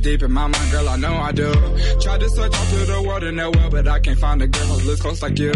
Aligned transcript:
cause 0.00 0.12
deep 0.12 0.22
in 0.22 0.32
my 0.32 0.46
mind, 0.46 0.70
girl, 0.70 0.88
I 0.88 0.96
know 0.96 1.14
I 1.14 1.32
do. 1.32 1.52
Tried 2.00 2.20
to 2.20 2.28
search 2.30 2.54
all 2.54 2.64
through 2.64 2.86
the 2.86 3.02
world 3.06 3.22
and 3.22 3.36
well, 3.36 3.70
but 3.70 3.88
I 3.88 4.00
can't 4.00 4.18
find 4.18 4.42
a 4.42 4.46
girl 4.46 4.66
who 4.66 4.86
looks 4.86 5.00
close 5.00 5.22
like 5.22 5.38
you. 5.38 5.52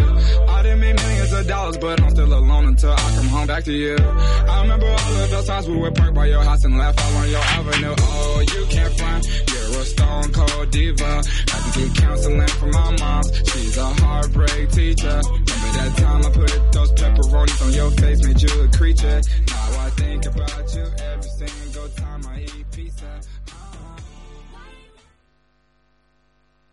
I 0.48 0.62
didn't 0.62 0.80
make 0.80 0.97
millions 0.97 1.33
of 1.33 1.47
dollars, 1.47 1.79
but 1.79 2.01
I'm 2.02 2.11
still 2.11 2.33
alone 2.33 2.66
until 2.66 2.93
I 2.93 3.15
come 3.16 3.29
home 3.29 3.47
back 3.47 3.65
to 3.65 3.73
you. 3.73 3.97
I 3.97 4.62
remember 4.62 4.87
all 4.87 5.23
of 5.23 5.30
those 5.30 5.47
times 5.47 5.69
we 5.69 5.77
would 5.77 5.95
park 5.95 6.15
by 6.15 6.27
your 6.27 6.43
house 6.43 6.65
and 6.65 6.79
laugh 6.79 6.99
out 6.99 7.15
on 7.15 7.30
your 7.30 7.41
avenue. 7.41 7.95
Oh, 7.99 8.45
you 8.55 8.66
can't 8.66 8.95
front, 8.99 9.27
you're 9.27 9.80
a 9.80 9.85
stone 9.85 10.33
cold 10.33 10.71
diva. 10.71 11.23
I 11.55 11.73
can 11.73 11.88
get 11.88 12.02
counseling 12.02 12.49
from 12.49 12.71
my 12.71 12.97
mom, 12.99 13.23
she's 13.45 13.77
a 13.77 13.87
heartbreak 13.87 14.71
teacher. 14.71 15.21
Remember 15.24 15.71
that 15.79 15.93
time 15.97 16.24
I 16.24 16.30
put 16.30 16.73
those 16.73 16.93
pepperonis 16.93 17.66
on 17.66 17.73
your 17.73 17.90
face, 17.93 18.27
made 18.27 18.43
you 18.43 18.63
a 18.63 18.68
creature. 18.68 19.21
Now 19.49 19.80
I 19.80 19.90
think 19.90 20.27
about 20.27 20.74
you 20.74 20.87
every 20.99 21.23
single 21.23 21.63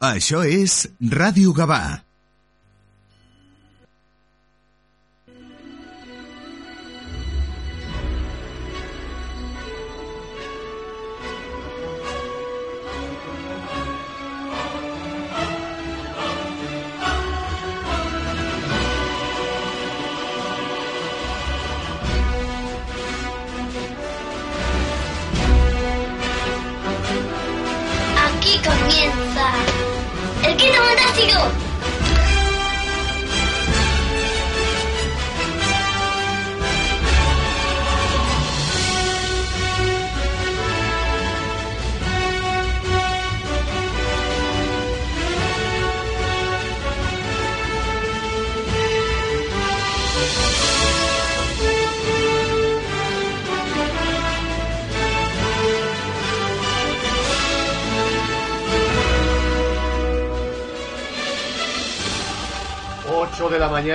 Això 0.02 0.40
és 0.42 0.88
Ràdio 1.14 1.52
Gavà. 1.54 2.02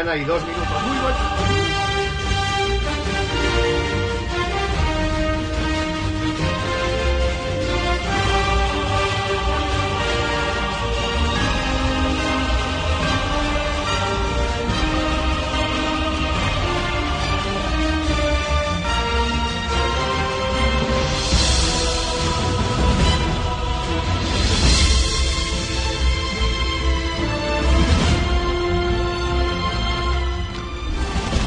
Mañana 0.07 0.23
y 0.23 0.25
dos 0.25 0.56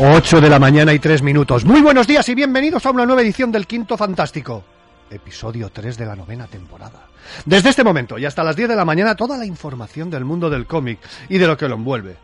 8 0.02 0.40
de 0.40 0.50
la 0.50 0.60
mañana 0.60 0.94
y 0.94 1.00
3 1.00 1.22
minutos. 1.24 1.66
Muy 1.66 1.82
buenos 1.82 2.08
días 2.08 2.30
y 2.30 2.34
bienvenidos 2.34 2.86
a 2.86 2.92
una 2.92 3.06
nueva 3.06 3.22
edición 3.22 3.52
del 3.52 3.68
Quinto 3.68 3.98
Fantástico, 3.98 4.64
episodio 5.12 5.70
3 5.70 5.98
de 5.98 6.06
la 6.06 6.16
novena 6.16 6.48
temporada. 6.48 7.08
Desde 7.44 7.68
este 7.68 7.84
momento 7.84 8.18
y 8.18 8.24
hasta 8.24 8.46
las 8.46 8.56
10 8.56 8.70
de 8.70 8.76
la 8.78 8.86
mañana 8.86 9.16
toda 9.16 9.38
la 9.38 9.46
información 9.46 10.10
del 10.10 10.24
mundo 10.24 10.50
del 10.50 10.68
cómic 10.68 11.00
y 11.28 11.38
de 11.38 11.48
lo 11.48 11.58
que 11.58 11.68
lo 11.68 11.76
envuelve. 11.76 12.16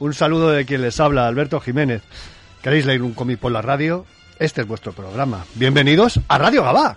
Un 0.00 0.12
saludo 0.12 0.50
de 0.50 0.66
quien 0.66 0.82
les 0.82 0.98
habla, 0.98 1.28
Alberto 1.28 1.60
Jiménez. 1.60 2.02
¿Queréis 2.62 2.84
leer 2.84 3.02
un 3.02 3.14
cómic 3.14 3.38
por 3.38 3.52
la 3.52 3.62
radio? 3.62 4.06
Este 4.40 4.62
es 4.62 4.66
vuestro 4.66 4.92
programa. 4.92 5.44
Bienvenidos 5.54 6.18
a 6.26 6.36
Radio 6.36 6.64
Gabá. 6.64 6.96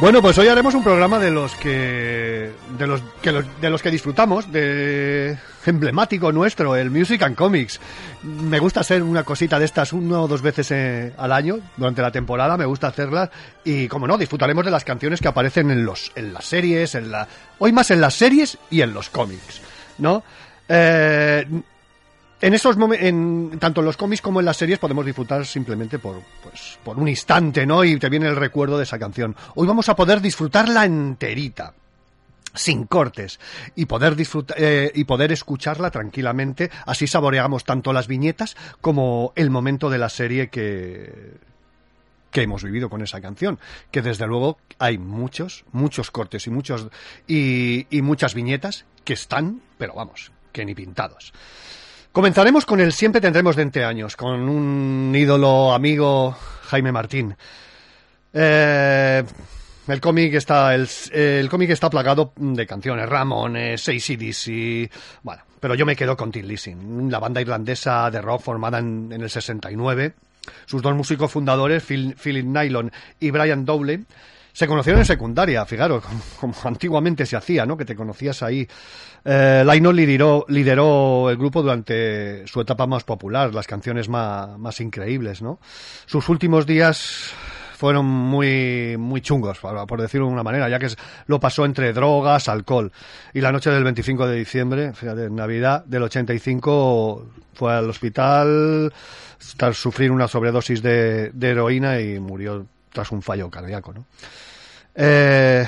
Bueno, 0.00 0.22
pues 0.22 0.38
hoy 0.38 0.48
haremos 0.48 0.74
un 0.74 0.82
programa 0.82 1.18
de 1.18 1.30
los 1.30 1.54
que 1.56 2.50
de 2.78 2.86
los 2.86 3.02
que 3.20 3.32
los- 3.32 3.60
de 3.60 3.68
los 3.68 3.82
que 3.82 3.90
disfrutamos, 3.90 4.50
de 4.50 5.36
emblemático 5.66 6.32
nuestro, 6.32 6.74
el 6.74 6.90
Music 6.90 7.22
and 7.22 7.36
Comics. 7.36 7.78
Me 8.22 8.58
gusta 8.58 8.80
hacer 8.80 9.02
una 9.02 9.24
cosita 9.24 9.58
de 9.58 9.66
estas 9.66 9.92
una 9.92 10.22
o 10.22 10.28
dos 10.28 10.40
veces 10.40 10.70
eh, 10.70 11.12
al 11.18 11.32
año 11.32 11.58
durante 11.76 12.00
la 12.00 12.10
temporada, 12.10 12.56
me 12.56 12.64
gusta 12.64 12.86
hacerlas 12.88 13.28
y 13.62 13.88
como 13.88 14.06
no, 14.06 14.16
disfrutaremos 14.16 14.64
de 14.64 14.70
las 14.70 14.84
canciones 14.84 15.20
que 15.20 15.28
aparecen 15.28 15.70
en 15.70 15.84
los 15.84 16.12
en 16.14 16.32
las 16.32 16.46
series, 16.46 16.94
en 16.94 17.10
la 17.10 17.28
hoy 17.58 17.70
más 17.72 17.90
en 17.90 18.00
las 18.00 18.14
series 18.14 18.56
y 18.70 18.80
en 18.80 18.94
los 18.94 19.10
cómics, 19.10 19.60
¿no? 19.98 20.22
Eh, 20.66 21.46
en 22.40 22.54
esos 22.54 22.76
momentos, 22.76 23.58
tanto 23.58 23.80
en 23.80 23.86
los 23.86 23.96
cómics 23.96 24.22
como 24.22 24.40
en 24.40 24.46
las 24.46 24.56
series 24.56 24.78
podemos 24.78 25.04
disfrutar 25.04 25.44
simplemente 25.44 25.98
por, 25.98 26.22
pues, 26.42 26.78
por 26.82 26.98
un 26.98 27.08
instante, 27.08 27.66
¿no? 27.66 27.84
Y 27.84 27.98
te 27.98 28.08
viene 28.08 28.28
el 28.28 28.36
recuerdo 28.36 28.78
de 28.78 28.84
esa 28.84 28.98
canción. 28.98 29.36
Hoy 29.54 29.66
vamos 29.66 29.88
a 29.88 29.96
poder 29.96 30.20
disfrutarla 30.20 30.84
enterita 30.84 31.74
sin 32.54 32.84
cortes 32.86 33.38
y 33.76 33.86
poder 33.86 34.16
disfrutar 34.16 34.56
eh, 34.58 34.90
y 34.94 35.04
poder 35.04 35.30
escucharla 35.30 35.92
tranquilamente 35.92 36.68
así 36.84 37.06
saboreamos 37.06 37.62
tanto 37.62 37.92
las 37.92 38.08
viñetas 38.08 38.56
como 38.80 39.32
el 39.36 39.50
momento 39.50 39.88
de 39.88 39.98
la 39.98 40.08
serie 40.08 40.48
que 40.48 41.38
que 42.32 42.42
hemos 42.42 42.64
vivido 42.64 42.90
con 42.90 43.02
esa 43.02 43.20
canción 43.20 43.60
que 43.92 44.02
desde 44.02 44.26
luego 44.26 44.58
hay 44.80 44.98
muchos 44.98 45.64
muchos 45.70 46.10
cortes 46.10 46.48
y 46.48 46.50
muchos 46.50 46.88
y 47.28 47.86
muchas 48.02 48.34
viñetas 48.34 48.84
que 49.04 49.12
están 49.12 49.60
pero 49.78 49.94
vamos 49.94 50.32
que 50.52 50.64
ni 50.64 50.74
pintados 50.74 51.32
Comenzaremos 52.12 52.66
con 52.66 52.80
el 52.80 52.92
Siempre 52.92 53.20
tendremos 53.20 53.54
20 53.54 53.84
años, 53.84 54.16
con 54.16 54.48
un 54.48 55.14
ídolo 55.14 55.72
amigo 55.72 56.36
Jaime 56.62 56.90
Martín. 56.90 57.36
Eh, 58.32 59.22
el 59.86 60.00
cómic 60.00 60.34
está 60.34 60.74
el, 60.74 61.48
cómic 61.48 61.70
está 61.70 61.88
plagado 61.88 62.32
de 62.34 62.66
canciones, 62.66 63.08
Ramones, 63.08 63.88
ACDC, 63.88 64.90
bueno, 65.22 65.42
pero 65.60 65.76
yo 65.76 65.86
me 65.86 65.94
quedo 65.94 66.16
con 66.16 66.32
Tin 66.32 66.48
Lizzy, 66.48 66.74
la 67.08 67.20
banda 67.20 67.40
irlandesa 67.40 68.10
de 68.10 68.20
rock 68.20 68.42
formada 68.42 68.80
en, 68.80 69.12
el 69.12 69.30
69. 69.30 70.14
Sus 70.66 70.82
dos 70.82 70.96
músicos 70.96 71.30
fundadores, 71.30 71.84
Phil, 71.84 72.16
Philip 72.20 72.44
Nylon 72.44 72.90
y 73.20 73.30
Brian 73.30 73.64
Dowley, 73.64 74.04
se 74.52 74.66
conocieron 74.66 75.00
en 75.00 75.06
secundaria, 75.06 75.64
fijaros, 75.64 76.04
como, 76.04 76.20
como 76.40 76.54
antiguamente 76.64 77.26
se 77.26 77.36
hacía, 77.36 77.66
¿no? 77.66 77.76
Que 77.76 77.84
te 77.84 77.94
conocías 77.94 78.42
ahí. 78.42 78.66
Eh, 79.24 79.64
Lionel 79.64 79.96
lideró, 79.96 80.44
lideró 80.48 81.30
el 81.30 81.36
grupo 81.36 81.62
durante 81.62 82.46
su 82.46 82.60
etapa 82.60 82.86
más 82.86 83.04
popular, 83.04 83.54
las 83.54 83.66
canciones 83.66 84.08
más, 84.08 84.58
más 84.58 84.80
increíbles, 84.80 85.42
¿no? 85.42 85.60
Sus 86.06 86.28
últimos 86.28 86.66
días 86.66 87.32
fueron 87.80 88.04
muy, 88.04 88.96
muy 88.98 89.22
chungos, 89.22 89.58
por, 89.58 90.00
decirlo 90.02 90.26
de 90.26 90.32
una 90.34 90.42
manera, 90.42 90.68
ya 90.68 90.78
que 90.78 90.88
lo 91.26 91.40
pasó 91.40 91.64
entre 91.64 91.94
drogas, 91.94 92.46
alcohol. 92.50 92.92
Y 93.32 93.40
la 93.40 93.52
noche 93.52 93.70
del 93.70 93.84
25 93.84 94.26
de 94.26 94.36
diciembre, 94.36 94.92
fíjate, 94.92 95.30
Navidad 95.30 95.84
del 95.86 96.02
85, 96.02 97.26
fue 97.54 97.72
al 97.72 97.88
hospital, 97.88 98.92
tras 99.56 99.78
sufrir 99.78 100.10
una 100.10 100.28
sobredosis 100.28 100.82
de, 100.82 101.30
de 101.30 101.48
heroína 101.48 102.00
y 102.00 102.20
murió 102.20 102.66
tras 102.92 103.10
un 103.12 103.22
fallo 103.22 103.50
cardíaco, 103.50 103.92
¿no? 103.92 104.06
Eh, 104.94 105.66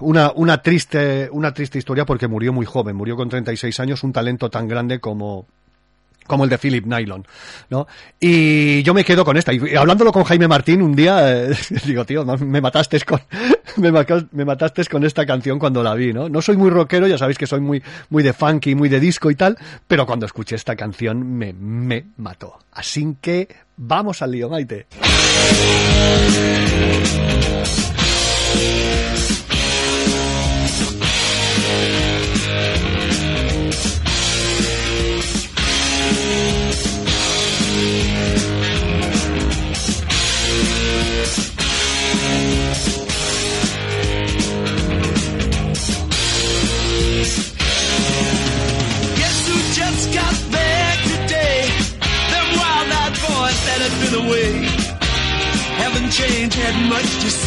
una, 0.00 0.32
una, 0.32 0.62
triste, 0.62 1.28
una 1.32 1.52
triste 1.52 1.78
historia 1.78 2.04
porque 2.04 2.28
murió 2.28 2.52
muy 2.52 2.66
joven, 2.66 2.96
murió 2.96 3.16
con 3.16 3.28
36 3.28 3.80
años, 3.80 4.02
un 4.04 4.12
talento 4.12 4.50
tan 4.50 4.68
grande 4.68 5.00
como, 5.00 5.46
como 6.28 6.44
el 6.44 6.50
de 6.50 6.58
Philip 6.58 6.86
Nylon, 6.86 7.26
¿no? 7.70 7.88
Y 8.20 8.84
yo 8.84 8.94
me 8.94 9.04
quedo 9.04 9.24
con 9.24 9.36
esta. 9.36 9.52
Y 9.52 9.74
hablándolo 9.74 10.12
con 10.12 10.22
Jaime 10.22 10.46
Martín 10.46 10.80
un 10.82 10.94
día, 10.94 11.48
eh, 11.48 11.56
digo, 11.84 12.04
tío, 12.04 12.24
me 12.24 12.60
mataste 12.60 13.00
con, 13.00 13.20
me, 13.76 14.44
mataste 14.44 14.84
con 14.84 15.04
esta 15.04 15.26
canción 15.26 15.58
cuando 15.58 15.82
la 15.82 15.94
vi, 15.94 16.12
¿no? 16.12 16.28
No 16.28 16.40
soy 16.40 16.56
muy 16.56 16.70
rockero, 16.70 17.08
ya 17.08 17.18
sabéis 17.18 17.38
que 17.38 17.48
soy 17.48 17.60
muy, 17.60 17.82
muy 18.10 18.22
de 18.22 18.32
funky, 18.32 18.76
muy 18.76 18.88
de 18.88 19.00
disco 19.00 19.30
y 19.30 19.34
tal, 19.34 19.58
pero 19.88 20.06
cuando 20.06 20.26
escuché 20.26 20.54
esta 20.54 20.76
canción 20.76 21.36
me, 21.36 21.52
me 21.52 22.04
mató. 22.18 22.58
Así 22.72 23.16
que 23.20 23.48
vamos 23.76 24.22
al 24.22 24.30
lío, 24.30 24.48
Maite. 24.48 24.86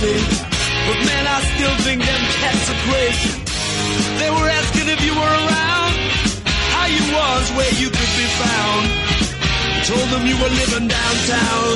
Say. 0.01 0.18
But 0.88 1.00
man, 1.06 1.24
I 1.30 1.39
still 1.53 1.75
think 1.86 2.00
them 2.01 2.21
cats 2.42 2.65
are 2.74 2.81
crazy. 2.89 3.31
They 4.19 4.30
were 4.36 4.50
asking 4.59 4.88
if 4.95 5.00
you 5.06 5.13
were 5.13 5.36
around, 5.45 5.94
how 6.74 6.88
you 6.95 7.03
was, 7.18 7.45
where 7.57 7.74
you 7.81 7.89
could 7.98 8.13
be 8.21 8.27
found. 8.42 8.83
Told 9.89 10.07
them 10.13 10.24
you 10.31 10.38
were 10.42 10.53
living 10.62 10.88
downtown, 10.98 11.71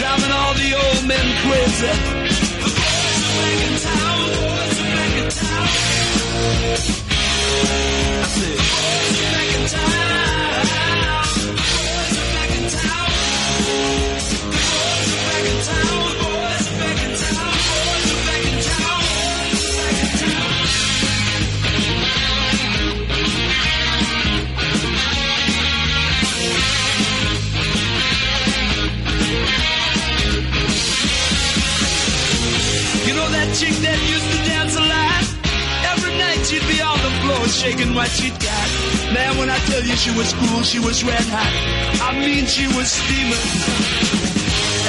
driving 0.00 0.32
all 0.38 0.54
the 0.62 0.70
old 0.84 1.00
men 1.12 1.26
crazy. 1.44 1.92
The 2.64 2.70
boys 2.80 3.18
are 3.24 3.36
back 3.40 3.60
in 3.68 3.74
town, 3.88 4.20
boys 4.36 4.76
are 4.82 4.90
back 4.96 5.12
in 5.22 5.28
town. 5.42 5.68
I 8.20 8.28
said, 8.36 8.63
chick 33.54 33.74
that 33.86 33.98
used 34.10 34.28
to 34.34 34.38
dance 34.50 34.74
a 34.74 34.82
lot. 34.82 35.22
Every 35.94 36.14
night 36.18 36.42
she'd 36.42 36.66
be 36.66 36.82
on 36.82 36.98
the 37.06 37.12
floor 37.22 37.46
shaking 37.46 37.94
what 37.94 38.10
she'd 38.10 38.34
got. 38.42 38.66
Man, 39.14 39.38
when 39.38 39.48
I 39.48 39.58
tell 39.70 39.82
you 39.82 39.94
she 39.94 40.10
was 40.18 40.34
cool, 40.42 40.62
she 40.66 40.80
was 40.82 41.04
red 41.06 41.22
hot. 41.30 41.52
I 42.02 42.18
mean, 42.18 42.46
she 42.50 42.66
was 42.74 42.90
steaming. 42.90 43.46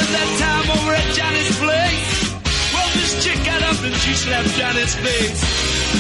And 0.01 0.07
that 0.17 0.29
time 0.41 0.67
over 0.81 0.91
at 0.97 1.07
Johnny's 1.13 1.53
place, 1.61 2.09
well, 2.73 2.89
this 2.97 3.11
chick 3.21 3.37
got 3.45 3.61
up 3.69 3.77
and 3.85 3.93
she 4.01 4.11
slapped 4.17 4.49
Johnny's 4.57 4.95
face. 4.97 5.41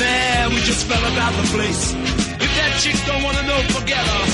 Man, 0.01 0.49
we 0.49 0.57
just 0.65 0.89
fell 0.89 1.05
about 1.13 1.33
the 1.37 1.45
place. 1.53 1.93
If 1.93 2.49
that 2.49 2.71
chick 2.81 2.97
don't 3.05 3.21
wanna 3.21 3.45
know, 3.45 3.61
forget 3.77 4.01
her. 4.01 4.25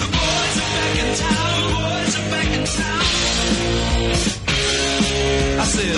The 0.00 0.08
boys 0.08 0.54
are 0.56 0.72
back 0.72 0.94
in 1.04 1.08
town, 1.20 1.52
The 1.52 1.68
boys 1.76 2.12
are 2.16 2.28
back 2.32 2.48
in 2.56 2.64
town. 2.64 3.04
I 5.60 5.64
said, 5.68 5.96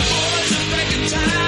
boys 1.10 1.47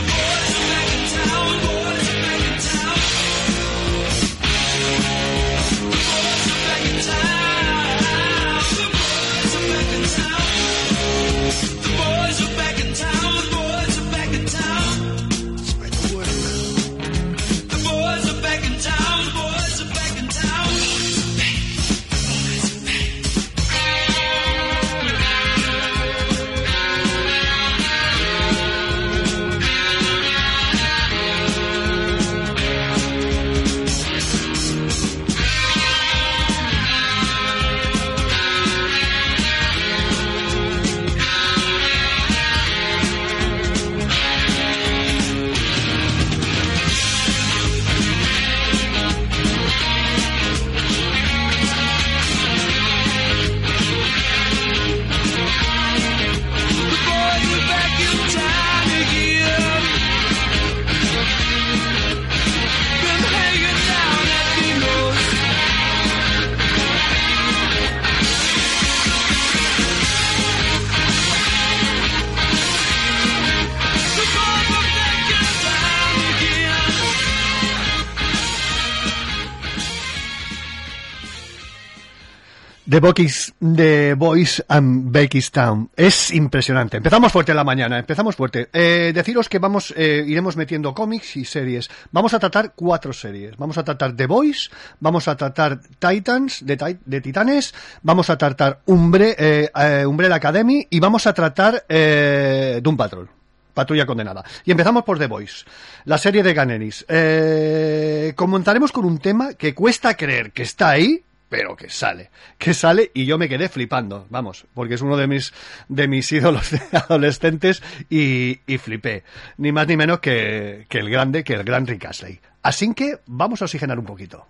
Boys, 83.01 83.53
The 83.59 84.13
Boys 84.13 84.63
and 84.67 85.11
Town. 85.51 85.89
Es 85.95 86.31
impresionante. 86.31 86.97
Empezamos 86.97 87.31
fuerte 87.31 87.51
en 87.51 87.57
la 87.57 87.63
mañana, 87.63 87.97
empezamos 87.97 88.35
fuerte. 88.35 88.69
Eh, 88.71 89.11
deciros 89.13 89.49
que 89.49 89.57
vamos, 89.57 89.91
eh, 89.97 90.23
iremos 90.25 90.55
metiendo 90.55 90.93
cómics 90.93 91.35
y 91.35 91.45
series. 91.45 91.89
Vamos 92.11 92.33
a 92.35 92.39
tratar 92.39 92.73
cuatro 92.75 93.11
series. 93.11 93.57
Vamos 93.57 93.77
a 93.79 93.83
tratar 93.83 94.15
The 94.15 94.27
Boys, 94.27 94.69
vamos 94.99 95.27
a 95.27 95.35
tratar 95.35 95.79
Titans, 95.99 96.63
de, 96.63 96.97
de 97.03 97.21
Titanes, 97.21 97.73
vamos 98.03 98.29
a 98.29 98.37
tratar 98.37 98.81
eh, 98.87 99.69
eh, 99.75 100.05
Umbrella 100.05 100.35
Academy 100.35 100.85
y 100.89 100.99
vamos 100.99 101.25
a 101.25 101.33
tratar 101.33 101.83
eh, 101.89 102.79
Doom 102.83 102.97
Patrol. 102.97 103.29
Patrulla 103.73 104.05
Condenada. 104.05 104.43
Y 104.65 104.71
empezamos 104.71 105.03
por 105.03 105.17
The 105.17 105.27
Voice, 105.27 105.65
la 106.05 106.17
serie 106.17 106.43
de 106.43 106.53
Ganeris. 106.53 107.05
Eh, 107.07 108.33
comentaremos 108.35 108.91
con 108.91 109.05
un 109.05 109.17
tema 109.17 109.53
que 109.53 109.73
cuesta 109.73 110.15
creer 110.15 110.51
que 110.51 110.63
está 110.63 110.89
ahí, 110.89 111.23
pero 111.51 111.75
que 111.75 111.89
sale, 111.89 112.31
que 112.57 112.73
sale 112.73 113.11
y 113.13 113.25
yo 113.25 113.37
me 113.37 113.49
quedé 113.49 113.67
flipando, 113.67 114.25
vamos, 114.29 114.65
porque 114.73 114.93
es 114.93 115.01
uno 115.01 115.17
de 115.17 115.27
mis 115.27 115.53
de 115.89 116.07
mis 116.07 116.31
ídolos 116.31 116.71
de 116.71 116.79
adolescentes 116.97 117.83
y, 118.09 118.61
y 118.65 118.77
flipé, 118.77 119.25
ni 119.57 119.73
más 119.73 119.85
ni 119.85 119.97
menos 119.97 120.21
que, 120.21 120.85
que 120.87 120.99
el 120.99 121.09
grande, 121.09 121.43
que 121.43 121.55
el 121.55 121.65
gran 121.65 121.85
Rick 121.85 122.05
Astley. 122.05 122.39
Así 122.63 122.93
que 122.93 123.19
vamos 123.25 123.61
a 123.61 123.65
oxigenar 123.65 123.99
un 123.99 124.05
poquito. 124.05 124.47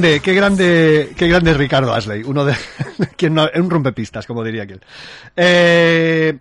Qué 0.00 0.34
grande, 0.34 1.12
qué 1.16 1.28
grande 1.28 1.50
es 1.52 1.56
Ricardo 1.56 1.92
Asley, 1.94 2.22
uno 2.24 2.44
de 2.44 2.54
quien 3.16 3.34
no, 3.34 3.48
un 3.54 3.70
rompepistas, 3.70 4.26
como 4.26 4.42
diría 4.44 4.64
aquel. 4.64 4.80
Eh, 5.36 6.36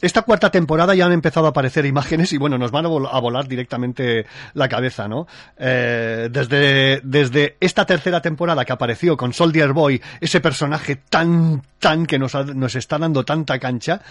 esta 0.00 0.22
cuarta 0.22 0.50
temporada 0.50 0.94
ya 0.94 1.06
han 1.06 1.12
empezado 1.12 1.46
a 1.46 1.50
aparecer 1.50 1.86
imágenes 1.86 2.32
y 2.34 2.36
bueno, 2.36 2.58
nos 2.58 2.70
van 2.70 2.84
a 2.84 2.88
volar 2.88 3.48
directamente 3.48 4.26
la 4.52 4.68
cabeza, 4.68 5.08
¿no? 5.08 5.26
Eh, 5.56 6.28
desde, 6.30 7.00
desde 7.02 7.56
esta 7.60 7.86
tercera 7.86 8.20
temporada 8.20 8.64
que 8.66 8.72
apareció 8.72 9.16
con 9.16 9.32
Soldier 9.32 9.72
Boy, 9.72 10.02
ese 10.20 10.40
personaje 10.40 10.96
tan, 11.08 11.62
tan 11.78 12.04
que 12.04 12.18
nos, 12.18 12.34
ha- 12.34 12.44
nos 12.44 12.74
está 12.74 12.98
dando 12.98 13.24
tanta 13.24 13.58
cancha. 13.58 14.02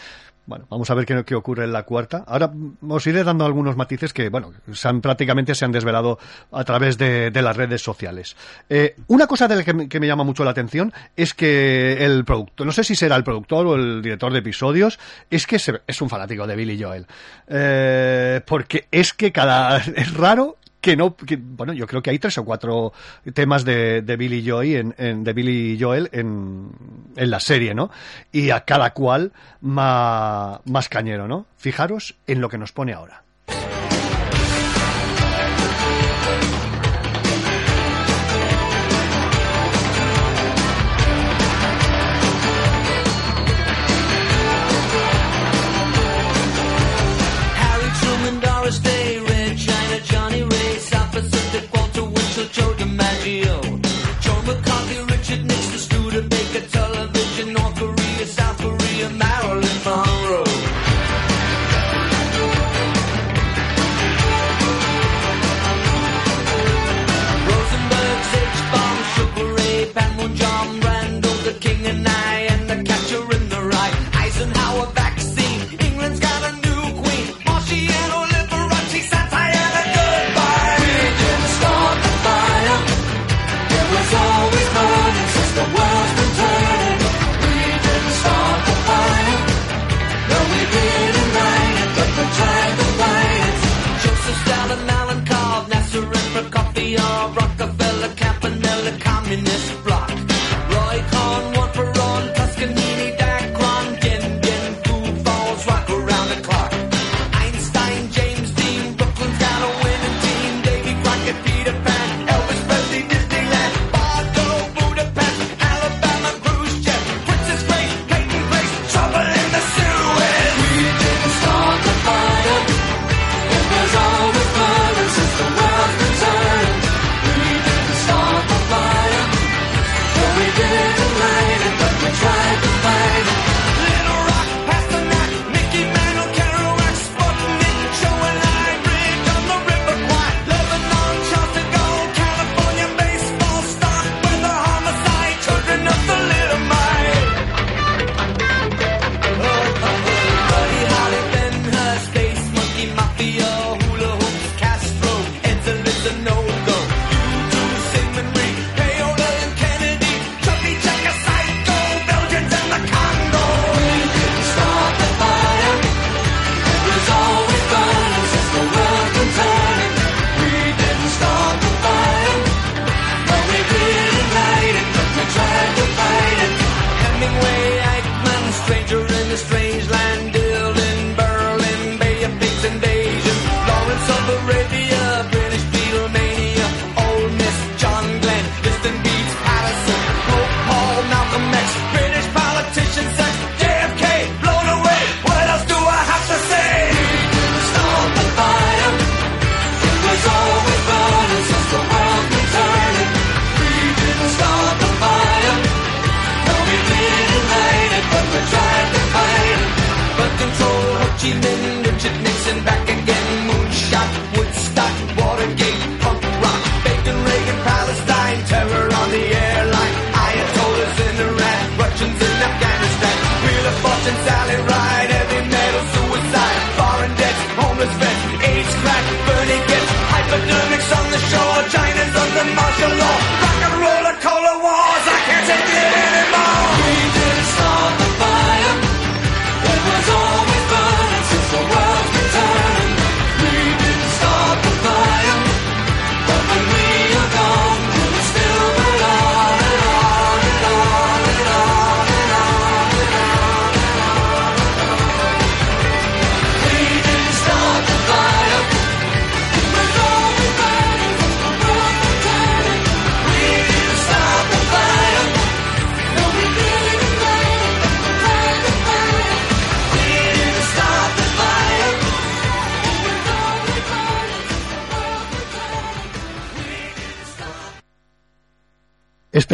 Vamos 0.74 0.89
a 0.89 0.96
ver 0.96 1.06
qué, 1.25 1.36
ocurre 1.36 1.65
en 1.65 1.72
la 1.72 1.84
cuarta. 1.84 2.24
Ahora 2.27 2.51
os 2.88 3.08
iré 3.08 3.24
dando 3.24 3.46
algunos 3.46 3.77
matices 3.77 4.12
que, 4.12 4.30
bueno, 4.30 4.51
se 4.74 4.88
han, 4.88 5.01
prácticamente 5.01 5.53
se 5.53 5.65
han 5.65 5.72
desvelado 5.72 6.18
a 6.51 6.63
través 6.63 6.98
de, 6.98 7.32
las 7.32 7.56
redes 7.56 7.82
sociales. 7.82 8.36
Eh, 8.70 8.96
una 9.08 9.27
cosa 9.27 9.48
de 9.48 9.56
la 9.58 9.63
que 9.63 10.00
me 10.00 10.08
llama 10.08 10.24
mucho 10.24 10.44
la 10.44 10.51
atención 10.51 10.92
es 11.15 11.34
que 11.34 12.03
el 12.03 12.25
productor, 12.25 12.65
no 12.65 12.72
sé 12.72 12.84
si 12.84 12.96
será 12.96 13.15
el 13.15 13.24
productor 13.24 13.68
o 13.68 13.75
el 13.75 14.01
director 14.01 14.34
de 14.34 14.39
episodios, 14.39 15.00
es 15.30 15.46
que 15.46 15.60
se- 15.60 15.82
es 15.86 16.01
un 16.01 16.10
fanático 16.10 16.48
de 16.48 16.56
Billy 16.56 16.82
Joel. 16.82 17.06
Eh, 17.48 18.42
porque 18.46 18.88
es 18.92 19.13
que 19.13 19.32
cada, 19.32 19.77
es 19.96 20.13
raro 20.15 20.58
que 20.83 20.97
no, 20.97 21.15
que, 21.15 21.37
bueno, 21.37 21.71
yo 21.71 21.87
creo 21.87 22.03
que 22.03 22.09
hay 22.09 22.19
tres 22.19 22.37
o 22.37 22.43
cuatro 22.43 22.91
temas 23.33 23.63
de, 23.63 24.01
de 24.01 24.17
Billy 24.17 24.43
en, 24.75 25.23
de 25.23 25.31
Billy 25.31 25.81
Joel 25.81 26.09
en, 26.11 26.71
en, 27.15 27.31
la 27.31 27.39
serie, 27.39 27.73
¿no? 27.73 27.89
Y 28.33 28.49
a 28.49 28.65
cada 28.65 28.93
cual 28.93 29.31
más, 29.61 30.59
más 30.65 30.89
cañero, 30.89 31.25
¿no? 31.25 31.45
Fijaros 31.55 32.15
en 32.27 32.41
lo 32.41 32.49
que 32.49 32.57
nos 32.57 32.73
pone 32.73 32.91
ahora. 32.91 33.23
feel. 53.24 53.73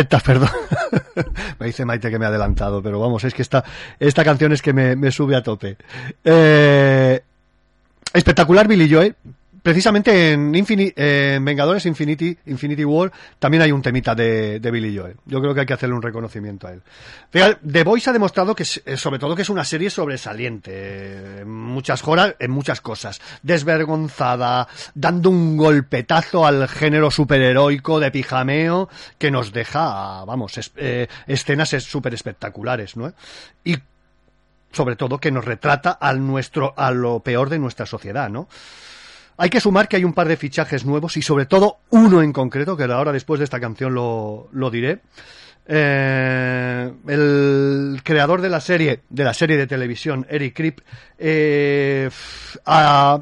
Perdón. 0.05 0.49
me 1.59 1.67
dice 1.67 1.85
Maite 1.85 2.09
que 2.09 2.19
me 2.19 2.25
ha 2.25 2.29
adelantado, 2.29 2.81
pero 2.81 2.99
vamos, 2.99 3.23
es 3.23 3.33
que 3.33 3.41
esta, 3.41 3.63
esta 3.99 4.23
canción 4.23 4.51
es 4.51 4.61
que 4.61 4.73
me, 4.73 4.95
me 4.95 5.11
sube 5.11 5.35
a 5.35 5.43
tope. 5.43 5.77
Eh, 6.23 7.21
espectacular 8.13 8.67
Billy 8.67 8.91
Joel, 8.91 9.15
Precisamente 9.69 10.33
en, 10.33 10.55
Infini 10.55 10.91
Vengadores 10.95 11.85
Infinity, 11.85 12.35
Infinity 12.47 12.83
War 12.83 13.11
también 13.37 13.61
hay 13.61 13.71
un 13.71 13.83
temita 13.83 14.15
de, 14.15 14.59
de, 14.59 14.71
Billy 14.71 14.97
Joel. 14.97 15.15
Yo 15.27 15.39
creo 15.39 15.53
que 15.53 15.59
hay 15.59 15.65
que 15.67 15.73
hacerle 15.73 15.93
un 15.93 16.01
reconocimiento 16.01 16.67
a 16.67 16.71
él. 16.73 16.81
The 17.31 17.83
Voice 17.83 18.09
ha 18.09 18.13
demostrado 18.13 18.55
que, 18.55 18.63
eh, 18.63 18.97
sobre 18.97 19.19
todo, 19.19 19.35
que 19.35 19.43
es 19.43 19.49
una 19.49 19.63
serie 19.63 19.91
sobresaliente. 19.91 20.71
Eh, 20.73 21.41
en 21.41 21.51
muchas, 21.51 22.07
horas, 22.07 22.33
en 22.39 22.49
muchas 22.49 22.81
cosas. 22.81 23.21
Desvergonzada, 23.43 24.67
dando 24.95 25.29
un 25.29 25.55
golpetazo 25.55 26.47
al 26.47 26.67
género 26.67 27.11
superheroico 27.11 27.99
de 27.99 28.09
pijameo 28.09 28.89
que 29.19 29.29
nos 29.29 29.53
deja, 29.53 30.25
vamos, 30.25 30.57
es, 30.57 30.71
eh, 30.77 31.07
escenas 31.27 31.69
súper 31.69 32.15
espectaculares, 32.15 32.97
¿no? 32.97 33.13
Y 33.63 33.77
sobre 34.71 34.95
todo 34.95 35.19
que 35.19 35.29
nos 35.29 35.45
retrata 35.45 35.91
al 35.91 36.25
nuestro, 36.25 36.73
a 36.75 36.89
lo 36.89 37.19
peor 37.19 37.49
de 37.49 37.59
nuestra 37.59 37.85
sociedad, 37.85 38.29
¿no? 38.29 38.47
Hay 39.41 39.49
que 39.49 39.61
sumar 39.61 39.87
que 39.87 39.95
hay 39.95 40.03
un 40.03 40.13
par 40.13 40.27
de 40.27 40.35
fichajes 40.37 40.85
nuevos 40.85 41.15
y 41.17 41.21
sobre 41.21 41.45
todo 41.45 41.77
uno 41.91 42.21
en 42.21 42.33
concreto, 42.33 42.75
que 42.75 42.83
ahora 42.83 43.11
después 43.13 43.39
de 43.39 43.45
esta 43.45 43.59
canción 43.59 43.93
lo, 43.93 44.49
lo 44.51 44.69
diré. 44.69 44.99
Eh, 45.65 46.91
el 47.07 48.01
creador 48.03 48.41
de 48.41 48.49
la 48.49 48.59
serie, 48.59 49.01
de 49.09 49.23
la 49.23 49.33
serie 49.33 49.55
de 49.55 49.67
televisión, 49.67 50.25
Eric 50.29 50.55
Krip, 50.55 50.79
eh, 51.17 52.09
ha- 52.65 53.19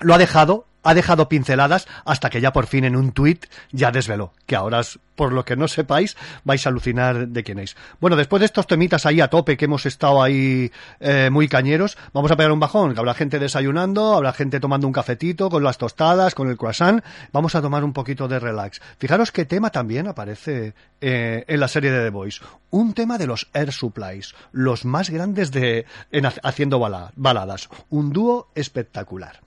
lo 0.00 0.14
ha 0.14 0.18
dejado, 0.18 0.66
ha 0.88 0.94
dejado 0.94 1.28
pinceladas 1.28 1.86
hasta 2.04 2.30
que 2.30 2.40
ya 2.40 2.52
por 2.52 2.66
fin 2.66 2.84
en 2.84 2.96
un 2.96 3.12
tuit 3.12 3.44
ya 3.72 3.90
desveló, 3.90 4.32
que 4.46 4.56
ahora, 4.56 4.80
por 5.16 5.32
lo 5.32 5.44
que 5.44 5.56
no 5.56 5.68
sepáis, 5.68 6.16
vais 6.44 6.64
a 6.64 6.70
alucinar 6.70 7.28
de 7.28 7.42
quién 7.44 7.58
es. 7.58 7.76
Bueno, 8.00 8.16
después 8.16 8.40
de 8.40 8.46
estos 8.46 8.66
temitas 8.66 9.04
ahí 9.04 9.20
a 9.20 9.28
tope 9.28 9.56
que 9.56 9.66
hemos 9.66 9.84
estado 9.84 10.22
ahí 10.22 10.70
eh, 11.00 11.28
muy 11.30 11.48
cañeros, 11.48 11.98
vamos 12.12 12.30
a 12.30 12.36
pegar 12.36 12.52
un 12.52 12.60
bajón, 12.60 12.94
que 12.94 13.00
habrá 13.00 13.14
gente 13.14 13.38
desayunando, 13.38 14.14
habrá 14.14 14.32
gente 14.32 14.60
tomando 14.60 14.86
un 14.86 14.92
cafetito 14.92 15.50
con 15.50 15.62
las 15.62 15.76
tostadas, 15.76 16.34
con 16.34 16.48
el 16.48 16.56
croissant, 16.56 17.04
vamos 17.32 17.54
a 17.54 17.60
tomar 17.60 17.84
un 17.84 17.92
poquito 17.92 18.28
de 18.28 18.38
relax. 18.38 18.80
Fijaros 18.98 19.30
qué 19.32 19.44
tema 19.44 19.70
también 19.70 20.06
aparece 20.08 20.72
eh, 21.00 21.44
en 21.48 21.60
la 21.60 21.68
serie 21.68 21.90
de 21.90 22.04
The 22.04 22.10
Voice, 22.10 22.40
un 22.70 22.94
tema 22.94 23.18
de 23.18 23.26
los 23.26 23.48
Air 23.52 23.72
Supplies, 23.72 24.34
los 24.52 24.84
más 24.84 25.10
grandes 25.10 25.50
de 25.50 25.84
en 26.12 26.26
ha- 26.26 26.32
haciendo 26.42 26.78
bala- 26.78 27.12
baladas, 27.16 27.68
un 27.90 28.12
dúo 28.12 28.48
espectacular. 28.54 29.40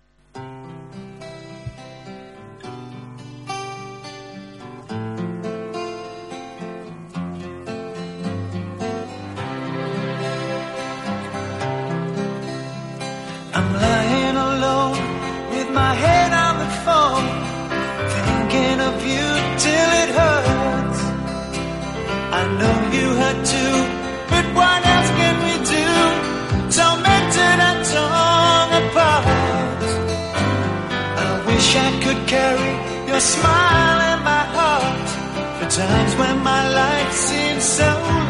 I 22.42 22.48
know 22.60 22.78
you 22.98 23.08
hurt 23.22 23.40
too, 23.54 23.76
but 24.32 24.46
what 24.58 24.80
else 24.94 25.10
can 25.20 25.36
we 25.46 25.56
do? 25.76 25.90
Tormented 26.78 27.58
and 27.70 27.80
torn 27.92 28.70
apart. 28.82 29.82
I 31.26 31.30
wish 31.48 31.68
I 31.88 31.90
could 32.04 32.22
carry 32.34 32.72
your 33.10 33.22
smile 33.34 34.00
in 34.12 34.20
my 34.32 34.44
heart 34.58 35.10
for 35.58 35.68
times 35.70 36.14
when 36.16 36.36
my 36.52 36.64
life 36.82 37.14
seems 37.14 37.64
so 37.64 38.21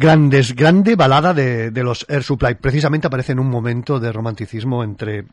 Grandes, 0.00 0.54
grande 0.54 0.94
balada 0.94 1.34
de, 1.34 1.72
de 1.72 1.82
los 1.82 2.06
Air 2.08 2.22
Supply. 2.22 2.54
Precisamente 2.54 3.08
aparece 3.08 3.32
en 3.32 3.40
un 3.40 3.50
momento 3.50 3.98
de 3.98 4.12
romanticismo 4.12 4.84
entre, 4.84 5.24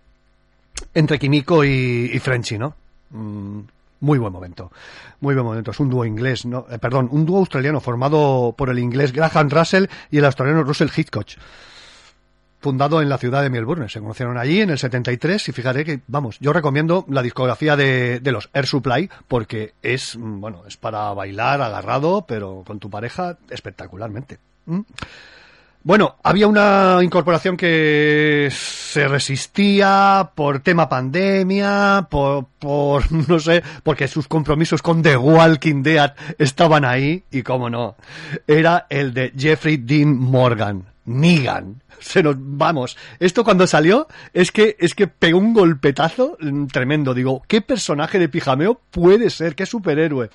entre 0.95 1.19
y, 1.21 2.09
y 2.11 2.19
Frenchy, 2.19 2.57
¿no? 2.57 2.73
Mm, 3.11 3.59
muy 3.99 4.17
buen 4.17 4.33
momento. 4.33 4.71
Muy 5.19 5.35
buen 5.35 5.45
momento. 5.45 5.69
Es 5.69 5.79
un 5.79 5.91
dúo 5.91 6.03
inglés, 6.03 6.47
¿no? 6.47 6.65
Eh, 6.67 6.79
perdón, 6.79 7.09
un 7.11 7.27
dúo 7.27 7.37
australiano 7.37 7.79
formado 7.79 8.55
por 8.57 8.71
el 8.71 8.79
inglés 8.79 9.13
Graham 9.13 9.51
Russell 9.51 9.85
y 10.09 10.17
el 10.17 10.25
australiano 10.25 10.63
Russell 10.63 10.89
Hitchcock. 10.95 11.27
fundado 12.59 13.03
en 13.03 13.09
la 13.09 13.19
ciudad 13.19 13.43
de 13.43 13.51
Melbourne. 13.51 13.87
Se 13.87 13.99
conocieron 13.99 14.35
allí 14.39 14.61
en 14.61 14.71
el 14.71 14.79
73 14.79 15.47
y 15.47 15.51
fíjate 15.51 15.85
que, 15.85 15.99
vamos, 16.07 16.39
yo 16.39 16.51
recomiendo 16.53 17.05
la 17.07 17.21
discografía 17.21 17.75
de, 17.75 18.19
de 18.19 18.31
los 18.31 18.49
Air 18.51 18.65
Supply 18.65 19.11
porque 19.27 19.75
es, 19.83 20.17
mm, 20.17 20.41
bueno, 20.41 20.63
es 20.67 20.75
para 20.75 21.13
bailar 21.13 21.61
agarrado, 21.61 22.25
pero 22.27 22.63
con 22.65 22.79
tu 22.79 22.89
pareja 22.89 23.37
espectacularmente. 23.51 24.39
¿Mm? 24.65 24.81
Bueno, 25.85 26.15
había 26.23 26.47
una 26.47 26.97
incorporación 27.03 27.55
que 27.55 28.49
se 28.51 29.07
resistía 29.07 30.31
por 30.33 30.61
tema 30.61 30.89
pandemia, 30.89 32.07
por, 32.09 32.45
por, 32.57 33.11
no 33.29 33.39
sé, 33.39 33.61
porque 33.83 34.07
sus 34.07 34.27
compromisos 34.27 34.81
con 34.81 35.03
The 35.03 35.15
Walking 35.15 35.83
Dead 35.83 36.15
estaban 36.39 36.85
ahí, 36.85 37.23
y 37.29 37.43
cómo 37.43 37.69
no, 37.69 37.97
era 38.47 38.87
el 38.89 39.13
de 39.13 39.31
Jeffrey 39.37 39.77
Dean 39.77 40.17
Morgan, 40.17 40.85
Negan. 41.05 41.83
Se 41.99 42.23
nos, 42.23 42.35
vamos, 42.39 42.97
esto 43.19 43.43
cuando 43.43 43.67
salió 43.67 44.07
es 44.33 44.51
que, 44.51 44.75
es 44.79 44.95
que 44.95 45.05
pegó 45.05 45.37
un 45.37 45.53
golpetazo 45.53 46.35
mm, 46.39 46.65
tremendo. 46.65 47.13
Digo, 47.13 47.43
¿qué 47.47 47.61
personaje 47.61 48.17
de 48.17 48.27
pijameo 48.27 48.81
puede 48.89 49.29
ser? 49.29 49.53
¿Qué 49.53 49.67
superhéroe? 49.67 50.31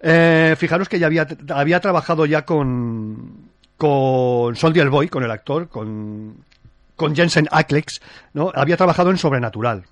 Eh, 0.00 0.54
fijaros 0.58 0.88
que 0.88 0.98
ya 0.98 1.06
había, 1.06 1.26
había 1.50 1.80
trabajado 1.80 2.26
ya 2.26 2.44
con, 2.44 3.50
con 3.76 4.56
Soldier 4.56 4.90
Boy, 4.90 5.08
con 5.08 5.24
el 5.24 5.30
actor, 5.30 5.68
con, 5.68 6.44
con 6.98 7.16
Jensen 7.16 7.48
Ackles, 7.50 8.02
¿no? 8.34 8.52
Había 8.54 8.76
trabajado 8.76 9.10
en 9.10 9.16
Sobrenatural. 9.16 9.84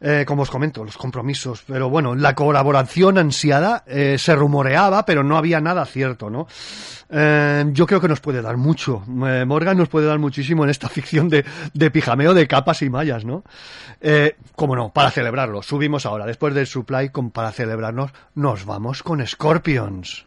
Eh, 0.00 0.24
como 0.26 0.42
os 0.42 0.50
comento, 0.50 0.84
los 0.84 0.96
compromisos. 0.96 1.64
Pero 1.66 1.90
bueno, 1.90 2.14
la 2.14 2.34
colaboración 2.34 3.18
ansiada 3.18 3.84
eh, 3.86 4.16
se 4.18 4.34
rumoreaba, 4.34 5.04
pero 5.04 5.24
no 5.24 5.36
había 5.36 5.60
nada 5.60 5.84
cierto, 5.84 6.30
¿no? 6.30 6.46
Eh, 7.10 7.64
yo 7.72 7.86
creo 7.86 8.00
que 8.00 8.08
nos 8.08 8.20
puede 8.20 8.40
dar 8.40 8.56
mucho. 8.56 9.02
Morgan 9.06 9.76
nos 9.76 9.88
puede 9.88 10.06
dar 10.06 10.18
muchísimo 10.18 10.64
en 10.64 10.70
esta 10.70 10.88
ficción 10.90 11.28
de, 11.28 11.44
de 11.72 11.90
pijameo 11.90 12.34
de 12.34 12.46
capas 12.46 12.82
y 12.82 12.88
mallas, 12.88 13.24
¿no? 13.24 13.44
Como 14.54 14.76
no, 14.76 14.90
para 14.90 15.10
celebrarlo. 15.10 15.62
Subimos 15.62 16.06
ahora, 16.06 16.26
después 16.26 16.54
del 16.54 16.66
supply, 16.66 17.08
con, 17.08 17.30
para 17.30 17.50
celebrarnos, 17.50 18.12
nos 18.34 18.64
vamos 18.64 19.02
con 19.02 19.26
Scorpions. 19.26 20.26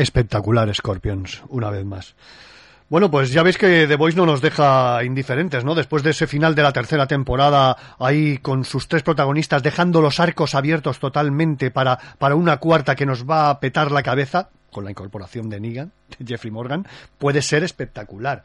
Espectacular 0.00 0.74
Scorpions, 0.74 1.42
una 1.48 1.68
vez 1.68 1.84
más. 1.84 2.14
Bueno, 2.88 3.10
pues 3.10 3.30
ya 3.32 3.42
veis 3.42 3.58
que 3.58 3.86
The 3.86 3.96
Voice 3.96 4.16
no 4.16 4.24
nos 4.24 4.40
deja 4.40 5.04
indiferentes, 5.04 5.62
¿no? 5.62 5.74
Después 5.74 6.02
de 6.02 6.10
ese 6.10 6.26
final 6.26 6.54
de 6.54 6.62
la 6.62 6.72
tercera 6.72 7.06
temporada, 7.06 7.76
ahí 7.98 8.38
con 8.38 8.64
sus 8.64 8.88
tres 8.88 9.02
protagonistas, 9.02 9.62
dejando 9.62 10.00
los 10.00 10.18
arcos 10.18 10.54
abiertos 10.54 10.98
totalmente 10.98 11.70
para, 11.70 11.98
para 12.18 12.34
una 12.34 12.56
cuarta 12.56 12.96
que 12.96 13.06
nos 13.06 13.28
va 13.28 13.50
a 13.50 13.60
petar 13.60 13.92
la 13.92 14.02
cabeza, 14.02 14.48
con 14.70 14.84
la 14.84 14.90
incorporación 14.90 15.48
de 15.50 15.60
Negan, 15.60 15.92
de 16.18 16.26
Jeffrey 16.26 16.50
Morgan, 16.50 16.86
puede 17.18 17.42
ser 17.42 17.62
espectacular. 17.64 18.42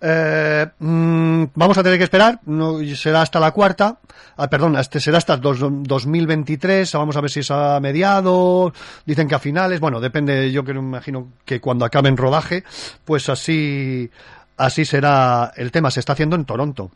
Eh, 0.00 0.66
mm, 0.78 1.44
vamos 1.54 1.78
a 1.78 1.82
tener 1.82 1.96
que 1.98 2.04
esperar, 2.04 2.40
no, 2.44 2.78
será 2.94 3.22
hasta 3.22 3.40
la 3.40 3.50
cuarta, 3.52 3.98
ah, 4.36 4.48
perdón, 4.48 4.76
este 4.76 5.00
será 5.00 5.16
hasta 5.18 5.36
dos- 5.38 5.58
2023, 5.60 6.92
vamos 6.92 7.16
a 7.16 7.20
ver 7.22 7.30
si 7.30 7.40
es 7.40 7.50
a 7.50 7.80
mediados, 7.80 8.72
dicen 9.06 9.26
que 9.26 9.34
a 9.34 9.38
finales, 9.38 9.80
bueno, 9.80 9.98
depende, 10.00 10.52
yo 10.52 10.64
creo, 10.64 10.80
imagino 10.82 11.32
que 11.46 11.60
cuando 11.60 11.84
acabe 11.86 12.10
en 12.10 12.16
rodaje, 12.18 12.62
pues 13.06 13.28
así, 13.30 14.10
así 14.58 14.84
será 14.84 15.52
el 15.56 15.72
tema, 15.72 15.90
se 15.90 16.00
está 16.00 16.12
haciendo 16.12 16.36
en 16.36 16.44
Toronto. 16.44 16.90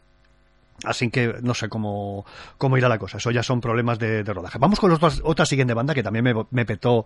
Así 0.85 1.11
que 1.11 1.35
no 1.43 1.53
sé 1.55 1.69
cómo, 1.69 2.25
cómo 2.57 2.79
irá 2.79 2.89
la 2.89 2.99
cosa. 2.99 3.19
Eso 3.19 3.31
ya 3.31 3.43
son 3.43 3.61
problemas 3.61 3.99
de, 3.99 4.23
de 4.25 4.33
rodaje. 4.33 4.59
Vamos 4.59 4.81
con 4.81 4.89
los 4.91 4.99
otras- 4.99 5.21
otra 5.25 5.45
siguiente 5.45 5.75
banda 5.75 5.95
que 5.95 6.03
también 6.03 6.25
me, 6.25 6.35
me 6.51 6.65
petó 6.65 7.05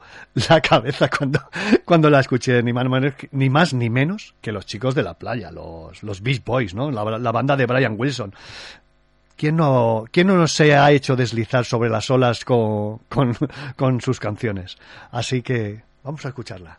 la 0.48 0.60
cabeza 0.62 1.08
cuando, 1.10 1.40
cuando 1.84 2.08
la 2.10 2.20
escuché, 2.20 2.62
ni 2.62 2.72
más, 2.72 2.86
ni 3.32 3.50
más 3.50 3.74
ni 3.74 3.90
menos 3.90 4.34
que 4.40 4.52
los 4.52 4.66
chicos 4.66 4.94
de 4.94 5.02
la 5.02 5.14
playa, 5.14 5.50
los, 5.50 6.02
los 6.02 6.22
Beach 6.22 6.44
Boys, 6.44 6.74
¿no? 6.74 6.90
La, 6.90 7.18
la 7.18 7.32
banda 7.32 7.56
de 7.56 7.66
Brian 7.66 7.96
Wilson. 7.98 8.32
¿Quién 9.36 9.56
no, 9.56 10.04
¿Quién 10.12 10.28
no 10.28 10.46
se 10.46 10.76
ha 10.76 10.92
hecho 10.92 11.16
deslizar 11.16 11.64
sobre 11.64 11.90
las 11.90 12.08
olas 12.10 12.44
con, 12.44 13.00
con 13.76 14.00
sus 14.00 14.20
canciones? 14.20 14.76
Así 15.10 15.42
que 15.42 15.82
vamos 16.04 16.24
a 16.24 16.28
escucharla. 16.28 16.78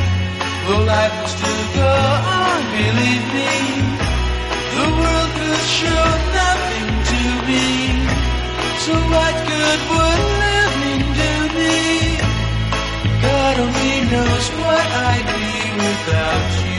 well, 0.71 0.85
life 0.85 1.15
will 1.19 1.27
still 1.27 1.65
go 1.75 1.91
on, 2.39 2.59
believe 2.79 3.25
me. 3.37 3.53
The 4.75 4.87
world 4.99 5.31
could 5.37 5.63
show 5.81 6.05
nothing 6.39 6.89
to 7.11 7.21
me. 7.49 7.67
So 8.85 8.93
what 9.13 9.35
good 9.51 9.79
would 9.91 10.21
living 10.43 11.03
do 11.21 11.33
me? 11.59 11.79
God 13.27 13.55
only 13.65 13.95
knows 14.11 14.45
what 14.61 14.85
I'd 15.09 15.27
be 15.35 15.51
without 15.83 16.65
you. 16.65 16.70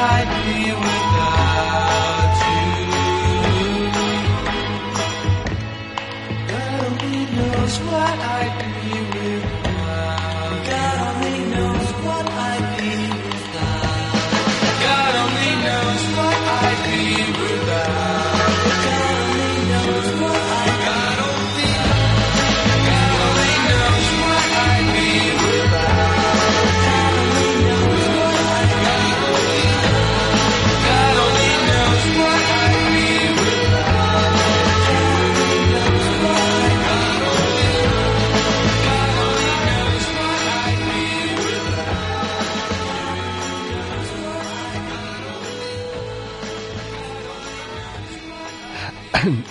What 0.00 0.39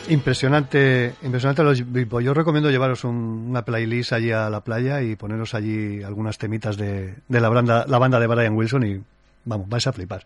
Impresionante, 0.10 1.14
impresionante 1.22 1.64
los. 1.64 1.78
Yo 2.24 2.34
recomiendo 2.34 2.70
llevaros 2.72 3.04
un- 3.04 3.46
una 3.50 3.64
playlist 3.64 4.14
allí 4.14 4.32
a 4.32 4.50
la 4.50 4.62
playa 4.62 5.02
y 5.02 5.16
poneros 5.16 5.54
allí 5.54 6.04
algunas 6.04 6.38
temitas 6.38 6.78
de, 6.78 7.16
de 7.28 7.40
la, 7.42 7.50
banda, 7.50 8.20
de 8.20 8.28
Brian 8.28 8.56
Wilson 8.56 8.84
y 8.86 9.02
vamos, 9.46 9.70
vais 9.70 9.86
a 9.88 9.94
flipar. 9.94 10.26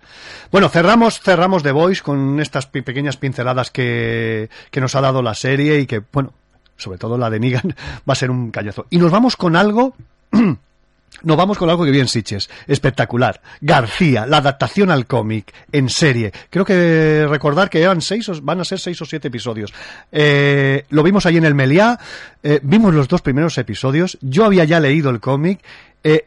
Bueno, 0.51 0.69
cerramos, 0.69 1.19
cerramos 1.19 1.63
The 1.63 1.71
Voice 1.71 2.01
con 2.01 2.39
estas 2.39 2.65
pequeñas 2.67 3.17
pinceladas 3.17 3.71
que, 3.71 4.49
que 4.71 4.81
nos 4.81 4.95
ha 4.95 5.01
dado 5.01 5.21
la 5.21 5.33
serie 5.35 5.79
y 5.79 5.85
que, 5.85 6.01
bueno, 6.11 6.33
sobre 6.77 6.97
todo 6.97 7.17
la 7.17 7.29
de 7.29 7.39
Negan, 7.39 7.75
va 8.09 8.13
a 8.13 8.15
ser 8.15 8.31
un 8.31 8.51
cañazo. 8.51 8.85
Y 8.89 8.97
nos 8.97 9.11
vamos 9.11 9.35
con 9.35 9.55
algo 9.55 9.95
Nos 11.21 11.37
vamos 11.37 11.57
con 11.57 11.69
algo 11.69 11.85
que 11.85 11.91
bien 11.91 12.07
Siches. 12.07 12.49
Espectacular. 12.67 13.41
García, 13.61 14.25
la 14.25 14.37
adaptación 14.37 14.91
al 14.91 15.05
cómic, 15.05 15.53
en 15.71 15.89
serie. 15.89 16.31
Creo 16.49 16.65
que 16.65 17.25
recordar 17.29 17.69
que 17.69 17.81
eran 17.81 18.01
seis, 18.01 18.29
van 18.41 18.59
a 18.59 18.65
ser 18.65 18.79
seis 18.79 19.01
o 19.01 19.05
siete 19.05 19.27
episodios. 19.29 19.73
Eh, 20.11 20.85
lo 20.89 21.03
vimos 21.03 21.25
ahí 21.25 21.37
en 21.37 21.45
el 21.45 21.55
Meliá, 21.55 21.99
eh, 22.41 22.59
vimos 22.63 22.93
los 22.93 23.07
dos 23.07 23.21
primeros 23.21 23.57
episodios. 23.57 24.17
Yo 24.21 24.45
había 24.45 24.65
ya 24.65 24.79
leído 24.79 25.09
el 25.09 25.19
cómic. 25.19 25.59
eh, 26.03 26.25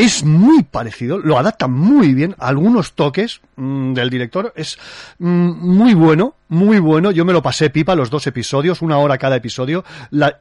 es 0.00 0.24
muy 0.24 0.62
parecido, 0.62 1.18
lo 1.18 1.36
adapta 1.36 1.68
muy 1.68 2.14
bien, 2.14 2.34
algunos 2.38 2.94
toques 2.94 3.42
mm, 3.56 3.92
del 3.92 4.08
director, 4.08 4.50
es 4.56 4.78
mm, 5.18 5.26
muy 5.26 5.92
bueno, 5.92 6.36
muy 6.48 6.78
bueno, 6.78 7.10
yo 7.10 7.26
me 7.26 7.34
lo 7.34 7.42
pasé 7.42 7.68
pipa 7.68 7.94
los 7.94 8.08
dos 8.08 8.26
episodios, 8.26 8.80
una 8.80 8.96
hora 8.96 9.18
cada 9.18 9.36
episodio, 9.36 9.84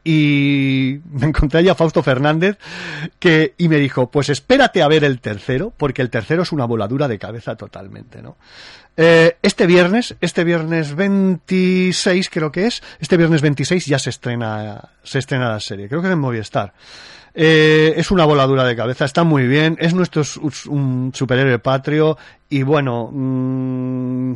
y 0.05 0.99
me 1.11 1.27
encontré 1.27 1.59
allá 1.59 1.73
a 1.73 1.75
Fausto 1.75 2.01
Fernández 2.01 2.57
que, 3.19 3.53
y 3.57 3.67
me 3.67 3.79
dijo, 3.79 4.09
pues 4.09 4.29
espérate 4.29 4.81
a 4.81 4.87
ver 4.87 5.03
el 5.03 5.19
tercero, 5.19 5.73
porque 5.75 6.01
el 6.01 6.09
tercero 6.09 6.43
es 6.43 6.53
una 6.53 6.63
voladura 6.63 7.09
de 7.09 7.19
cabeza 7.19 7.57
totalmente, 7.57 8.21
¿no? 8.21 8.37
Eh, 8.95 9.37
este 9.41 9.65
viernes, 9.65 10.15
este 10.21 10.45
viernes 10.45 10.95
26 10.95 12.29
creo 12.29 12.51
que 12.51 12.67
es, 12.67 12.81
este 13.01 13.17
viernes 13.17 13.41
26 13.41 13.85
ya 13.85 13.99
se 13.99 14.09
estrena, 14.09 14.89
se 15.03 15.19
estrena 15.19 15.49
la 15.49 15.59
serie, 15.59 15.89
creo 15.89 16.01
que 16.01 16.07
es 16.07 16.13
en 16.13 16.19
Movistar. 16.19 16.73
Eh, 17.33 17.93
es 17.97 18.11
una 18.11 18.25
voladura 18.25 18.63
de 18.63 18.75
cabeza, 18.75 19.05
está 19.05 19.23
muy 19.23 19.47
bien, 19.47 19.77
es 19.79 19.93
nuestro 19.93 20.23
un 20.67 21.11
superhéroe 21.13 21.59
patrio 21.59 22.17
y 22.49 22.63
bueno, 22.63 23.09
mm, 23.11 24.33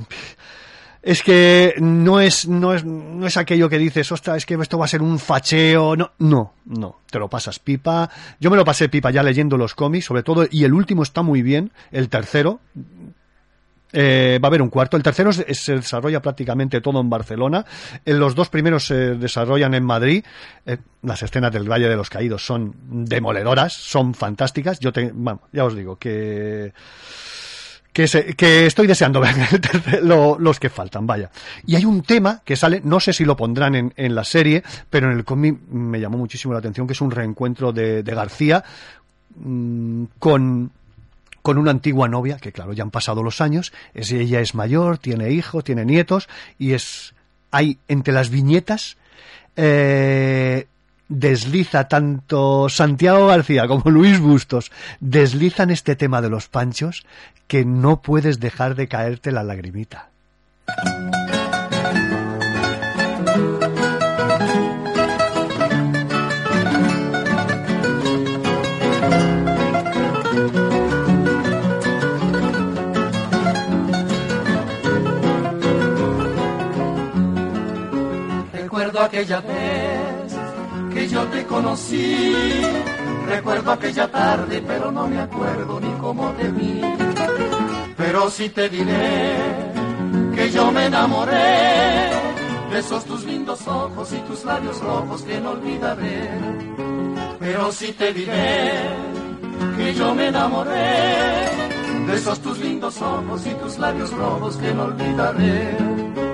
Es 1.04 1.22
que 1.22 1.74
no 1.80 2.22
es, 2.22 2.48
no 2.48 2.74
es, 2.74 2.86
no 2.86 3.28
es 3.28 3.36
aquello 3.36 3.68
que 3.68 3.78
dices, 3.78 4.10
ostras, 4.14 4.38
es 4.38 4.46
que 4.46 4.54
esto 4.54 4.78
va 4.78 4.86
a 4.86 4.88
ser 4.88 5.02
un 5.02 5.20
facheo. 5.20 5.98
No, 5.98 6.12
no, 6.20 6.54
no. 6.66 7.00
Te 7.12 7.20
lo 7.20 7.30
pasas 7.30 7.60
pipa. 7.60 8.10
Yo 8.40 8.50
me 8.50 8.56
lo 8.56 8.64
pasé 8.64 8.88
pipa 8.88 9.12
ya 9.12 9.22
leyendo 9.22 9.58
los 9.58 9.76
cómics, 9.76 10.06
sobre 10.06 10.24
todo, 10.24 10.48
y 10.50 10.64
el 10.64 10.74
último 10.74 11.04
está 11.04 11.22
muy 11.22 11.42
bien, 11.42 11.74
el 11.92 12.08
tercero. 12.08 12.62
Eh, 13.94 14.40
va 14.44 14.48
a 14.48 14.50
haber 14.50 14.62
un 14.64 14.70
cuarto. 14.70 14.98
El 14.98 15.04
tercero 15.04 15.32
se, 15.32 15.46
desarrolla 15.76 16.20
prácticamente 16.22 16.82
todo 16.82 17.00
en 17.00 17.10
Barcelona. 17.10 17.64
Eh, 18.04 18.14
los 18.14 18.34
dos 18.34 18.50
primeros 18.50 18.88
se 18.88 18.96
desarrollan 19.16 19.76
en 19.76 19.84
Madrid. 19.84 20.26
Eh, 20.66 20.78
las 21.04 21.22
escenas 21.22 21.52
del 21.52 21.70
Valle 21.72 21.88
de 21.88 21.96
los 21.96 22.10
Caídos 22.10 22.44
son 22.46 22.74
demoledoras, 22.90 23.74
son 23.74 24.14
fantásticas. 24.16 24.80
Yo 24.80 24.92
te, 24.92 25.12
bueno, 25.14 25.42
ya 25.52 25.64
os 25.66 25.76
digo 25.76 25.96
que 25.98 26.74
que, 27.94 28.08
se- 28.08 28.34
que 28.34 28.66
estoy 28.66 28.88
deseando 28.88 29.20
ver 29.22 29.36
los 30.04 30.60
que 30.60 30.70
faltan, 30.72 31.06
vaya. 31.06 31.30
Y 31.68 31.76
hay 31.76 31.86
un 31.86 32.02
tema 32.02 32.42
que 32.44 32.56
sale, 32.56 32.82
no 32.84 33.00
sé 33.00 33.14
si 33.14 33.24
lo 33.24 33.36
pondrán 33.38 33.76
en, 33.76 33.94
en 33.96 34.16
la 34.16 34.24
serie, 34.24 34.64
pero 34.90 35.12
en 35.12 35.18
el 35.20 35.24
cómic 35.24 35.60
me 35.70 36.00
llamó 36.00 36.18
muchísimo 36.18 36.54
la 36.54 36.60
atención, 36.60 36.88
que 36.88 36.94
es 36.94 37.02
un 37.02 37.12
reencuentro 37.12 37.72
de, 37.72 38.02
de 38.02 38.16
García 38.16 38.64
mm, 39.36 40.06
con 40.18 40.72
con 41.44 41.60
una 41.60 41.72
antigua 41.72 42.08
novia, 42.08 42.38
que 42.38 42.52
claro, 42.52 42.74
ya 42.74 42.82
han 42.82 42.90
pasado 42.90 43.22
los 43.22 43.42
años, 43.42 43.74
es, 43.94 44.12
ella 44.12 44.40
es 44.40 44.56
mayor, 44.56 44.98
tiene 44.98 45.30
hijos, 45.30 45.64
tiene 45.64 45.86
nietos, 45.86 46.28
y 46.58 46.72
es, 46.72 47.14
hay 47.52 47.78
entre 47.88 48.14
las 48.14 48.30
viñetas, 48.30 48.98
eh, 49.56 50.66
desliza 51.10 51.88
tanto 51.88 52.70
Santiago 52.70 53.28
García 53.28 53.68
como 53.68 53.92
Luis 53.92 54.20
Bustos, 54.20 54.72
deslizan 55.02 55.70
este 55.70 55.96
tema 55.96 56.22
de 56.22 56.30
los 56.30 56.48
panchos, 56.48 57.06
que 57.48 57.66
no 57.66 58.02
puedes 58.02 58.40
dejar 58.40 58.76
de 58.76 58.88
caerte 58.88 59.32
la 59.32 59.44
lagrimita. 59.44 60.10
Aquella 79.04 79.42
vez 79.42 80.34
que 80.94 81.08
yo 81.08 81.24
te 81.28 81.46
conocí. 81.46 82.36
Recuerdo 83.28 83.72
aquella 83.72 84.08
tarde, 84.08 84.64
pero 84.66 84.92
no 84.92 85.08
me 85.08 85.20
acuerdo 85.20 85.80
ni 85.80 85.92
cómo 86.00 86.32
te 86.32 86.50
vi. 86.50 86.82
Pero 87.98 88.30
sí 88.30 88.50
te 88.50 88.70
diré 88.70 89.36
que 90.36 90.52
yo 90.52 90.72
me 90.72 90.88
enamoré 90.88 92.12
de 92.72 92.80
esos 92.80 93.06
tus 93.06 93.24
lindos 93.26 93.68
ojos 93.68 94.12
y 94.14 94.18
tus 94.28 94.44
labios 94.46 94.80
rojos 94.82 95.22
que 95.24 95.40
no 95.40 95.52
olvidaré. 95.52 96.30
Pero 97.40 97.72
sí 97.72 97.94
te 97.94 98.14
diré 98.14 98.72
que 99.78 99.94
yo 99.94 100.14
me 100.16 100.28
enamoré 100.28 101.44
de 102.08 102.16
esos 102.16 102.40
tus 102.40 102.60
lindos 102.60 103.02
ojos 103.02 103.46
y 103.46 103.54
tus 103.56 103.78
labios 103.78 104.12
rojos 104.12 104.58
que 104.58 104.74
no 104.74 104.84
olvidaré. 104.84 106.33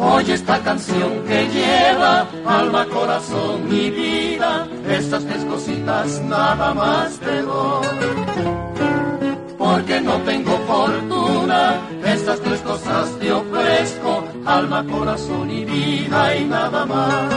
Oye 0.00 0.34
esta 0.34 0.60
canción 0.60 1.24
que 1.26 1.48
lleva 1.48 2.24
alma, 2.46 2.86
corazón 2.86 3.66
y 3.68 3.90
vida, 3.90 4.68
estas 4.88 5.24
tres 5.24 5.44
cositas 5.44 6.22
nada 6.22 6.72
más 6.72 7.18
te 7.18 7.42
doy. 7.42 7.86
Porque 9.58 10.00
no 10.00 10.18
tengo 10.18 10.56
fortuna, 10.68 11.80
estas 12.04 12.38
tres 12.40 12.60
cosas 12.60 13.10
te 13.18 13.32
ofrezco, 13.32 14.24
alma, 14.46 14.84
corazón 14.84 15.50
y 15.50 15.64
vida 15.64 16.36
y 16.36 16.44
nada 16.44 16.86
más. 16.86 17.34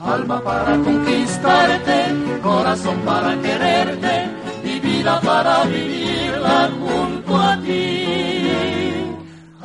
Alma 0.00 0.40
para 0.40 0.76
conquistarte, 0.78 2.04
corazón 2.40 2.98
para 3.04 3.36
quererte 3.42 4.30
y 4.62 4.78
vida 4.78 5.20
para 5.22 5.64
vivirla 5.64 6.70
junto 6.78 7.36
a 7.36 7.56
ti. 7.62 8.37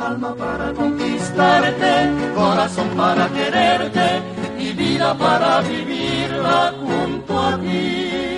Alma 0.06 0.36
para 0.36 0.74
conquistarte, 0.74 2.12
corazón 2.36 2.90
para 2.98 3.30
quererte 3.30 4.22
y 4.60 4.74
vida 4.74 5.18
para 5.18 5.62
vivirla 5.62 6.74
junto 6.82 7.40
a 7.40 7.58
ti. 7.58 8.33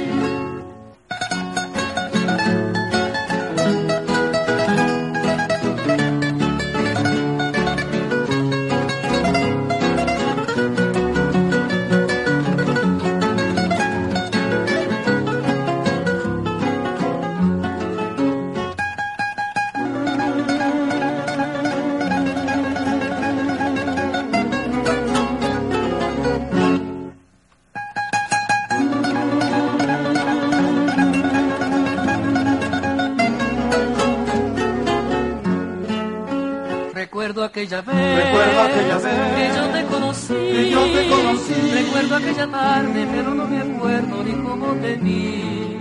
Aquella 37.56 37.82
vez, 37.82 38.26
Recuerdo 38.26 38.62
aquella 38.62 38.98
vez 38.98 39.36
que 39.36 39.56
yo 39.56 39.66
te 39.70 39.86
conocí. 39.86 40.34
que 40.34 40.70
yo 40.72 40.84
te 40.92 41.08
conocí. 41.08 41.54
Recuerdo 41.74 42.16
aquella 42.18 42.48
tarde, 42.48 43.08
pero 43.14 43.34
no 43.34 43.48
me 43.48 43.60
acuerdo 43.62 44.24
ni 44.24 44.32
cómo 44.44 44.74
te 44.82 44.96
vi. 44.96 45.78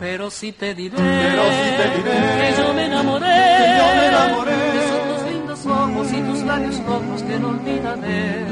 Pero 0.00 0.30
sí 0.30 0.50
te 0.50 0.74
diré, 0.74 0.96
Pero 0.96 1.42
sí 1.58 1.70
te 1.78 1.96
diré 1.96 2.18
que 2.40 2.62
yo 2.62 2.74
me 2.74 2.86
enamoré, 2.86 3.26
que 3.26 3.78
yo 3.78 3.86
me 3.96 4.06
enamoré 4.08 4.52
esos 4.82 5.02
tus 5.08 5.30
lindos 5.30 5.66
ojos 5.66 6.12
y 6.12 6.20
tus 6.20 6.40
labios 6.42 6.78
rojos 6.84 7.22
que 7.22 7.38
no 7.38 7.48
olvidaré. 7.48 8.46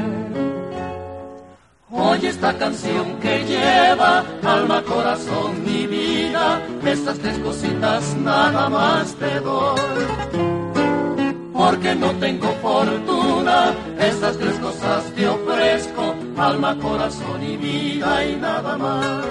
Oye 1.91 2.29
esta 2.29 2.57
canción 2.57 3.19
que 3.19 3.43
lleva 3.43 4.23
alma, 4.43 4.81
corazón 4.83 5.63
y 5.67 5.85
vida, 5.85 6.61
estas 6.85 7.19
tres 7.19 7.37
cositas 7.39 8.15
nada 8.15 8.69
más 8.69 9.13
te 9.15 9.39
doy. 9.41 10.62
Porque 11.53 11.93
no 11.95 12.11
tengo 12.13 12.47
fortuna, 12.61 13.73
estas 13.99 14.37
tres 14.37 14.55
cosas 14.57 15.03
te 15.15 15.27
ofrezco, 15.27 16.15
alma, 16.35 16.75
corazón 16.79 17.43
y 17.43 17.57
vida 17.57 18.25
y 18.25 18.35
nada 18.37 18.75
más. 18.75 19.25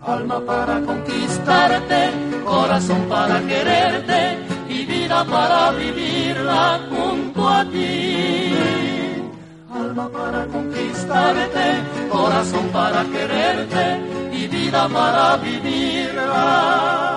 Alma 0.00 0.40
para 0.40 0.80
conquistarte, 0.80 2.10
corazón 2.44 3.02
para 3.08 3.40
quererte 3.42 4.38
y 4.68 4.86
vida 4.86 5.24
para 5.24 5.72
vivirla 5.72 6.80
junto 6.88 7.48
a 7.48 7.64
ti. 7.66 8.54
Alma 9.72 10.08
para 10.08 10.46
conquistarte, 10.46 11.64
corazón 12.10 12.66
para 12.72 13.04
quererte 13.04 14.00
y 14.32 14.46
vida 14.48 14.88
para 14.88 15.36
vivirla. 15.36 17.09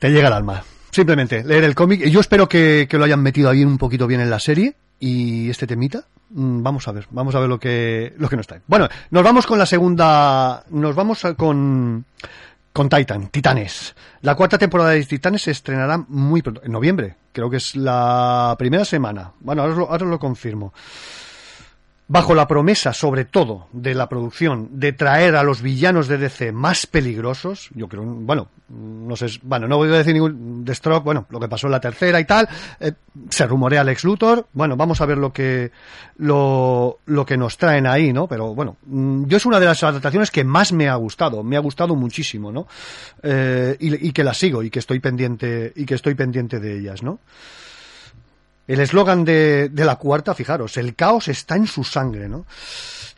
Te 0.00 0.10
llega 0.10 0.28
al 0.28 0.32
alma. 0.32 0.64
Simplemente 0.90 1.44
leer 1.44 1.62
el 1.62 1.74
cómic. 1.74 2.06
Yo 2.06 2.20
espero 2.20 2.48
que, 2.48 2.88
que 2.90 2.96
lo 2.98 3.04
hayan 3.04 3.22
metido 3.22 3.50
ahí 3.50 3.62
un 3.62 3.76
poquito 3.76 4.06
bien 4.06 4.22
en 4.22 4.30
la 4.30 4.40
serie. 4.40 4.74
Y 4.98 5.48
este 5.48 5.66
temita, 5.66 6.04
mm, 6.30 6.62
vamos 6.62 6.88
a 6.88 6.92
ver, 6.92 7.06
vamos 7.10 7.34
a 7.34 7.40
ver 7.40 7.48
lo 7.48 7.60
que, 7.60 8.14
lo 8.18 8.28
que 8.28 8.36
nos 8.36 8.46
trae. 8.46 8.62
Bueno, 8.66 8.88
nos 9.10 9.22
vamos 9.22 9.46
con 9.46 9.58
la 9.58 9.66
segunda, 9.66 10.64
nos 10.70 10.94
vamos 10.94 11.22
con, 11.36 12.04
con 12.72 12.88
Titan, 12.88 13.28
Titanes. 13.28 13.94
La 14.22 14.34
cuarta 14.34 14.58
temporada 14.58 14.90
de 14.90 15.04
Titanes 15.04 15.42
se 15.42 15.50
estrenará 15.52 15.98
muy 16.08 16.42
pronto, 16.42 16.62
en 16.64 16.72
noviembre. 16.72 17.16
Creo 17.32 17.48
que 17.48 17.58
es 17.58 17.76
la 17.76 18.54
primera 18.58 18.84
semana. 18.84 19.32
Bueno, 19.40 19.62
ahora 19.62 19.72
os 19.72 19.78
lo, 19.78 19.90
ahora 19.90 20.04
os 20.04 20.10
lo 20.10 20.18
confirmo. 20.18 20.72
Bajo 22.10 22.34
la 22.34 22.48
promesa, 22.48 22.92
sobre 22.92 23.24
todo, 23.24 23.68
de 23.70 23.94
la 23.94 24.08
producción, 24.08 24.68
de 24.72 24.92
traer 24.92 25.36
a 25.36 25.44
los 25.44 25.62
villanos 25.62 26.08
de 26.08 26.18
DC 26.18 26.50
más 26.50 26.88
peligrosos, 26.88 27.70
yo 27.72 27.86
creo, 27.86 28.02
bueno, 28.02 28.48
no 28.68 29.14
sé, 29.14 29.26
bueno, 29.44 29.68
no 29.68 29.76
voy 29.76 29.90
a 29.90 29.98
decir 29.98 30.14
ningún 30.14 30.64
de 30.64 30.74
Stroke, 30.74 31.04
bueno, 31.04 31.26
lo 31.30 31.38
que 31.38 31.46
pasó 31.46 31.68
en 31.68 31.70
la 31.70 31.80
tercera 31.80 32.18
y 32.18 32.24
tal, 32.24 32.48
eh, 32.80 32.94
se 33.28 33.46
rumorea 33.46 33.84
Lex 33.84 34.02
Luthor, 34.02 34.48
bueno, 34.52 34.76
vamos 34.76 35.00
a 35.00 35.06
ver 35.06 35.18
lo 35.18 35.32
que, 35.32 35.70
lo, 36.16 36.98
lo 37.06 37.24
que 37.24 37.36
nos 37.36 37.56
traen 37.56 37.86
ahí, 37.86 38.12
¿no? 38.12 38.26
Pero 38.26 38.56
bueno, 38.56 38.76
mm, 38.86 39.26
yo 39.26 39.36
es 39.36 39.46
una 39.46 39.60
de 39.60 39.66
las 39.66 39.80
adaptaciones 39.84 40.32
que 40.32 40.42
más 40.42 40.72
me 40.72 40.88
ha 40.88 40.96
gustado, 40.96 41.44
me 41.44 41.56
ha 41.56 41.60
gustado 41.60 41.94
muchísimo, 41.94 42.50
¿no? 42.50 42.66
Eh, 43.22 43.76
y, 43.78 44.08
y 44.08 44.10
que 44.10 44.24
la 44.24 44.34
sigo 44.34 44.64
y 44.64 44.70
que 44.70 44.80
estoy 44.80 44.98
pendiente, 44.98 45.72
y 45.76 45.86
que 45.86 45.94
estoy 45.94 46.16
pendiente 46.16 46.58
de 46.58 46.76
ellas, 46.76 47.04
¿no? 47.04 47.20
El 48.72 48.78
eslogan 48.78 49.24
de, 49.24 49.68
la 49.74 49.96
cuarta, 49.96 50.32
fijaros, 50.32 50.76
el 50.76 50.94
caos 50.94 51.26
está 51.26 51.56
en 51.56 51.66
su 51.66 51.82
sangre, 51.82 52.28
¿no? 52.28 52.46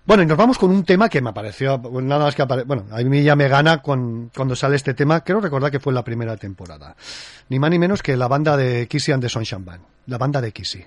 Bueno, 0.06 0.22
y 0.22 0.26
nos 0.26 0.38
vamos 0.38 0.56
con 0.56 0.70
un 0.70 0.82
tema 0.82 1.10
que 1.10 1.20
me 1.20 1.28
apareció, 1.28 1.78
nada 2.02 2.24
más 2.24 2.34
que 2.34 2.42
apare- 2.42 2.64
bueno, 2.64 2.86
a 2.90 3.02
mí 3.02 3.22
ya 3.22 3.36
me 3.36 3.48
gana 3.48 3.82
con, 3.82 4.30
cuando 4.34 4.56
sale 4.56 4.76
este 4.76 4.94
tema, 4.94 5.22
creo 5.22 5.40
recordar 5.40 5.70
que 5.70 5.78
fue 5.78 5.90
en 5.90 5.96
la 5.96 6.04
primera 6.04 6.38
temporada. 6.38 6.96
Ni 7.50 7.58
más 7.58 7.70
ni 7.70 7.78
menos 7.78 8.02
que 8.02 8.16
la 8.16 8.28
banda 8.28 8.56
de 8.56 8.88
Kissy 8.88 9.12
and 9.12 9.22
the 9.22 9.28
Sunshine 9.28 9.64
Band, 9.64 9.82
la 10.06 10.16
banda 10.16 10.40
de 10.40 10.52
Kissy. 10.52 10.84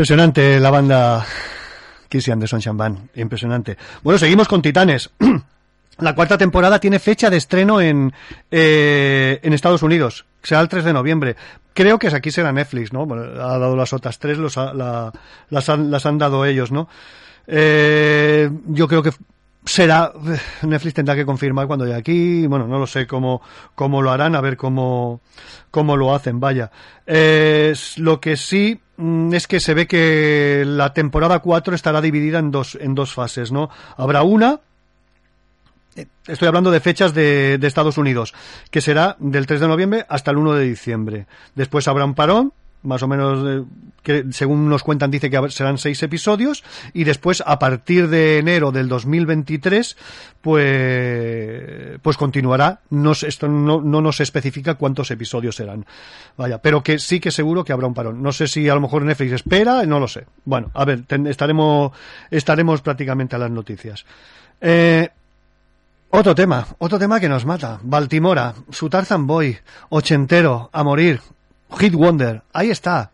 Impresionante 0.00 0.58
la 0.58 0.70
banda 0.70 1.26
Kissy 2.08 2.30
and 2.30 2.40
the 2.40 2.48
Sunshine 2.48 2.74
Band, 2.74 3.10
impresionante. 3.16 3.76
Bueno, 4.02 4.16
seguimos 4.18 4.48
con 4.48 4.62
Titanes. 4.62 5.10
La 5.98 6.14
cuarta 6.14 6.38
temporada 6.38 6.78
tiene 6.80 6.98
fecha 6.98 7.28
de 7.28 7.36
estreno 7.36 7.82
en, 7.82 8.10
eh, 8.50 9.38
en 9.42 9.52
Estados 9.52 9.82
Unidos. 9.82 10.24
Será 10.42 10.62
el 10.62 10.68
3 10.70 10.84
de 10.84 10.94
noviembre. 10.94 11.36
Creo 11.74 11.98
que 11.98 12.06
aquí 12.08 12.30
será 12.30 12.50
Netflix, 12.50 12.94
¿no? 12.94 13.04
Bueno, 13.04 13.24
ha 13.42 13.58
dado 13.58 13.76
las 13.76 13.92
otras 13.92 14.18
tres, 14.18 14.38
los 14.38 14.56
la- 14.56 15.12
las, 15.50 15.68
han, 15.68 15.90
las 15.90 16.06
han 16.06 16.16
dado 16.16 16.46
ellos, 16.46 16.72
¿no? 16.72 16.88
Eh, 17.46 18.50
yo 18.68 18.88
creo 18.88 19.02
que 19.02 19.10
será 19.70 20.12
Netflix 20.62 20.94
tendrá 20.94 21.14
que 21.14 21.24
confirmar 21.24 21.66
cuando 21.66 21.84
llegue 21.84 21.98
aquí 21.98 22.46
bueno 22.46 22.66
no 22.66 22.78
lo 22.78 22.86
sé 22.86 23.06
cómo 23.06 23.40
cómo 23.74 24.02
lo 24.02 24.10
harán 24.10 24.34
a 24.34 24.40
ver 24.40 24.56
cómo 24.56 25.20
cómo 25.70 25.96
lo 25.96 26.14
hacen 26.14 26.40
vaya 26.40 26.70
Eh, 27.06 27.74
lo 27.96 28.20
que 28.20 28.36
sí 28.36 28.80
mm, 28.96 29.34
es 29.34 29.46
que 29.46 29.60
se 29.60 29.74
ve 29.74 29.86
que 29.86 30.64
la 30.66 30.92
temporada 30.92 31.38
4 31.38 31.74
estará 31.74 32.00
dividida 32.00 32.38
en 32.38 32.50
dos 32.50 32.76
en 32.80 32.94
dos 32.94 33.14
fases 33.14 33.52
no 33.52 33.70
habrá 33.96 34.22
una 34.22 34.60
eh, 35.96 36.06
Estoy 36.26 36.48
hablando 36.48 36.70
de 36.70 36.80
fechas 36.80 37.14
de, 37.14 37.58
de 37.58 37.66
Estados 37.66 37.98
Unidos, 37.98 38.32
que 38.70 38.80
será 38.80 39.16
del 39.18 39.46
3 39.46 39.60
de 39.60 39.68
noviembre 39.68 40.06
hasta 40.08 40.30
el 40.30 40.36
1 40.36 40.54
de 40.54 40.64
diciembre. 40.64 41.26
Después 41.56 41.88
habrá 41.88 42.04
un 42.04 42.14
parón, 42.14 42.52
más 42.82 43.02
o 43.02 43.08
menos, 43.08 43.46
eh, 43.46 43.64
que 44.02 44.24
según 44.32 44.68
nos 44.68 44.82
cuentan, 44.82 45.10
dice 45.10 45.30
que 45.30 45.50
serán 45.50 45.78
seis 45.78 46.02
episodios, 46.02 46.64
y 46.94 47.04
después, 47.04 47.42
a 47.46 47.58
partir 47.58 48.08
de 48.08 48.38
enero 48.38 48.72
del 48.72 48.88
2023, 48.88 49.96
pues, 50.40 51.98
pues 52.00 52.16
continuará. 52.16 52.80
No, 52.90 53.12
esto 53.12 53.48
no, 53.48 53.80
no 53.80 54.00
nos 54.00 54.20
especifica 54.20 54.74
cuántos 54.74 55.10
episodios 55.10 55.56
serán. 55.56 55.84
Vaya, 56.36 56.58
pero 56.58 56.82
que 56.82 56.98
sí 56.98 57.20
que 57.20 57.30
seguro 57.30 57.64
que 57.64 57.72
habrá 57.72 57.86
un 57.86 57.94
parón. 57.94 58.22
No 58.22 58.32
sé 58.32 58.48
si 58.48 58.68
a 58.68 58.74
lo 58.74 58.80
mejor 58.80 59.02
Netflix 59.02 59.32
espera, 59.32 59.84
no 59.84 60.00
lo 60.00 60.08
sé. 60.08 60.26
Bueno, 60.44 60.70
a 60.74 60.84
ver, 60.84 61.04
estaremos, 61.26 61.92
estaremos 62.30 62.80
prácticamente 62.80 63.36
a 63.36 63.38
las 63.38 63.50
noticias. 63.50 64.04
Eh, 64.60 65.08
otro 66.10 66.34
tema, 66.34 66.66
otro 66.78 66.98
tema 66.98 67.20
que 67.20 67.28
nos 67.28 67.44
mata. 67.44 67.78
Baltimora, 67.82 68.54
su 68.70 68.90
Tarzan 68.90 69.26
Boy, 69.26 69.56
ochentero, 69.90 70.68
a 70.72 70.82
morir. 70.82 71.20
Hit 71.78 71.94
Wonder, 71.94 72.42
ahí 72.52 72.70
está. 72.70 73.12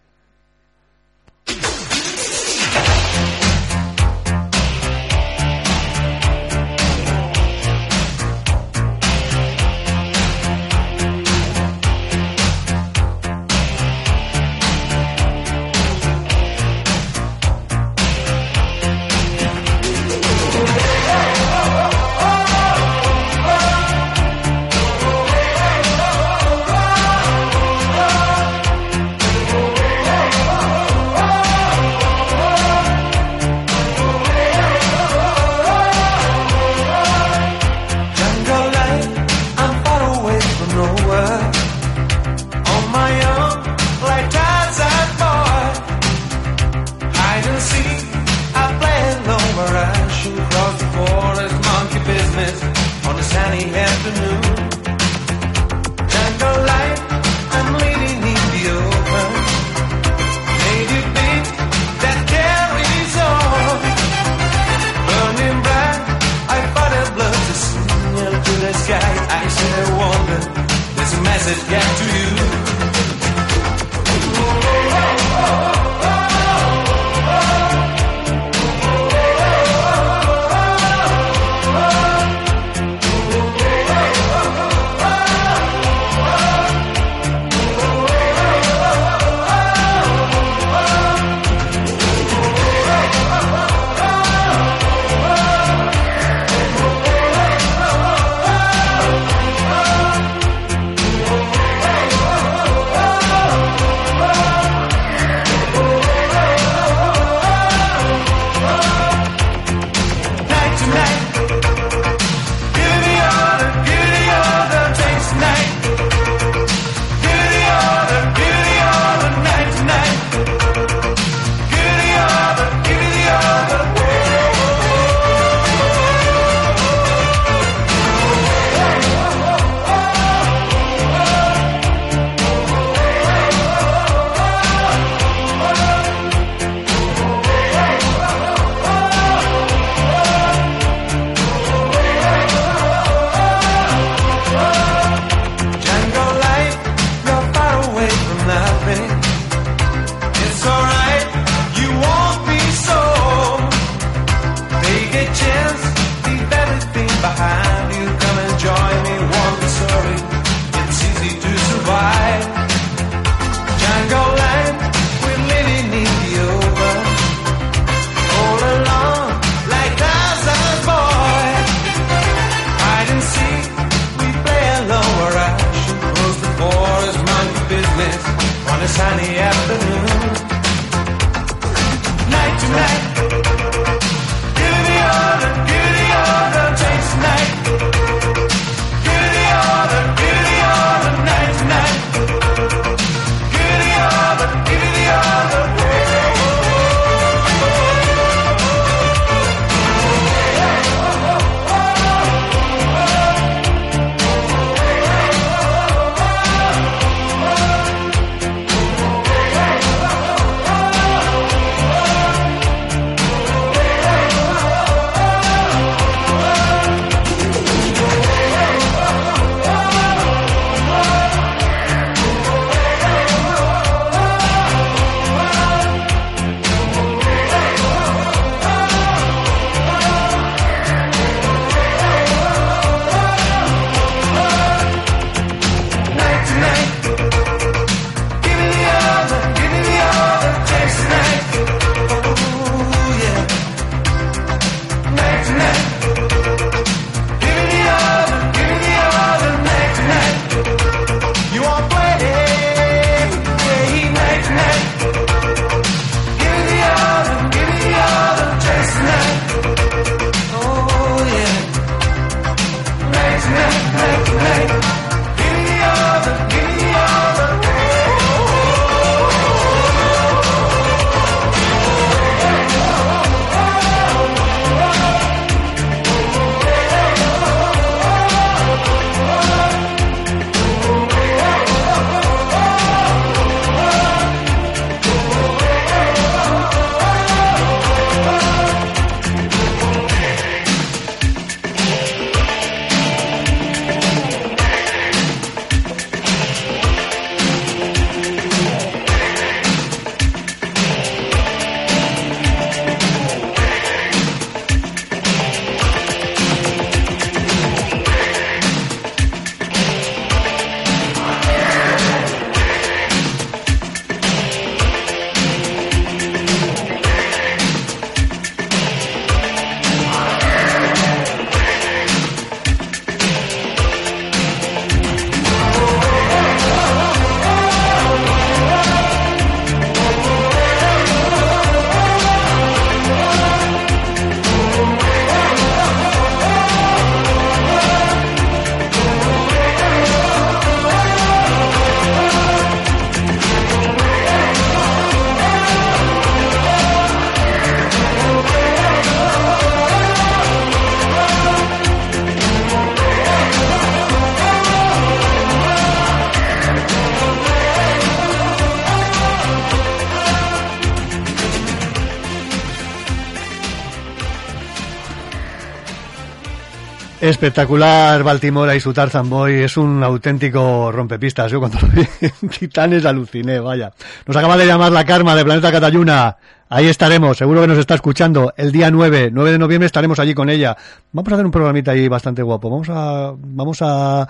Espectacular 367.28 368.22
Baltimore 368.22 368.76
y 368.76 368.80
su 368.80 368.92
Tarzan 368.92 369.28
Boy 369.28 369.54
es 369.54 369.76
un 369.76 370.02
auténtico 370.02 370.92
rompepistas. 370.92 371.50
Yo 371.50 371.58
cuando 371.60 371.78
lo 371.80 371.88
vi 371.88 372.06
en 372.20 372.48
Titanes 372.48 373.04
aluciné, 373.04 373.58
vaya. 373.58 373.92
Nos 374.26 374.36
acaba 374.36 374.56
de 374.56 374.64
llamar 374.66 374.92
la 374.92 375.04
Karma 375.04 375.34
de 375.34 375.44
Planeta 375.44 375.72
Catayuna. 375.72 376.36
Ahí 376.68 376.86
estaremos, 376.86 377.36
seguro 377.36 377.60
que 377.62 377.66
nos 377.66 377.78
está 377.78 377.94
escuchando. 377.94 378.52
El 378.56 378.70
día 378.72 378.90
9, 378.90 379.30
9 379.32 379.52
de 379.52 379.58
noviembre 379.58 379.86
estaremos 379.86 380.18
allí 380.18 380.34
con 380.34 380.48
ella. 380.50 380.76
Vamos 381.12 381.30
a 381.32 381.34
hacer 381.36 381.46
un 381.46 381.52
programita 381.52 381.90
ahí 381.92 382.06
bastante 382.08 382.42
guapo. 382.42 382.70
Vamos 382.70 382.88
a, 382.90 383.32
vamos 383.36 383.82
a, 383.82 384.22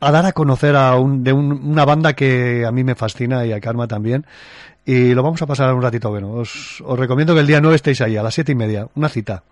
a 0.00 0.10
dar 0.12 0.26
a 0.26 0.32
conocer 0.32 0.76
a 0.76 0.96
un, 0.96 1.24
de 1.24 1.32
un- 1.32 1.52
una 1.70 1.84
banda 1.84 2.12
que 2.14 2.64
a 2.66 2.70
mí 2.72 2.84
me 2.84 2.94
fascina 2.94 3.44
y 3.46 3.52
a 3.52 3.60
Karma 3.60 3.86
también. 3.88 4.24
Y 4.84 5.12
lo 5.14 5.22
vamos 5.24 5.42
a 5.42 5.46
pasar 5.46 5.74
un 5.74 5.82
ratito 5.82 6.08
bueno. 6.10 6.30
Os, 6.32 6.80
os 6.84 6.98
recomiendo 6.98 7.34
que 7.34 7.40
el 7.40 7.46
día 7.46 7.60
9 7.60 7.76
estéis 7.76 8.00
ahí, 8.00 8.16
a 8.16 8.22
las 8.22 8.34
siete 8.34 8.52
y 8.52 8.54
media. 8.54 8.86
Una 8.94 9.08
cita. 9.08 9.42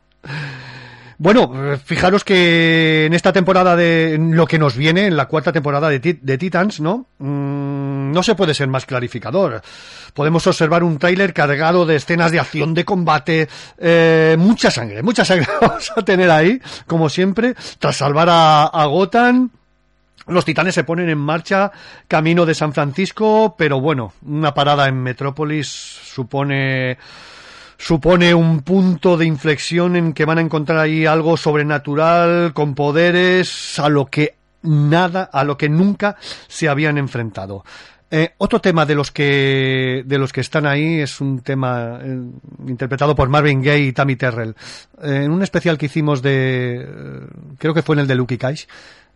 Bueno, 1.25 1.79
fijaros 1.83 2.23
que 2.23 3.07
en 3.07 3.15
esta 3.15 3.33
temporada 3.33 3.75
de 3.77 4.19
lo 4.21 4.47
que 4.47 4.59
nos 4.59 4.77
viene, 4.77 5.07
en 5.07 5.17
la 5.17 5.25
cuarta 5.25 5.53
temporada 5.53 5.89
de, 5.89 6.19
de 6.21 6.37
Titans, 6.37 6.83
¿no? 6.83 7.07
Mm, 7.17 8.13
no 8.13 8.23
se 8.23 8.35
puede 8.35 8.53
ser 8.53 8.69
más 8.69 8.85
clarificador. 8.85 9.63
Podemos 10.13 10.47
observar 10.47 10.85
un 10.85 10.99
tráiler 10.99 11.33
cargado 11.33 11.87
de 11.87 11.97
escenas 11.97 12.31
de 12.31 12.41
acción, 12.41 12.75
de 12.75 12.85
combate, 12.85 13.49
eh, 13.79 14.37
mucha 14.39 14.71
sangre, 14.71 15.03
mucha 15.03 15.25
sangre 15.25 15.49
vamos 15.63 15.91
a 15.97 16.03
tener 16.03 16.31
ahí, 16.31 16.61
como 16.87 17.09
siempre, 17.09 17.55
tras 17.79 17.97
salvar 17.97 18.29
a, 18.29 18.65
a 18.65 18.85
Gotham. 18.85 19.49
Los 20.27 20.45
titanes 20.45 20.75
se 20.75 20.85
ponen 20.85 21.09
en 21.09 21.17
marcha 21.17 21.73
camino 22.07 22.45
de 22.45 22.55
San 22.55 22.75
Francisco, 22.75 23.55
pero 23.57 23.81
bueno, 23.81 24.13
una 24.27 24.53
parada 24.53 24.89
en 24.89 25.03
Metrópolis 25.03 25.69
supone 25.69 26.99
supone 27.77 28.35
un 28.35 28.63
punto 28.63 29.17
de 29.17 29.27
inflexión 29.27 29.97
en 29.97 30.13
que 30.13 30.25
van 30.25 30.39
a 30.39 30.43
encontrar 30.43 30.79
ahí 30.79 31.07
algo 31.07 31.37
sobrenatural 31.37 32.53
con 32.53 32.75
poderes 32.75 33.79
a 33.79 33.89
lo 33.89 34.07
que 34.07 34.37
nada, 34.63 35.29
a 35.33 35.45
lo 35.45 35.57
que 35.57 35.69
nunca 35.69 36.17
se 36.49 36.69
habían 36.69 36.99
enfrentado. 36.99 37.65
Eh, 38.11 38.35
otro 38.39 38.61
tema 38.61 38.87
de 38.87 38.95
los 38.95 39.11
que 39.11 40.05
de 40.07 40.19
los 40.19 40.33
que 40.33 40.41
están 40.41 40.67
ahí 40.67 41.01
es 41.01 41.21
un 41.21 41.41
tema 41.41 41.99
eh, 42.01 42.17
interpretado 42.69 43.15
por 43.15 43.29
Marvin 43.29 43.61
Gaye 43.61 43.87
y 43.87 43.93
Tammy 43.93 44.15
Terrell. 44.15 44.55
Eh, 45.03 45.23
en 45.25 45.33
un 45.33 45.43
especial 45.43 45.77
que 45.77 45.87
hicimos 45.87 46.23
de 46.23 46.87
creo 47.59 47.75
que 47.75 47.83
fue 47.83 47.97
en 47.97 48.01
el 48.01 48.07
de 48.07 48.15
Lucky 48.15 48.39
Cash, 48.39 48.67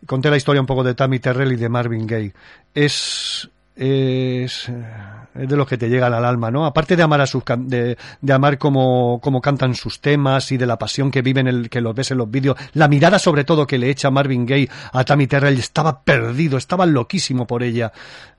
conté 0.06 0.30
la 0.30 0.36
historia 0.36 0.61
un 0.61 0.66
poco 0.66 0.82
de 0.82 0.94
Tammy 0.94 1.20
Terrell 1.20 1.52
y 1.52 1.56
de 1.56 1.68
Marvin 1.68 2.06
Gaye. 2.06 2.32
Es 2.74 3.48
es, 3.79 4.68
eh, 4.68 5.47
de 5.47 5.57
los 5.57 5.68
que 5.68 5.79
te 5.79 5.89
llegan 5.89 6.12
al 6.12 6.24
alma, 6.24 6.51
¿no? 6.51 6.66
Aparte 6.66 6.97
de 6.97 7.03
amar 7.03 7.20
a 7.20 7.26
sus 7.26 7.45
de, 7.59 7.97
de 8.20 8.33
amar 8.33 8.59
como, 8.59 9.20
como 9.22 9.41
cantan 9.41 9.74
sus 9.74 10.01
temas 10.01 10.51
y 10.51 10.57
de 10.57 10.66
la 10.66 10.79
pasión 10.79 11.11
que 11.11 11.22
viven 11.22 11.47
el 11.47 11.70
que 11.70 11.81
los 11.81 11.95
ves 11.95 12.11
en 12.11 12.18
los 12.18 12.31
vídeos, 12.31 12.57
la 12.74 12.89
mirada 12.89 13.18
sobre 13.18 13.45
todo 13.45 13.66
que 13.66 13.79
le 13.79 13.89
echa 13.89 14.11
Marvin 14.11 14.45
Gaye 14.47 14.68
a 14.93 15.05
Tammy 15.05 15.29
Terrell 15.29 15.59
estaba 15.59 16.03
perdido, 16.03 16.59
estaba 16.59 16.87
loquísimo 16.87 17.47
por 17.47 17.62
ella. 17.62 17.93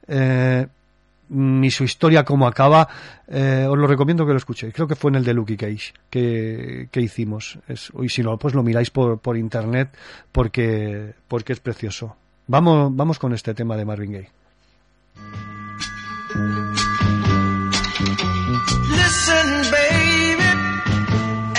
Eh, 0.07 0.67
mm, 1.29 1.63
y 1.63 1.71
su 1.71 1.85
historia 1.85 2.25
cómo 2.25 2.45
acaba, 2.45 2.89
eh, 3.29 3.65
os 3.69 3.77
lo 3.77 3.87
recomiendo 3.87 4.25
que 4.25 4.33
lo 4.33 4.37
escuchéis. 4.37 4.73
Creo 4.73 4.87
que 4.87 4.95
fue 4.95 5.11
en 5.11 5.15
el 5.15 5.23
de 5.23 5.33
Lucky 5.33 5.55
Cage 5.55 5.93
que, 6.09 6.89
que 6.91 7.01
hicimos. 7.01 7.59
Y 8.01 8.09
si 8.09 8.23
no, 8.23 8.37
pues 8.37 8.53
lo 8.53 8.63
miráis 8.63 8.89
por, 8.89 9.19
por 9.19 9.37
internet 9.37 9.95
porque, 10.33 11.13
porque 11.29 11.53
es 11.53 11.61
precioso. 11.61 12.17
Vamos, 12.47 12.93
vamos 12.93 13.19
con 13.19 13.33
este 13.33 13.53
tema 13.53 13.77
de 13.77 13.85
Marvin 13.85 14.11
Gaye. 14.11 14.38
Listen, 18.99 19.47
baby, 19.71 20.49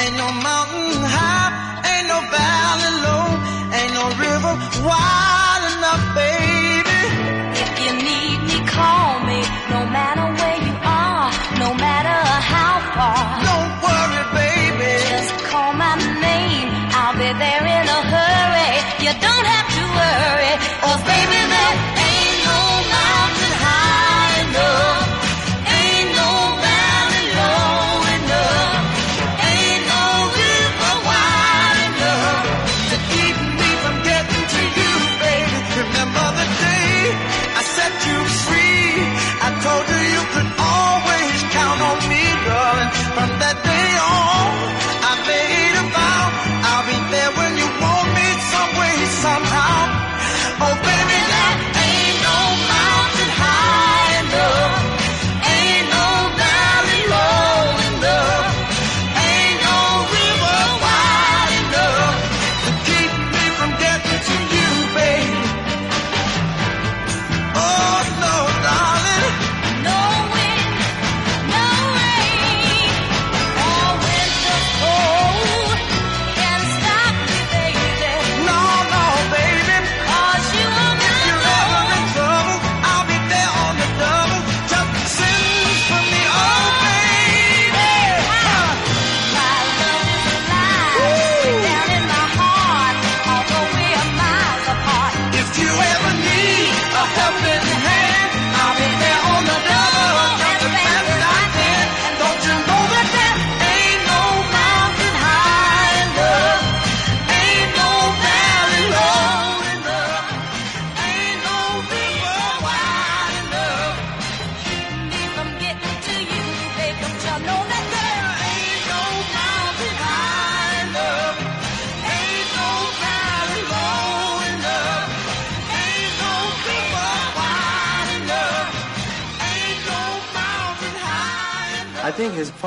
ain't 0.00 0.16
no 0.16 0.28
mountain 0.48 1.02
high, 1.14 1.50
ain't 1.90 2.06
no 2.08 2.18
valley 2.34 2.92
low, 3.06 3.26
ain't 3.78 3.92
no 3.94 4.04
river 4.24 4.54
wide 4.86 5.09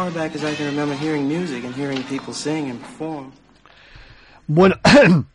far 0.04 0.14
back 0.14 0.36
as 0.36 0.44
I 0.44 0.56
can 0.56 0.66
remember 0.68 0.96
hearing 0.96 1.28
music 1.28 1.64
and 1.64 1.74
hearing 1.76 2.04
people 2.04 2.34
sing 2.34 2.70
and 2.70 2.80
perform. 2.80 3.32
Bueno, 4.48 4.76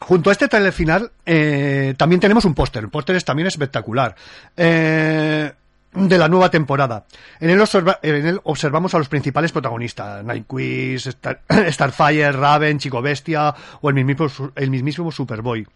junto 0.00 0.30
a 0.30 0.32
este 0.32 0.48
trailer 0.48 0.72
final 0.72 1.10
eh, 1.24 1.94
también 1.96 2.20
tenemos 2.20 2.44
un 2.44 2.54
póster. 2.54 2.82
El 2.84 2.90
póster 2.90 3.16
es 3.16 3.24
también 3.24 3.46
espectacular. 3.46 4.14
Eh, 4.56 5.52
de 5.94 6.18
la 6.18 6.28
nueva 6.28 6.50
temporada. 6.50 7.04
En 7.38 7.50
él, 7.50 8.40
observamos 8.44 8.94
a 8.94 8.98
los 8.98 9.08
principales 9.08 9.52
protagonistas. 9.52 10.24
Nightwish, 10.24 11.06
Star- 11.08 11.40
Starfire, 11.70 12.32
Raven, 12.32 12.78
Chico 12.78 13.02
Bestia 13.02 13.54
o 13.80 13.88
el 13.90 13.94
mismísimo, 13.94 14.52
el 14.56 14.70
mismísimo 14.70 15.12
Superboy. 15.12 15.66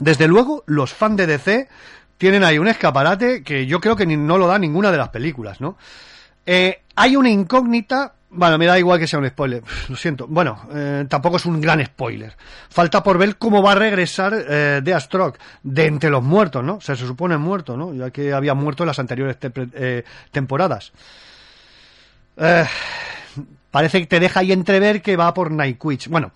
Desde 0.00 0.26
luego, 0.26 0.64
los 0.66 0.92
fans 0.92 1.16
de 1.16 1.26
DC 1.26 1.68
tienen 2.18 2.42
ahí 2.44 2.58
un 2.58 2.68
escaparate 2.68 3.42
que 3.42 3.66
yo 3.66 3.80
creo 3.80 3.94
que 3.96 4.06
no 4.06 4.36
lo 4.38 4.46
da 4.46 4.58
ninguna 4.58 4.90
de 4.90 4.98
las 4.98 5.08
películas, 5.10 5.60
¿no? 5.60 5.76
Eh, 6.52 6.80
hay 6.96 7.14
una 7.14 7.30
incógnita. 7.30 8.12
Bueno, 8.32 8.58
me 8.58 8.66
da 8.66 8.76
igual 8.76 8.98
que 8.98 9.06
sea 9.06 9.20
un 9.20 9.28
spoiler. 9.28 9.62
Lo 9.88 9.94
siento. 9.94 10.26
Bueno, 10.28 10.66
eh, 10.74 11.04
tampoco 11.08 11.36
es 11.36 11.46
un 11.46 11.60
gran 11.60 11.84
spoiler. 11.84 12.36
Falta 12.68 13.04
por 13.04 13.18
ver 13.18 13.36
cómo 13.36 13.62
va 13.62 13.72
a 13.72 13.74
regresar 13.76 14.34
eh, 14.48 14.80
Deathstroke 14.82 15.38
de 15.62 15.86
entre 15.86 16.10
los 16.10 16.24
muertos, 16.24 16.64
¿no? 16.64 16.80
Se 16.80 16.96
supone 16.96 17.36
muerto, 17.36 17.76
¿no? 17.76 17.94
Ya 17.94 18.10
que 18.10 18.32
había 18.32 18.54
muerto 18.54 18.82
en 18.82 18.88
las 18.88 18.98
anteriores 18.98 19.38
te- 19.38 19.52
eh, 19.74 20.04
temporadas. 20.32 20.90
Eh, 22.36 22.64
parece 23.70 24.00
que 24.00 24.06
te 24.06 24.18
deja 24.18 24.40
ahí 24.40 24.50
entrever 24.50 25.02
que 25.02 25.16
va 25.16 25.32
por 25.32 25.52
Nightwish. 25.52 26.08
Bueno, 26.08 26.32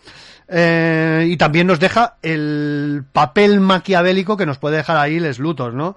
y 0.49 1.37
también 1.37 1.67
nos 1.67 1.81
deja 1.81 2.17
el 2.23 3.03
papel 3.13 3.59
maquiavélico 3.61 4.37
que 4.37 4.47
nos 4.47 4.59
puede 4.59 4.77
dejar 4.77 4.97
ahí 4.99 5.19
Les 5.19 5.39
Luthor, 5.41 5.75
¿no? 5.75 5.97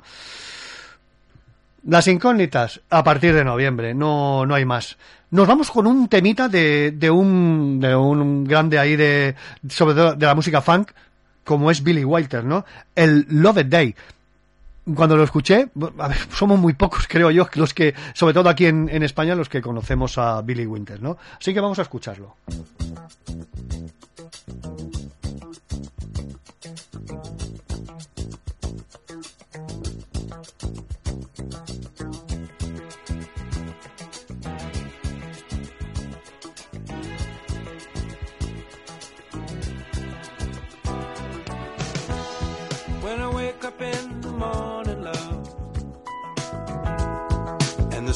Las 1.88 2.08
incógnitas 2.10 2.82
a 2.90 3.02
partir 3.02 3.34
de 3.34 3.46
noviembre, 3.46 3.94
no, 3.94 4.46
no 4.46 4.56
hay 4.56 4.66
más. 4.66 4.98
Nos 5.32 5.48
vamos 5.48 5.72
con 5.72 5.88
un 5.88 6.10
temita 6.10 6.50
de, 6.50 6.92
de 6.92 7.10
un 7.10 7.80
de 7.80 7.96
un 7.96 8.44
grande 8.44 8.78
ahí 8.78 8.98
de 8.98 9.36
sobre 9.70 9.96
todo 9.96 10.14
de 10.14 10.26
la 10.26 10.36
música 10.36 10.62
funk 10.62 10.92
como 11.46 11.72
es 11.72 11.82
Billy 11.82 12.04
Wilder, 12.04 12.44
¿no? 12.44 12.66
El 12.94 13.26
Love 13.30 13.64
Day. 13.70 13.96
Cuando 14.96 15.16
lo 15.16 15.24
escuché, 15.24 15.70
a 15.98 16.08
ver, 16.10 16.18
somos 16.34 16.60
muy 16.60 16.74
pocos, 16.74 17.08
creo 17.10 17.32
yo, 17.32 17.48
los 17.56 17.74
que, 17.74 17.96
sobre 18.14 18.34
todo 18.34 18.50
aquí 18.50 18.66
en, 18.66 18.90
en 18.90 19.04
España, 19.04 19.34
los 19.34 19.48
que 19.48 19.62
conocemos 19.62 20.18
a 20.18 20.42
Billy 20.42 20.66
Winter, 20.66 21.02
¿no? 21.02 21.18
Así 21.40 21.54
que 21.54 21.62
vamos 21.62 21.80
a 21.80 21.84
escucharlo. 21.84 22.36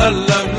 a 0.00 0.57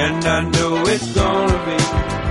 and 0.00 0.24
I 0.24 0.40
know 0.44 0.84
it's 0.86 1.12
gonna 1.14 1.58
be 1.66 2.27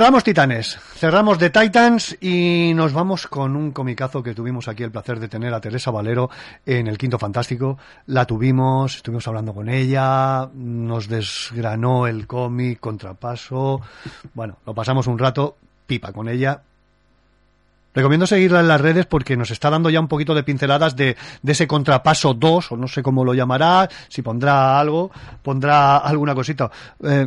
Cerramos 0.00 0.24
Titanes, 0.24 0.78
cerramos 0.94 1.36
The 1.36 1.50
Titans 1.50 2.16
y 2.22 2.72
nos 2.74 2.94
vamos 2.94 3.26
con 3.26 3.54
un 3.54 3.70
comicazo 3.70 4.22
que 4.22 4.32
tuvimos 4.32 4.66
aquí 4.66 4.82
el 4.82 4.90
placer 4.90 5.20
de 5.20 5.28
tener 5.28 5.52
a 5.52 5.60
Teresa 5.60 5.90
Valero 5.90 6.30
en 6.64 6.86
el 6.86 6.96
Quinto 6.96 7.18
Fantástico. 7.18 7.76
La 8.06 8.24
tuvimos, 8.24 8.96
estuvimos 8.96 9.28
hablando 9.28 9.52
con 9.52 9.68
ella, 9.68 10.48
nos 10.54 11.06
desgranó 11.06 12.06
el 12.06 12.26
cómic, 12.26 12.80
contrapaso. 12.80 13.82
Bueno, 14.32 14.56
lo 14.64 14.72
pasamos 14.72 15.06
un 15.06 15.18
rato 15.18 15.58
pipa 15.86 16.14
con 16.14 16.30
ella. 16.30 16.62
Recomiendo 17.94 18.26
seguirla 18.26 18.60
en 18.60 18.68
las 18.68 18.80
redes 18.80 19.06
porque 19.06 19.36
nos 19.36 19.50
está 19.50 19.70
dando 19.70 19.90
ya 19.90 20.00
un 20.00 20.08
poquito 20.08 20.34
de 20.34 20.42
pinceladas 20.42 20.94
de, 20.94 21.16
de 21.42 21.52
ese 21.52 21.66
contrapaso 21.66 22.34
2, 22.34 22.72
o 22.72 22.76
no 22.76 22.86
sé 22.86 23.02
cómo 23.02 23.24
lo 23.24 23.34
llamará, 23.34 23.88
si 24.08 24.22
pondrá 24.22 24.78
algo, 24.78 25.10
pondrá 25.42 25.98
alguna 25.98 26.34
cosita. 26.34 26.70
Eh, 27.02 27.26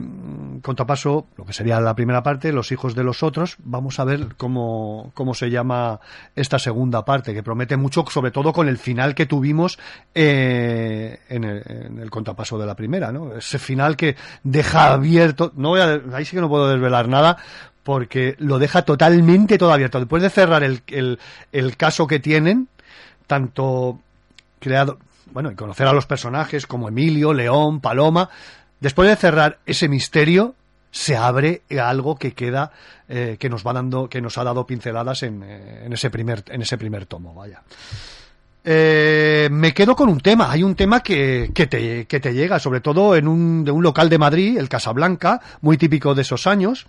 contrapaso, 0.62 1.28
lo 1.36 1.46
que 1.46 1.54
sería 1.54 1.80
la 1.80 1.96
primera 1.96 2.24
parte, 2.24 2.52
Los 2.54 2.72
hijos 2.72 2.96
de 2.96 3.04
los 3.04 3.24
otros. 3.24 3.58
Vamos 3.60 4.00
a 4.00 4.06
ver 4.06 4.36
cómo, 4.38 5.12
cómo 5.14 5.34
se 5.34 5.50
llama 5.50 6.00
esta 6.36 6.60
segunda 6.60 7.04
parte, 7.04 7.34
que 7.34 7.44
promete 7.44 7.78
mucho, 7.78 8.06
sobre 8.10 8.32
todo 8.32 8.54
con 8.54 8.68
el 8.68 8.78
final 8.78 9.16
que 9.16 9.26
tuvimos 9.26 9.78
eh, 10.16 11.20
en, 11.30 11.44
el, 11.44 12.10
contrapaso 12.10 12.58
de 12.58 12.66
la 12.66 12.76
primera, 12.76 13.12
¿no? 13.12 13.36
Ese 13.36 13.60
final 13.60 13.98
que 13.98 14.16
deja 14.44 14.94
abierto, 14.94 15.52
no 15.56 15.70
voy 15.70 15.82
a, 15.82 16.02
ahí 16.14 16.26
sí 16.26 16.36
que 16.36 16.42
no 16.42 16.50
puedo 16.50 16.70
desvelar 16.70 17.08
nada, 17.08 17.38
porque 17.84 18.36
lo 18.40 18.60
deja 18.60 18.84
totalmente 18.84 19.58
todo 19.58 19.74
abierto. 19.74 20.00
Después 20.00 20.24
de 20.24 20.30
cerrar 20.30 20.64
el, 20.64 20.82
el, 20.88 21.20
el 21.52 21.78
caso 21.78 22.08
que 22.08 22.20
tienen, 22.20 22.68
tanto 23.28 24.00
creado, 24.60 25.00
bueno, 25.32 25.52
y 25.52 25.56
conocer 25.56 25.88
a 25.88 25.94
los 25.94 26.06
personajes 26.06 26.66
como 26.66 26.88
Emilio, 26.88 27.34
León, 27.34 27.82
Paloma, 27.82 28.30
después 28.80 29.10
de 29.10 29.16
cerrar 29.16 29.60
ese 29.66 29.90
misterio, 29.90 30.56
se 30.92 31.18
abre 31.18 31.64
algo 31.82 32.16
que 32.16 32.34
queda, 32.34 32.72
eh, 33.10 33.38
que 33.40 33.50
nos 33.50 33.66
va 33.66 33.74
dando, 33.74 34.08
que 34.08 34.22
nos 34.22 34.38
ha 34.38 34.44
dado 34.44 34.66
pinceladas 34.66 35.24
en, 35.24 35.42
eh, 35.44 35.86
en 35.86 35.94
ese 35.94 36.10
primer, 36.10 36.44
en 36.48 36.62
ese 36.62 36.78
primer 36.78 37.08
tomo, 37.08 37.34
vaya. 37.34 37.64
Eh, 38.64 39.50
me 39.52 39.74
quedo 39.74 39.96
con 39.96 40.08
un 40.08 40.22
tema. 40.22 40.52
Hay 40.52 40.64
un 40.64 40.76
tema 40.76 41.02
que, 41.02 41.52
que, 41.54 41.68
te, 41.68 42.06
que 42.06 42.20
te 42.20 42.34
llega, 42.34 42.60
sobre 42.60 42.80
todo 42.80 43.16
en 43.16 43.28
un, 43.28 43.66
de 43.66 43.72
un 43.72 43.84
local 43.84 44.08
de 44.10 44.18
Madrid, 44.18 44.58
el 44.58 44.70
Casablanca, 44.70 45.42
muy 45.62 45.78
típico 45.78 46.16
de 46.16 46.22
esos 46.22 46.48
años, 46.48 46.86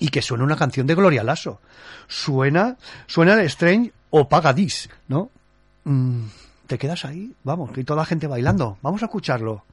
y 0.00 0.08
que 0.08 0.22
suena 0.22 0.44
una 0.44 0.56
canción 0.56 0.86
de 0.86 0.94
Gloria 0.94 1.24
Lasso. 1.24 1.60
Suena, 2.08 2.76
suena 3.06 3.40
Strange 3.42 3.92
o 4.10 4.28
Pagadis, 4.28 4.88
¿no? 5.08 5.30
Mm, 5.84 6.26
te 6.66 6.78
quedas 6.78 7.04
ahí, 7.04 7.32
vamos, 7.44 7.70
y 7.76 7.84
toda 7.84 8.00
la 8.02 8.06
gente 8.06 8.26
bailando. 8.26 8.78
Vamos 8.82 9.02
a 9.02 9.06
escucharlo. 9.06 9.64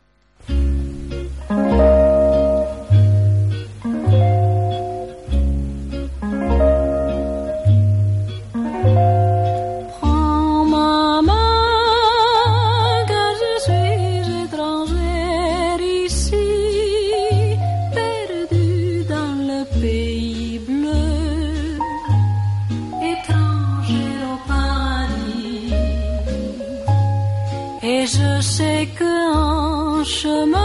En 30.24 30.30
chemin, 30.30 30.63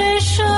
de 0.00 0.20
fraîcheur, 0.20 0.49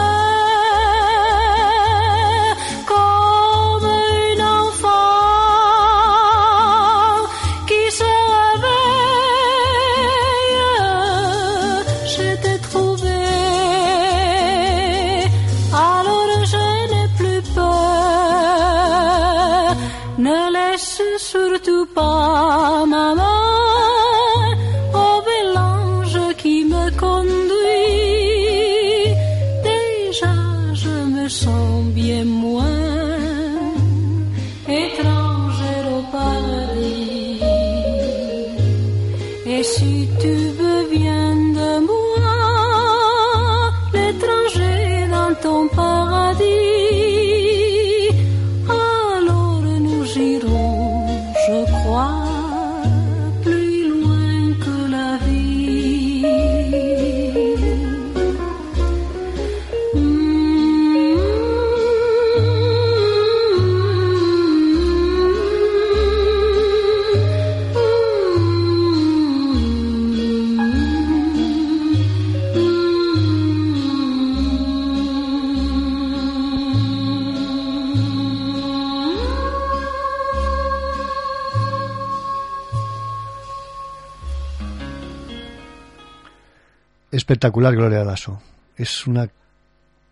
Espectacular 87.43 87.74
Gloria 87.74 88.05
Lasso. 88.05 88.40
Es 88.76 89.05
una, 89.09 89.28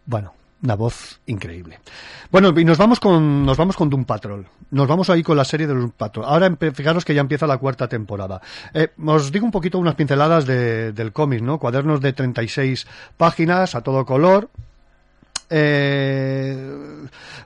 bueno, 0.04 0.34
una 0.64 0.74
voz 0.74 1.20
increíble. 1.26 1.78
Bueno, 2.32 2.52
y 2.58 2.64
nos 2.64 2.76
vamos 2.76 2.98
con, 2.98 3.46
nos 3.46 3.56
vamos 3.56 3.76
con 3.76 3.88
Doom 3.88 4.04
Patrol. 4.04 4.44
Nos 4.72 4.88
vamos 4.88 5.10
ahí 5.10 5.22
con 5.22 5.36
la 5.36 5.44
serie 5.44 5.68
de 5.68 5.74
Doom 5.74 5.92
Patrol. 5.92 6.24
Ahora 6.24 6.52
fijaros 6.74 7.04
que 7.04 7.14
ya 7.14 7.20
empieza 7.20 7.46
la 7.46 7.58
cuarta 7.58 7.86
temporada. 7.86 8.40
Eh, 8.74 8.88
os 9.06 9.30
digo 9.30 9.44
un 9.44 9.52
poquito 9.52 9.78
unas 9.78 9.94
pinceladas 9.94 10.44
de- 10.44 10.90
del 10.90 11.12
cómic, 11.12 11.40
¿no? 11.40 11.60
Cuadernos 11.60 12.00
de 12.00 12.12
36 12.12 12.88
páginas 13.16 13.76
a 13.76 13.82
todo 13.82 14.04
color. 14.04 14.50
Eh, 15.50 16.56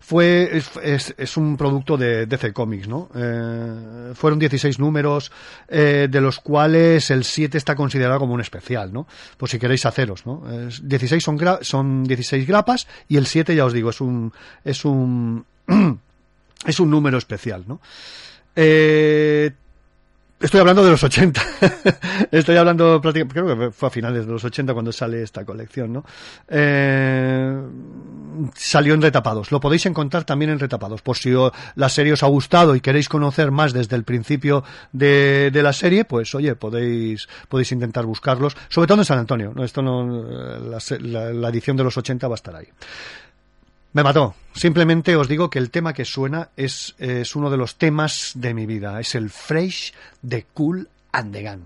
fue 0.00 0.50
es, 0.58 0.70
es- 0.82 1.14
es 1.16 1.36
un 1.38 1.56
producto 1.56 1.96
de 1.96 2.26
DC 2.26 2.52
Comics, 2.52 2.86
¿no? 2.86 3.08
Eh, 3.14 4.12
fueron 4.14 4.38
16 4.38 4.78
números, 4.78 5.32
eh, 5.68 6.08
de 6.10 6.20
los 6.20 6.38
cuales 6.40 7.10
el 7.10 7.24
7 7.24 7.56
está 7.56 7.74
considerado 7.74 8.18
como 8.20 8.34
un 8.34 8.40
especial, 8.42 8.92
¿no? 8.92 9.06
Por 9.38 9.48
si 9.48 9.58
queréis 9.58 9.86
haceros, 9.86 10.26
¿no? 10.26 10.42
Es- 10.68 10.86
16 10.86 11.22
son, 11.24 11.38
gra- 11.38 11.62
son 11.62 12.04
16 12.04 12.46
grapas 12.46 12.86
y 13.08 13.16
el 13.16 13.26
7, 13.26 13.54
ya 13.56 13.64
os 13.64 13.72
digo, 13.72 13.90
es 13.90 14.00
un 14.02 14.32
es 14.64 14.84
un 14.84 15.44
es 16.66 16.80
un 16.80 16.90
número 16.90 17.16
especial, 17.18 17.64
¿no? 17.66 17.80
Eh, 18.56 19.50
Estoy 20.44 20.60
hablando 20.60 20.84
de 20.84 20.90
los 20.90 21.02
80. 21.02 21.42
Estoy 22.30 22.56
hablando 22.56 23.00
prácticamente, 23.00 23.40
creo 23.40 23.58
que 23.58 23.70
fue 23.70 23.88
a 23.88 23.90
finales 23.90 24.26
de 24.26 24.32
los 24.32 24.44
80 24.44 24.74
cuando 24.74 24.92
sale 24.92 25.22
esta 25.22 25.42
colección, 25.44 25.94
¿no? 25.94 26.04
Eh, 26.48 27.60
salió 28.54 28.92
en 28.92 29.00
retapados. 29.00 29.50
Lo 29.50 29.58
podéis 29.58 29.86
encontrar 29.86 30.24
también 30.24 30.50
en 30.50 30.58
retapados. 30.58 31.00
Por 31.00 31.16
si 31.16 31.32
o- 31.32 31.50
la 31.76 31.88
serie 31.88 32.12
os 32.12 32.22
ha 32.22 32.26
gustado 32.26 32.76
y 32.76 32.80
queréis 32.82 33.08
conocer 33.08 33.50
más 33.52 33.72
desde 33.72 33.96
el 33.96 34.04
principio 34.04 34.64
de, 34.92 35.50
de 35.50 35.62
la 35.62 35.72
serie, 35.72 36.04
pues 36.04 36.34
oye, 36.34 36.54
podéis, 36.56 37.26
podéis 37.48 37.72
intentar 37.72 38.04
buscarlos. 38.04 38.54
Sobre 38.68 38.86
todo 38.86 38.98
en 38.98 39.04
San 39.06 39.18
Antonio. 39.18 39.52
¿no? 39.54 39.64
Esto 39.64 39.80
no, 39.80 40.24
la, 40.60 40.78
se- 40.78 41.00
la- 41.00 41.32
la 41.32 41.48
edición 41.48 41.76
de 41.78 41.84
los 41.84 41.96
80 41.96 42.28
va 42.28 42.34
a 42.34 42.36
estar 42.36 42.54
ahí. 42.54 42.66
Me 43.94 44.02
mató. 44.02 44.34
Simplemente 44.54 45.14
os 45.14 45.28
digo 45.28 45.50
que 45.50 45.60
el 45.60 45.70
tema 45.70 45.92
que 45.92 46.04
suena 46.04 46.48
es, 46.56 46.96
uno 47.36 47.48
de 47.48 47.56
los 47.56 47.76
temas 47.76 48.32
de 48.34 48.52
mi 48.52 48.66
vida. 48.66 48.98
Es 48.98 49.14
el 49.14 49.30
Fresh 49.30 49.94
de 50.20 50.46
Cool 50.52 50.88
and 51.12 51.32
the 51.32 51.42
Gang. 51.42 51.60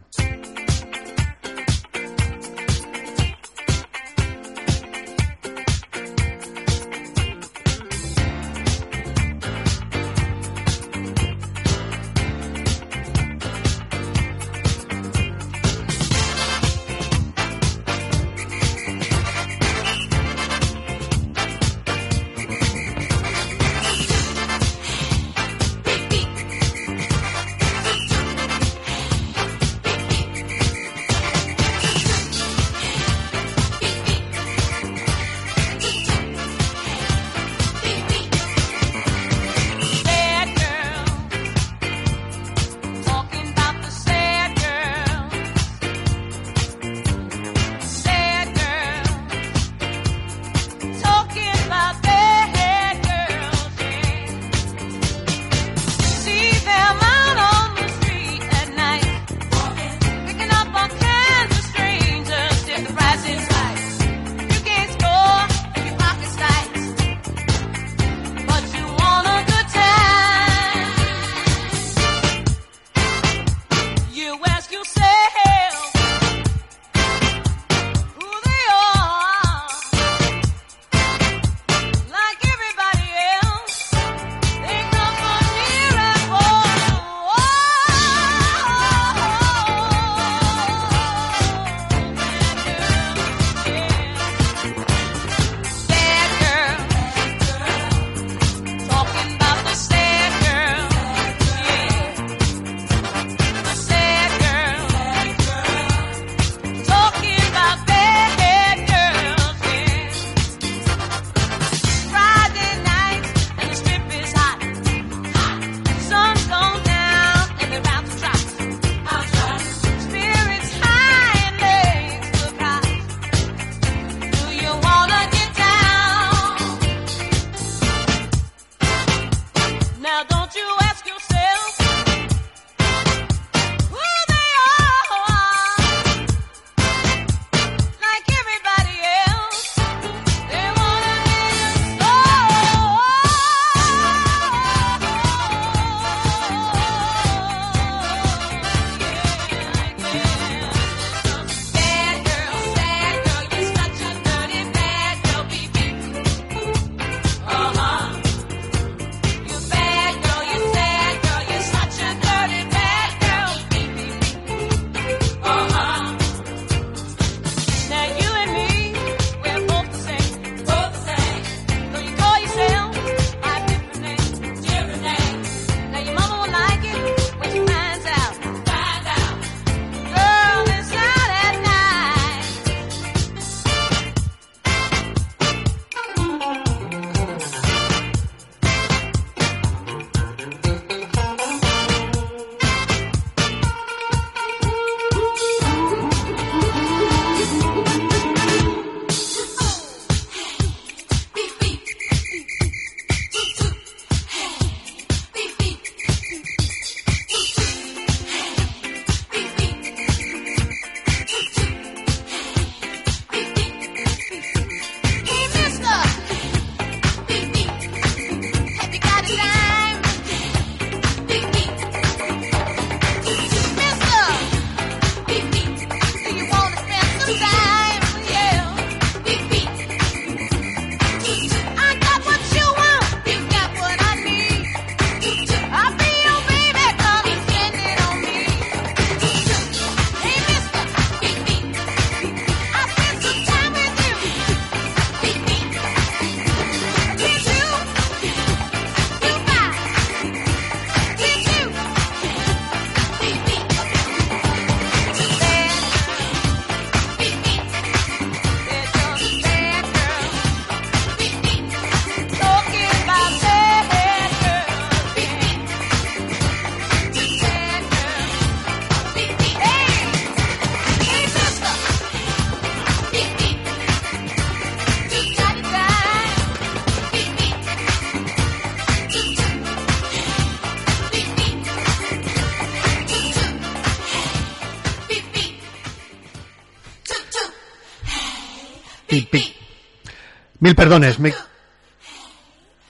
Mil 290.68 290.74
perdones, 290.74 291.18
me... 291.18 291.32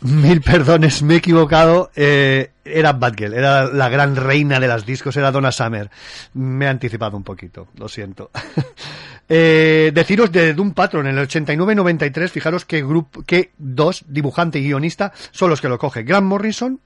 Mil 0.00 0.40
perdones, 0.40 1.00
me 1.04 1.14
he 1.14 1.16
equivocado. 1.18 1.92
eh, 1.94 2.50
era 2.64 2.92
Batgirl, 2.92 3.34
era 3.34 3.66
la 3.66 3.88
gran 3.88 4.16
reina 4.16 4.58
de 4.58 4.66
las 4.66 4.84
discos, 4.84 5.16
era 5.16 5.30
Donna 5.30 5.52
Summer. 5.52 5.88
Me 6.34 6.64
he 6.64 6.68
anticipado 6.68 7.16
un 7.16 7.22
poquito, 7.22 7.68
lo 7.76 7.88
siento. 7.88 8.30
Eh, 9.30 9.92
deciros 9.92 10.32
de 10.32 10.54
Doom 10.54 10.72
Patron, 10.72 11.06
en 11.06 11.18
el 11.18 11.28
89-93, 11.28 12.30
fijaros 12.30 12.64
que 12.64 12.80
grupo, 12.80 13.22
que 13.24 13.52
dos, 13.58 14.06
dibujante 14.08 14.58
y 14.58 14.64
guionista, 14.64 15.12
son 15.32 15.50
los 15.50 15.60
que 15.60 15.68
lo 15.68 15.78
coge. 15.78 16.02
Grant 16.02 16.26
Morrison, 16.26 16.80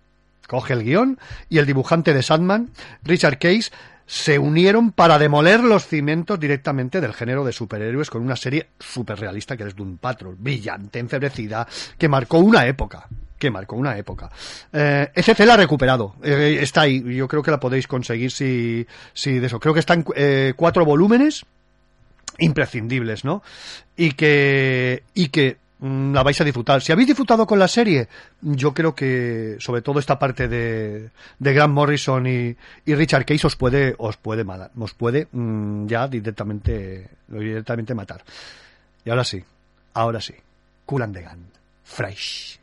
coge 0.48 0.72
el 0.72 0.82
guion, 0.82 1.20
y 1.48 1.58
el 1.58 1.66
dibujante 1.66 2.12
de 2.12 2.20
Sandman, 2.24 2.70
Richard 3.04 3.38
Case, 3.38 3.70
se 4.06 4.38
unieron 4.38 4.92
para 4.92 5.18
demoler 5.18 5.60
los 5.60 5.86
cimientos 5.86 6.38
directamente 6.38 7.00
del 7.00 7.14
género 7.14 7.44
de 7.44 7.52
superhéroes 7.52 8.10
con 8.10 8.22
una 8.22 8.36
serie 8.36 8.68
super 8.78 9.18
realista 9.18 9.56
que 9.56 9.64
es 9.64 9.74
Doom 9.76 9.98
Patrol, 9.98 10.36
brillante, 10.38 10.98
enfebrecida, 10.98 11.66
que 11.96 12.08
marcó 12.08 12.38
una 12.38 12.66
época. 12.66 13.06
Que 13.38 13.50
marcó 13.50 13.74
una 13.76 13.96
época. 13.98 14.30
Eh, 14.72 15.10
la 15.38 15.54
ha 15.54 15.56
recuperado. 15.56 16.14
eh, 16.22 16.58
está 16.60 16.82
ahí. 16.82 17.02
Yo 17.16 17.26
creo 17.26 17.42
que 17.42 17.50
la 17.50 17.58
podéis 17.58 17.88
conseguir 17.88 18.30
si, 18.30 18.86
si 19.12 19.40
de 19.40 19.46
eso. 19.46 19.58
Creo 19.58 19.74
que 19.74 19.80
están 19.80 20.04
eh, 20.14 20.52
cuatro 20.56 20.84
volúmenes 20.84 21.44
imprescindibles, 22.38 23.24
¿no? 23.24 23.42
Y 23.96 24.12
que, 24.12 25.02
y 25.14 25.28
que 25.28 25.56
la 25.82 26.22
vais 26.22 26.40
a 26.40 26.44
disfrutar. 26.44 26.80
Si 26.80 26.92
habéis 26.92 27.08
disfrutado 27.08 27.46
con 27.46 27.58
la 27.58 27.66
serie, 27.66 28.08
yo 28.40 28.72
creo 28.72 28.94
que 28.94 29.56
sobre 29.58 29.82
todo 29.82 29.98
esta 29.98 30.18
parte 30.18 30.46
de, 30.46 31.10
de 31.38 31.52
Grant 31.52 31.74
Morrison 31.74 32.26
y, 32.26 32.56
y 32.84 32.94
Richard 32.94 33.24
Case 33.24 33.46
os 33.46 33.56
puede, 33.56 33.94
os 33.98 34.16
puede 34.16 34.44
matar, 34.44 34.70
os 34.78 34.94
puede 34.94 35.26
mm, 35.32 35.86
ya 35.86 36.06
directamente, 36.06 37.08
directamente 37.26 37.94
matar. 37.94 38.22
Y 39.04 39.10
ahora 39.10 39.24
sí, 39.24 39.42
ahora 39.94 40.20
sí, 40.20 40.34
Cool 40.86 41.02
and 41.02 41.16
the 41.16 41.22
Gun, 41.22 41.46
Fresh. 41.82 42.61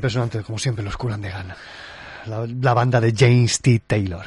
Impresionante, 0.00 0.42
como 0.42 0.58
siempre, 0.58 0.82
los 0.82 0.96
Cool 0.96 1.12
and 1.12 1.24
the 1.24 1.30
Gang. 1.30 1.48
La, 2.62 2.72
banda 2.72 3.02
de 3.02 3.12
James 3.14 3.60
T. 3.60 3.82
Taylor. 3.86 4.24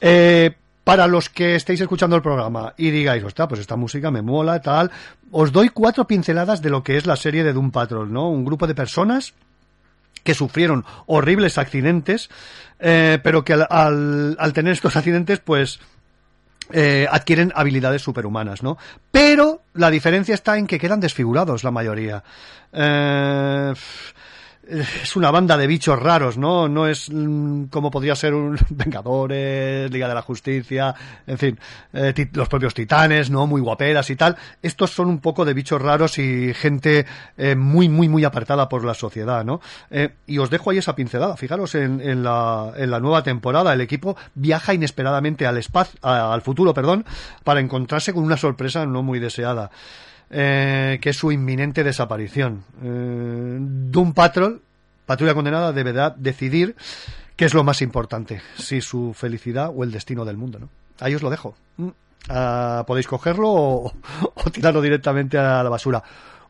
Eh, 0.00 0.50
para 0.82 1.06
los 1.06 1.28
que 1.28 1.56
estéis 1.56 1.82
escuchando 1.82 2.16
el 2.16 2.22
programa 2.22 2.72
y 2.78 2.90
digáis, 2.90 3.22
ostras, 3.22 3.46
pues 3.48 3.60
esta 3.60 3.76
música 3.76 4.10
me 4.10 4.22
mola, 4.22 4.62
tal, 4.62 4.90
os 5.30 5.52
doy 5.52 5.68
cuatro 5.68 6.06
pinceladas 6.06 6.62
de 6.62 6.70
lo 6.70 6.82
que 6.82 6.96
es 6.96 7.04
la 7.04 7.16
serie 7.16 7.44
de 7.44 7.52
Doom 7.52 7.70
Patrol, 7.70 8.10
¿no? 8.10 8.30
Un 8.30 8.46
grupo 8.46 8.66
de 8.66 8.74
personas 8.74 9.34
que 10.24 10.32
sufrieron 10.32 10.86
horribles 11.04 11.58
accidentes, 11.58 12.30
eh, 12.78 13.18
pero 13.22 13.44
que 13.44 13.52
al 13.52 14.52
tener 14.54 14.72
estos 14.72 14.96
accidentes, 14.96 15.38
pues 15.40 15.80
eh, 16.72 17.06
adquieren 17.10 17.52
habilidades 17.56 18.02
superhumanas, 18.02 18.62
¿no? 18.62 18.78
Pero 19.10 19.62
la 19.74 19.90
diferencia 19.90 20.34
está 20.34 20.56
en 20.56 20.66
que 20.66 20.78
quedan 20.78 21.00
desfigurados 21.00 21.64
la 21.64 21.72
mayoría. 21.72 22.22
Eh, 22.72 23.74
es 24.70 25.16
una 25.16 25.30
banda 25.30 25.56
de 25.56 25.66
bichos 25.66 25.98
raros, 26.00 26.38
¿no? 26.38 26.68
No 26.68 26.86
es 26.86 27.10
mm, 27.10 27.64
como 27.64 27.90
podría 27.90 28.14
ser 28.14 28.34
un 28.34 28.58
Vengadores, 28.70 29.90
Liga 29.90 30.08
de 30.08 30.14
la 30.14 30.22
Justicia, 30.22 30.94
en 31.26 31.38
fin, 31.38 31.58
eh, 31.92 32.14
los 32.32 32.48
propios 32.48 32.74
titanes, 32.74 33.30
¿no? 33.30 33.46
Muy 33.46 33.60
guaperas 33.60 34.08
y 34.10 34.16
tal. 34.16 34.36
Estos 34.62 34.90
son 34.90 35.08
un 35.08 35.20
poco 35.20 35.44
de 35.44 35.54
bichos 35.54 35.80
raros 35.80 36.18
y 36.18 36.54
gente 36.54 37.06
eh, 37.36 37.56
muy, 37.56 37.88
muy, 37.88 38.08
muy 38.08 38.24
apartada 38.24 38.68
por 38.68 38.84
la 38.84 38.94
sociedad, 38.94 39.44
¿no? 39.44 39.60
Eh, 39.90 40.10
y 40.26 40.38
os 40.38 40.50
dejo 40.50 40.70
ahí 40.70 40.78
esa 40.78 40.94
pincelada. 40.94 41.36
Fijaros 41.36 41.74
en, 41.74 42.00
en 42.00 42.22
la, 42.22 42.72
en 42.76 42.90
la 42.90 43.00
nueva 43.00 43.22
temporada, 43.22 43.72
el 43.72 43.80
equipo 43.80 44.16
viaja 44.34 44.74
inesperadamente 44.74 45.46
al 45.46 45.56
espacio, 45.56 45.98
al 46.02 46.42
futuro, 46.42 46.72
perdón, 46.74 47.04
para 47.44 47.60
encontrarse 47.60 48.12
con 48.12 48.24
una 48.24 48.36
sorpresa 48.36 48.86
no 48.86 49.02
muy 49.02 49.18
deseada 49.18 49.70
eh, 50.30 50.98
que 51.00 51.10
es 51.10 51.16
su 51.16 51.32
inminente 51.32 51.84
desaparición. 51.84 52.64
Eh, 52.82 53.60
Patrol, 54.14 54.62
Patrulla 55.06 55.34
Condenada, 55.34 55.72
deberá 55.72 56.10
decidir 56.10 56.76
qué 57.36 57.44
es 57.44 57.54
lo 57.54 57.64
más 57.64 57.82
importante, 57.82 58.40
si 58.56 58.80
su 58.80 59.12
felicidad 59.14 59.70
o 59.74 59.82
el 59.82 59.90
destino 59.90 60.24
del 60.24 60.36
mundo. 60.36 60.58
¿no? 60.58 60.68
Ahí 61.00 61.14
os 61.14 61.22
lo 61.22 61.30
dejo. 61.30 61.56
Mm. 61.76 61.88
Ah, 62.28 62.84
podéis 62.86 63.06
cogerlo 63.06 63.48
o 63.50 63.92
tirarlo 64.52 64.80
directamente 64.80 65.38
a 65.38 65.62
la 65.62 65.70
basura. 65.70 66.02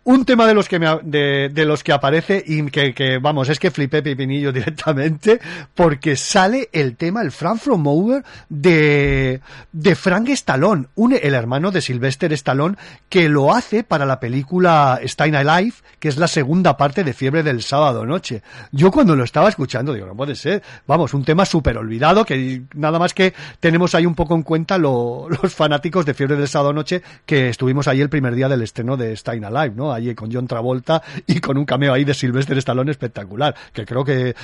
Un 0.02 0.24
tema 0.24 0.46
de 0.46 0.54
los 0.54 0.66
que 0.68 0.78
me, 0.78 0.86
de, 1.02 1.50
de 1.52 1.64
los 1.66 1.84
que 1.84 1.92
aparece 1.92 2.42
y 2.44 2.64
que, 2.70 2.94
que, 2.94 3.18
vamos, 3.18 3.48
es 3.50 3.58
que 3.58 3.70
flipé 3.70 4.02
pepinillo 4.02 4.50
directamente 4.52 5.38
porque 5.74 6.16
sale 6.16 6.68
el 6.72 6.96
tema, 6.96 7.20
el 7.22 7.30
Frank 7.30 7.58
From 7.58 7.86
Over 7.86 8.24
de, 8.48 9.40
de 9.72 9.94
Frank 9.94 10.28
Stallone, 10.30 10.86
un, 10.94 11.12
el 11.20 11.34
hermano 11.34 11.70
de 11.70 11.80
Sylvester 11.82 12.32
Stallone, 12.32 12.76
que 13.08 13.28
lo 13.28 13.54
hace 13.54 13.84
para 13.84 14.06
la 14.06 14.20
película 14.20 15.00
Stein 15.04 15.34
Alive, 15.34 15.74
que 15.98 16.08
es 16.08 16.16
la 16.16 16.28
segunda 16.28 16.76
parte 16.76 17.04
de 17.04 17.12
Fiebre 17.12 17.42
del 17.42 17.62
Sábado 17.62 18.06
Noche. 18.06 18.42
Yo 18.72 18.90
cuando 18.90 19.14
lo 19.14 19.24
estaba 19.24 19.48
escuchando 19.50 19.92
digo, 19.92 20.06
no 20.06 20.16
puede 20.16 20.34
ser, 20.34 20.62
vamos, 20.86 21.12
un 21.14 21.24
tema 21.24 21.44
súper 21.44 21.76
olvidado 21.76 22.24
que 22.24 22.62
nada 22.74 22.98
más 22.98 23.12
que 23.12 23.34
tenemos 23.60 23.94
ahí 23.94 24.06
un 24.06 24.14
poco 24.14 24.34
en 24.34 24.42
cuenta 24.42 24.78
lo- 24.78 25.28
los 25.42 25.54
fanáticos 25.54 26.06
de 26.06 26.14
Fiebre 26.14 26.36
del 26.36 26.48
Sábado 26.48 26.72
Noche 26.72 27.02
que 27.26 27.50
estuvimos 27.50 27.86
ahí 27.86 28.00
el 28.00 28.08
primer 28.08 28.34
día 28.34 28.48
del 28.48 28.62
estreno 28.62 28.96
de 28.96 29.14
Stein 29.16 29.44
Alive, 29.44 29.74
¿no? 29.76 29.89
Allí 29.92 30.14
con 30.14 30.32
John 30.32 30.46
Travolta 30.46 31.02
y 31.26 31.40
con 31.40 31.56
un 31.56 31.64
cameo 31.64 31.92
ahí 31.92 32.04
de 32.04 32.14
Sylvester 32.14 32.56
Stallone 32.58 32.90
espectacular, 32.90 33.54
que 33.72 33.84
creo 33.84 34.04
que 34.04 34.34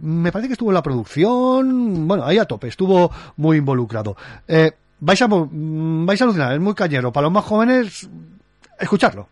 me 0.00 0.32
parece 0.32 0.48
que 0.48 0.52
estuvo 0.54 0.70
en 0.70 0.74
la 0.74 0.82
producción, 0.82 2.08
bueno, 2.08 2.24
ahí 2.24 2.38
a 2.38 2.44
tope, 2.44 2.68
estuvo 2.68 3.10
muy 3.36 3.58
involucrado. 3.58 4.16
Eh, 4.46 4.72
vais 5.00 5.20
a 5.22 5.28
mm, 5.28 6.06
vais 6.06 6.20
a 6.20 6.24
alucinar, 6.24 6.52
es 6.52 6.60
muy 6.60 6.74
cañero. 6.74 7.12
Para 7.12 7.24
los 7.24 7.32
más 7.32 7.44
jóvenes, 7.44 8.08
escucharlo. 8.78 9.28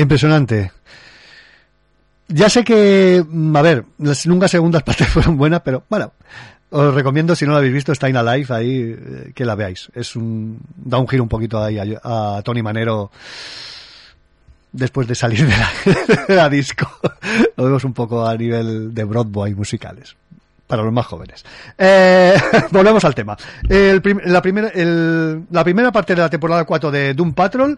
Impresionante. 0.00 0.72
Ya 2.28 2.48
sé 2.48 2.62
que, 2.64 3.24
mm, 3.28 3.56
a 3.56 3.62
ver, 3.62 3.84
las 3.98 4.26
nunca 4.26 4.48
segundas 4.48 4.82
partes 4.84 5.08
fueron 5.08 5.36
buenas, 5.36 5.60
pero 5.62 5.84
bueno, 5.88 6.12
os 6.70 6.94
recomiendo, 6.94 7.34
si 7.34 7.44
no 7.44 7.52
la 7.52 7.58
habéis 7.58 7.74
visto, 7.74 7.92
está 7.92 8.06
Alive 8.06 8.54
ahí, 8.54 8.96
eh, 8.98 9.32
que 9.34 9.44
la 9.44 9.54
veáis. 9.56 9.90
Es 9.94 10.14
un, 10.16 10.60
da 10.76 10.98
un 10.98 11.08
giro 11.08 11.22
un 11.24 11.28
poquito 11.28 11.62
ahí 11.62 11.78
a, 11.78 12.40
Tony 12.44 12.62
Manero 12.62 13.10
después 14.72 15.08
de 15.08 15.16
salir 15.16 15.46
de 15.46 15.56
la, 15.56 15.70
de 16.28 16.34
la 16.36 16.48
disco. 16.48 16.88
Lo 17.56 17.64
vemos 17.64 17.82
un 17.84 17.92
poco 17.92 18.24
a 18.26 18.36
nivel 18.36 18.94
de 18.94 19.04
Broadway 19.04 19.54
musicales. 19.54 20.14
Para 20.68 20.84
los 20.84 20.92
más 20.92 21.06
jóvenes. 21.06 21.44
Eh, 21.76 22.40
volvemos 22.70 23.04
al 23.04 23.12
tema. 23.16 23.36
El 23.68 24.00
prim- 24.00 24.20
la, 24.26 24.40
primera, 24.40 24.68
el- 24.68 25.42
la 25.50 25.64
primera 25.64 25.90
parte 25.90 26.14
de 26.14 26.20
la 26.22 26.30
temporada 26.30 26.62
4 26.64 26.92
de 26.92 27.12
Doom 27.14 27.32
Patrol, 27.34 27.76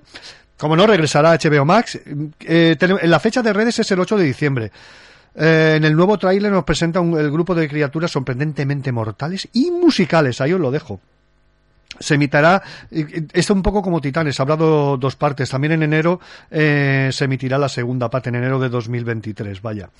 como 0.63 0.77
no, 0.77 0.87
regresará 0.87 1.33
a 1.33 1.39
HBO 1.39 1.65
Max. 1.65 1.99
Eh, 2.39 2.77
la 3.03 3.19
fecha 3.19 3.43
de 3.43 3.53
redes 3.53 3.81
es 3.81 3.91
el 3.91 3.99
8 3.99 4.17
de 4.17 4.25
diciembre. 4.25 4.71
Eh, 5.35 5.75
en 5.77 5.85
el 5.85 5.97
nuevo 5.97 6.17
tráiler 6.19 6.53
nos 6.53 6.63
presenta 6.63 7.01
un- 7.01 7.19
el 7.19 7.33
grupo 7.33 7.53
de 7.57 7.69
criaturas 7.69 8.13
sorprendentemente 8.13 8.93
mortales 8.93 9.49
y 9.55 9.73
musicales. 9.73 10.41
Ahí 10.41 10.53
os 10.53 10.61
lo 10.61 10.71
dejo. 10.71 11.01
Se 11.99 12.15
emitirá, 12.15 12.63
eh, 12.93 13.27
es 13.33 13.51
un 13.51 13.61
poco 13.61 13.83
como 13.83 14.01
Titanes, 14.01 14.39
habrá 14.39 14.55
do- 14.55 14.97
dos 14.97 15.17
partes. 15.17 15.51
También 15.51 15.73
en 15.73 15.83
enero 15.83 16.21
eh, 16.49 17.11
se 17.13 17.25
emitirá 17.25 17.59
la 17.59 17.69
segunda 17.69 18.09
parte, 18.09 18.29
en 18.29 18.37
enero 18.37 18.61
de 18.61 18.69
2023, 18.69 19.61
vaya. 19.63 19.91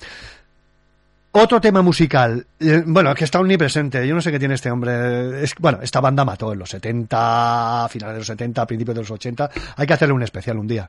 Otro 1.35 1.59
tema 1.59 1.81
musical, 1.81 2.45
eh, 2.59 2.83
bueno, 2.85 3.15
que 3.15 3.23
está 3.23 3.39
omnipresente, 3.39 4.07
yo 4.07 4.13
no 4.13 4.21
sé 4.21 4.31
qué 4.31 4.37
tiene 4.37 4.53
este 4.53 4.69
hombre. 4.69 5.43
Es, 5.43 5.55
bueno, 5.57 5.79
esta 5.81 5.99
banda 5.99 6.23
mató 6.23 6.53
en 6.53 6.59
los 6.59 6.69
70, 6.69 7.87
finales 7.89 8.13
de 8.13 8.19
los 8.19 8.27
70, 8.27 8.67
principios 8.67 8.95
de 8.95 9.01
los 9.01 9.09
80. 9.09 9.49
Hay 9.77 9.87
que 9.87 9.93
hacerle 9.93 10.13
un 10.13 10.21
especial 10.21 10.59
un 10.59 10.67
día. 10.67 10.87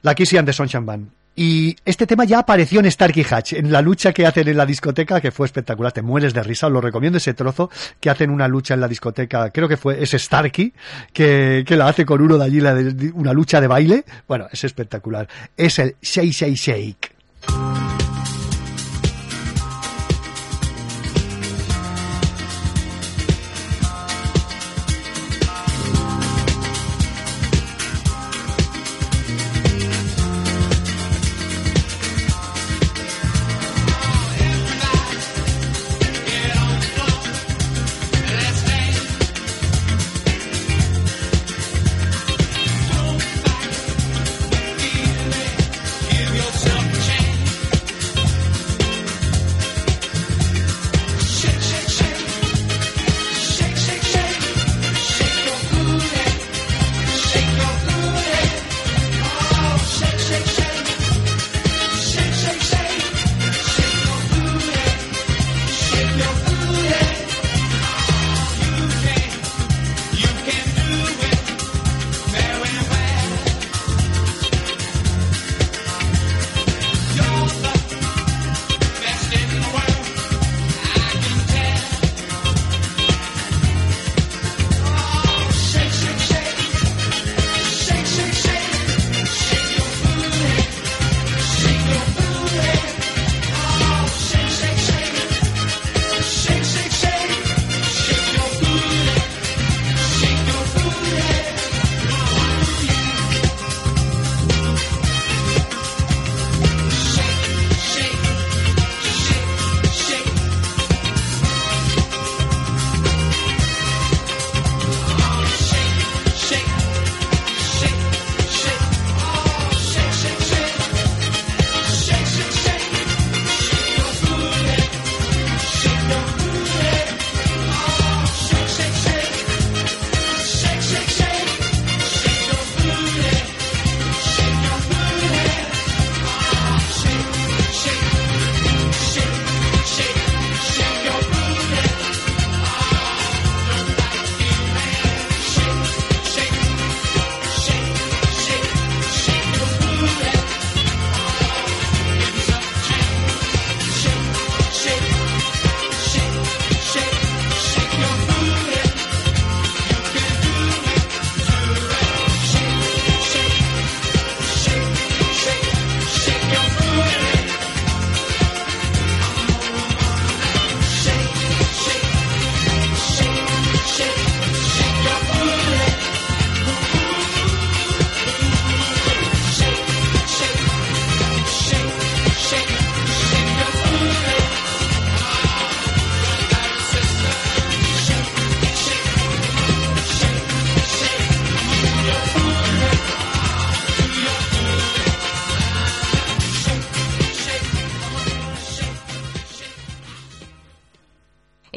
La 0.00 0.14
Kissy 0.14 0.38
and 0.38 0.46
the 0.46 0.52
Sunshine 0.54 0.86
Band. 0.86 1.10
Y 1.36 1.76
este 1.84 2.06
tema 2.06 2.24
ya 2.24 2.38
apareció 2.38 2.80
en 2.80 2.90
Starkey 2.90 3.26
Hatch, 3.28 3.52
en 3.52 3.70
la 3.70 3.82
lucha 3.82 4.14
que 4.14 4.26
hacen 4.26 4.48
en 4.48 4.56
la 4.56 4.64
discoteca, 4.64 5.20
que 5.20 5.30
fue 5.30 5.44
espectacular. 5.44 5.92
Te 5.92 6.00
mueres 6.00 6.32
de 6.32 6.42
risa, 6.42 6.68
os 6.68 6.72
lo 6.72 6.80
recomiendo 6.80 7.18
ese 7.18 7.34
trozo, 7.34 7.70
que 8.00 8.08
hacen 8.08 8.30
una 8.30 8.48
lucha 8.48 8.72
en 8.72 8.80
la 8.80 8.88
discoteca, 8.88 9.50
creo 9.50 9.68
que 9.68 9.76
fue 9.76 10.02
ese 10.02 10.18
Starkey, 10.18 10.72
que, 11.12 11.64
que 11.66 11.76
la 11.76 11.86
hace 11.86 12.06
con 12.06 12.22
uno 12.22 12.38
de 12.38 12.44
allí, 12.46 12.60
la 12.60 12.74
una 13.12 13.34
lucha 13.34 13.60
de 13.60 13.66
baile. 13.66 14.04
Bueno, 14.26 14.46
es 14.50 14.64
espectacular. 14.64 15.28
Es 15.54 15.78
el 15.78 15.96
Shake 16.00 16.32
Shake 16.32 16.56
Shake. 16.56 17.77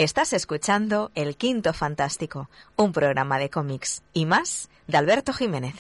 Estás 0.01 0.33
escuchando 0.33 1.11
El 1.13 1.35
Quinto 1.35 1.73
Fantástico, 1.73 2.49
un 2.75 2.91
programa 2.91 3.37
de 3.37 3.51
cómics 3.51 4.01
y 4.13 4.25
más 4.25 4.67
de 4.87 4.97
Alberto 4.97 5.31
Jiménez. 5.31 5.75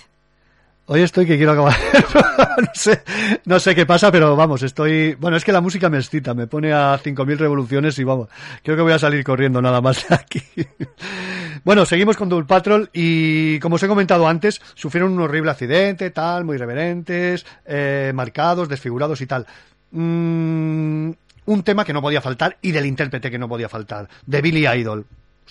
Hoy 0.85 1.01
estoy 1.01 1.25
que 1.25 1.37
quiero 1.37 1.53
acabar. 1.53 1.73
no, 3.45 3.59
sé, 3.59 3.73
qué 3.73 3.87
pasa, 3.87 4.11
pero 4.11 4.35
vamos, 4.35 4.61
estoy. 4.61 5.15
Bueno, 5.15 5.37
es 5.37 5.43
que 5.43 5.51
la 5.51 5.59
música 5.59 5.89
me 5.89 5.97
excita, 5.97 6.35
me 6.35 6.45
pone 6.45 6.71
a 6.71 6.99
5.000 6.99 7.35
revoluciones 7.35 7.97
y 7.97 8.03
vamos, 8.03 8.29
creo 8.61 8.75
que 8.75 8.83
voy 8.83 8.93
a 8.93 8.99
salir 8.99 9.23
corriendo 9.23 9.59
nada 9.59 9.81
más 9.81 10.07
de 10.07 10.13
aquí. 10.13 10.43
bueno, 11.63 11.83
seguimos 11.87 12.15
con 12.15 12.29
Double 12.29 12.45
Patrol 12.45 12.91
y 12.93 13.57
como 13.57 13.77
os 13.77 13.81
he 13.81 13.87
comentado 13.87 14.27
antes, 14.27 14.61
sufrieron 14.75 15.13
un 15.13 15.21
horrible 15.21 15.49
accidente, 15.49 16.11
tal, 16.11 16.45
muy 16.45 16.57
irreverentes, 16.57 17.43
eh, 17.65 18.11
marcados, 18.13 18.69
desfigurados 18.69 19.19
y 19.21 19.25
tal. 19.25 19.47
Mm, 19.93 21.11
un 21.45 21.63
tema 21.63 21.85
que 21.85 21.93
no 21.93 22.01
podía 22.01 22.21
faltar 22.21 22.57
y 22.61 22.71
del 22.71 22.85
intérprete 22.85 23.31
que 23.31 23.39
no 23.39 23.49
podía 23.49 23.69
faltar, 23.69 24.09
de 24.25 24.41
Billy 24.41 24.67
Idol. 24.67 25.05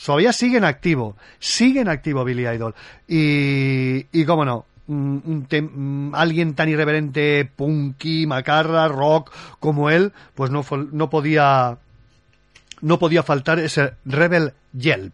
Todavía 0.05 0.33
siguen 0.33 0.65
activo, 0.65 1.17
siguen 1.39 1.89
activo 1.89 2.25
Billy 2.25 2.47
Idol. 2.47 2.75
Y, 3.07 4.07
y 4.12 4.25
cómo 4.25 4.45
no, 4.45 4.67
un 4.91 5.47
mm, 5.51 6.15
alguien 6.15 6.55
tan 6.55 6.69
irreverente, 6.69 7.51
punky, 7.57 8.27
macarra, 8.27 8.89
rock 8.89 9.33
como 9.59 9.91
él, 9.91 10.12
pues 10.35 10.51
no, 10.51 10.65
no 10.93 11.11
podía 11.11 11.79
no 12.81 12.99
podía 12.99 13.23
faltar 13.23 13.59
ese 13.59 13.95
Rebel 14.05 14.55
Yelp. 14.73 15.12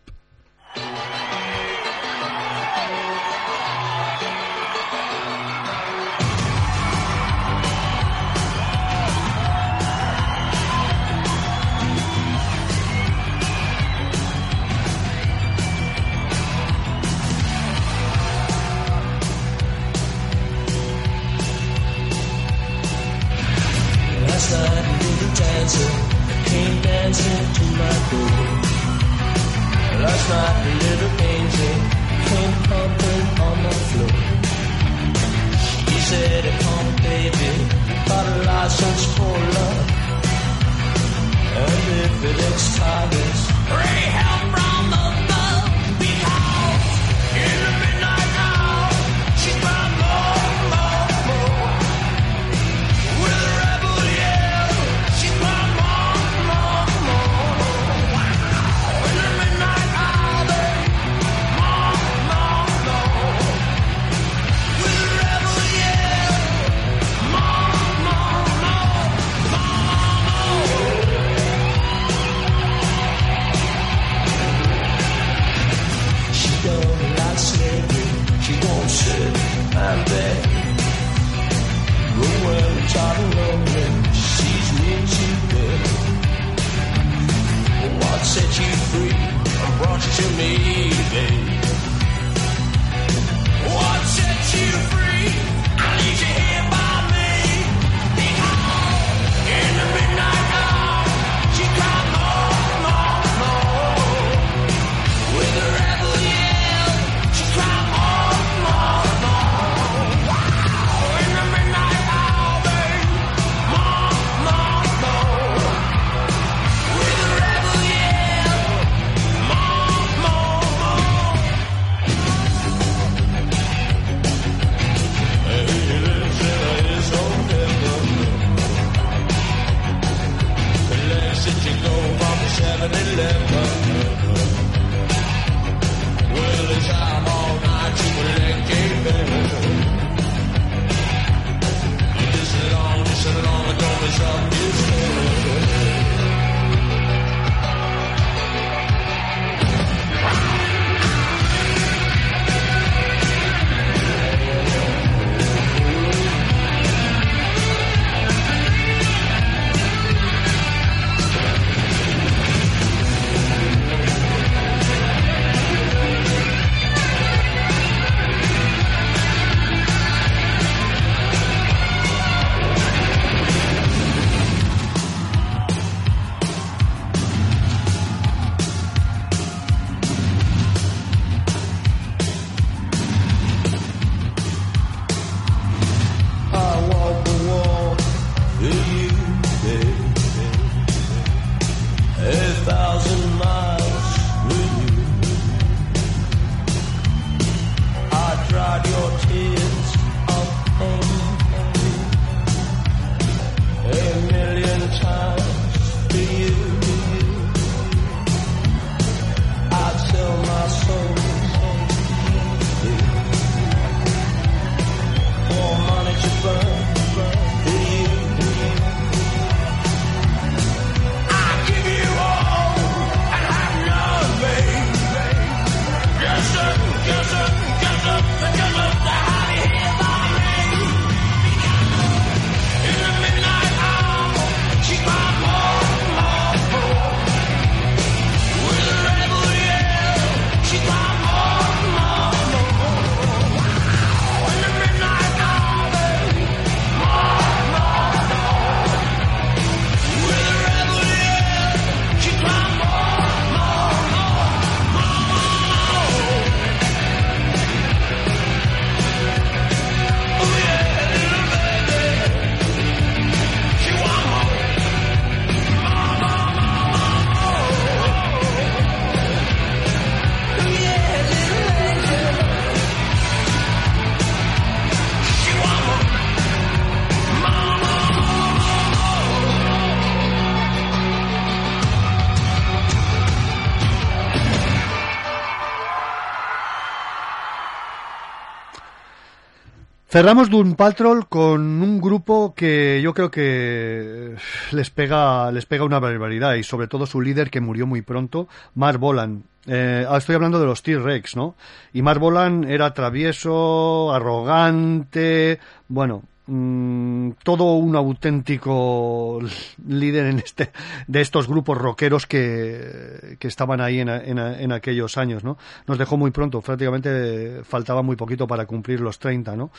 Cerramos 290.17 290.49
Doom 290.49 290.77
Patrol 290.77 291.29
con 291.29 291.61
un 291.61 292.01
grupo 292.01 292.55
que 292.55 293.03
yo 293.03 293.13
creo 293.13 293.31
que 293.31 294.35
les 294.73 294.89
pega, 294.89 295.53
les 295.53 295.67
pega 295.67 295.85
una 295.85 295.99
barbaridad 295.99 296.55
y 296.55 296.63
sobre 296.63 296.89
todo 296.89 297.05
su 297.05 297.21
líder 297.21 297.51
que 297.51 297.61
murió 297.61 297.87
muy 297.87 298.01
pronto, 298.01 298.49
Mark 298.77 298.99
Bolan. 298.99 299.45
Eh, 299.67 300.05
ahora 300.07 300.17
estoy 300.17 300.37
hablando 300.37 300.59
de 300.59 300.65
los 300.65 300.83
T-Rex, 300.83 301.37
¿no? 301.37 301.55
Y 301.93 302.01
Mark 302.01 302.19
Bolan 302.19 302.65
era 302.65 302.95
travieso, 302.95 304.11
arrogante, 304.11 305.61
bueno, 305.87 306.23
mm, 306.47 307.31
todo 307.43 307.75
un 307.75 307.95
auténtico 307.97 309.41
líder 309.87 310.27
en 310.27 310.39
este, 310.39 310.71
de 311.07 311.21
estos 311.21 311.49
grupos 311.49 311.79
rockeros 311.79 312.27
que, 312.27 313.37
que 313.39 313.49
estaban 313.49 313.81
ahí 313.81 314.01
en, 314.01 314.09
en- 314.09 314.39
en 314.39 314.73
aquellos 314.73 315.17
años, 315.19 315.45
¿no? 315.45 315.59
Nos 315.87 315.99
dejó 315.99 316.17
muy 316.17 316.31
pronto, 316.31 316.61
prácticamente 316.61 317.63
faltaba 317.65 318.03
muy 318.03 318.17
poquito 318.17 318.47
para 318.47 318.67
cumplir 318.67 319.01
los 319.01 319.19
30, 319.19 319.57
¿no? 319.57 319.71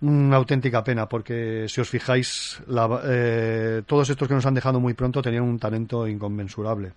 Una 0.00 0.36
auténtica 0.36 0.82
pena, 0.82 1.08
porque 1.08 1.66
si 1.68 1.80
os 1.80 1.88
fijáis, 1.88 2.60
eh, 3.04 3.82
todos 3.86 4.10
estos 4.10 4.26
que 4.26 4.34
nos 4.34 4.44
han 4.46 4.54
dejado 4.54 4.80
muy 4.80 4.94
pronto 4.94 5.22
tenían 5.22 5.44
un 5.44 5.60
talento 5.60 6.08
inconmensurable. 6.08 6.92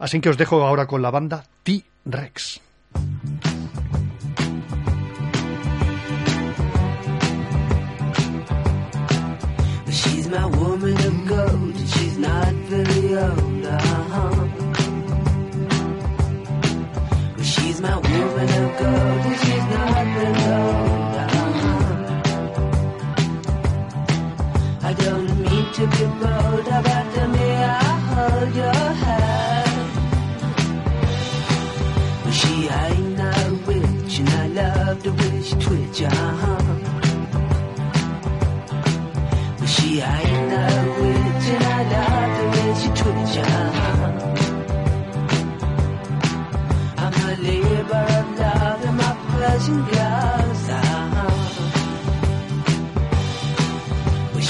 Así 0.00 0.20
que 0.20 0.28
os 0.28 0.36
dejo 0.36 0.64
ahora 0.66 0.86
con 0.86 1.00
la 1.00 1.10
banda 1.12 1.44
T-Rex. 1.62 2.60
She's 10.28 10.36
my 10.36 10.46
woman 10.58 10.92
of 10.92 11.26
gold, 11.26 11.74
and 11.74 11.88
she's 11.88 12.18
not 12.18 12.52
very 12.68 13.16
old. 13.16 13.64
Uh-huh. 13.64 14.46
Well, 17.34 17.44
she's 17.44 17.80
my 17.80 17.96
woman 17.96 18.48
of 18.60 18.78
gold, 18.78 19.24
and 19.24 19.38
she's 19.40 19.66
not 19.72 20.06
very 20.16 20.44
old. 20.52 21.14
Uh-huh. 21.24 21.48
I 24.82 24.92
don't 24.92 25.30
mean 25.40 25.66
to 25.72 25.84
be 25.96 26.04
bold, 26.20 26.66
but 26.84 27.04
to 27.14 27.22
me 27.28 27.48
I 27.64 27.82
hold 28.10 28.54
your 28.54 28.84
hand. 29.04 29.88
Well, 32.22 32.34
she 32.34 32.54
ain't 32.68 33.16
no 33.16 33.32
witch, 33.66 34.18
and 34.18 34.28
I 34.28 34.46
love 34.48 35.02
the 35.02 35.10
way 35.10 35.40
twitch. 35.64 36.02
Uh-huh. 36.02 36.57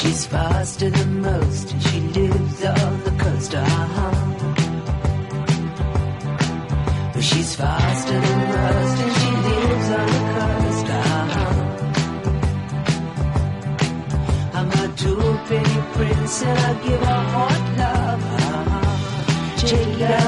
She's 0.08 0.26
faster 0.26 0.90
than 0.90 1.22
most 1.22 1.72
and 1.72 1.82
she 1.82 2.00
lives 2.00 2.64
on 2.64 3.04
the 3.04 3.10
coast 3.18 3.54
uh-huh. 3.54 4.14
But 7.14 7.22
she's 7.22 7.54
faster 7.56 8.20
than 8.20 8.48
most 8.48 9.02
and 9.02 9.27
penny 16.28 16.42
prince 16.42 16.42
and 16.42 16.58
I 16.58 16.74
give 16.86 17.02
a 17.02 17.06
hot 17.06 17.78
love. 17.78 18.20
Ah, 18.40 19.54
Take 19.56 20.00
it 20.00 20.10
out, 20.10 20.27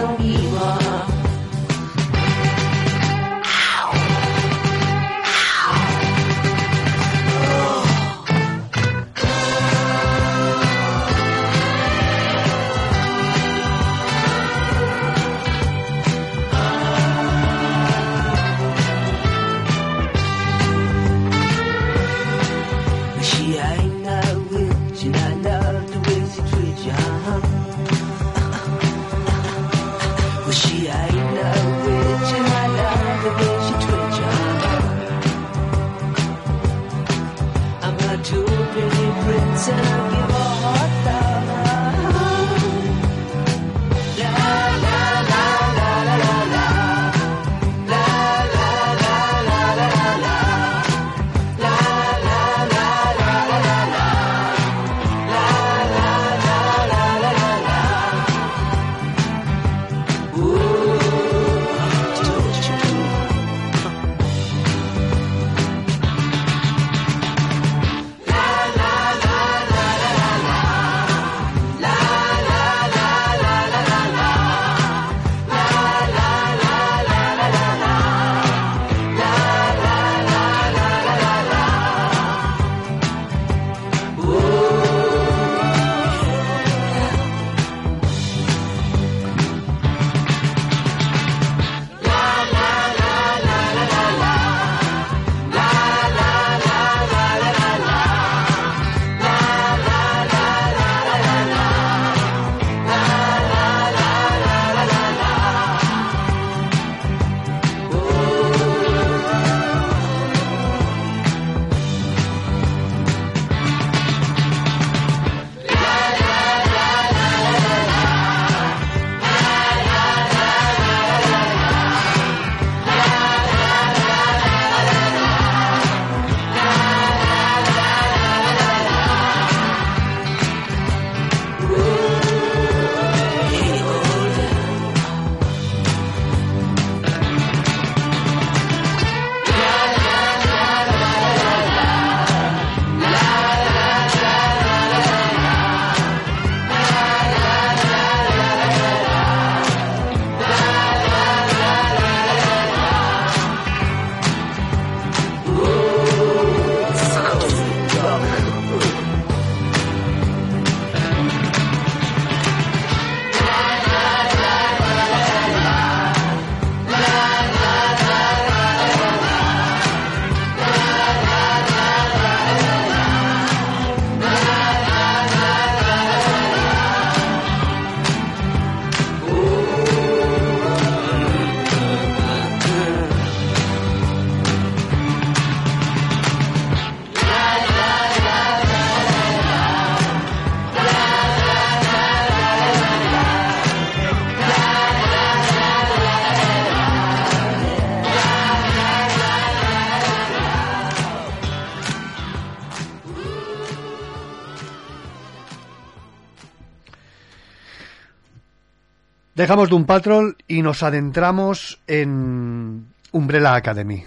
Dejamos 209.41 209.71
Doom 209.71 209.87
Patrol 209.87 210.37
y 210.49 210.61
nos 210.61 210.83
adentramos 210.83 211.81
en 211.87 212.89
Umbrella 213.11 213.55
Academy. 213.55 214.05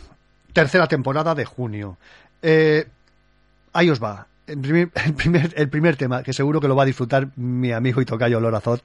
Tercera 0.53 0.85
temporada 0.85 1.33
de 1.33 1.43
junio. 1.43 1.97
Eh, 2.43 2.85
ahí 3.73 3.89
os 3.89 3.99
va. 3.99 4.27
El 4.45 4.59
primer, 4.59 4.91
el, 5.55 5.69
primer, 5.69 5.95
tema, 5.95 6.21
que 6.21 6.33
seguro 6.33 6.61
que 6.61 6.67
lo 6.67 6.75
va 6.75 6.83
a 6.83 6.85
disfrutar 6.85 7.29
mi 7.35 7.71
amigo 7.71 7.99
y 7.99 8.05
tocayo 8.05 8.39
Lorazot, 8.39 8.83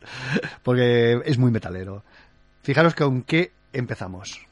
porque 0.63 1.21
es 1.27 1.37
muy 1.37 1.51
metalero. 1.51 2.03
Fijaros 2.63 2.95
con 2.95 3.25
qué 3.25 3.53
empezamos. 3.75 4.48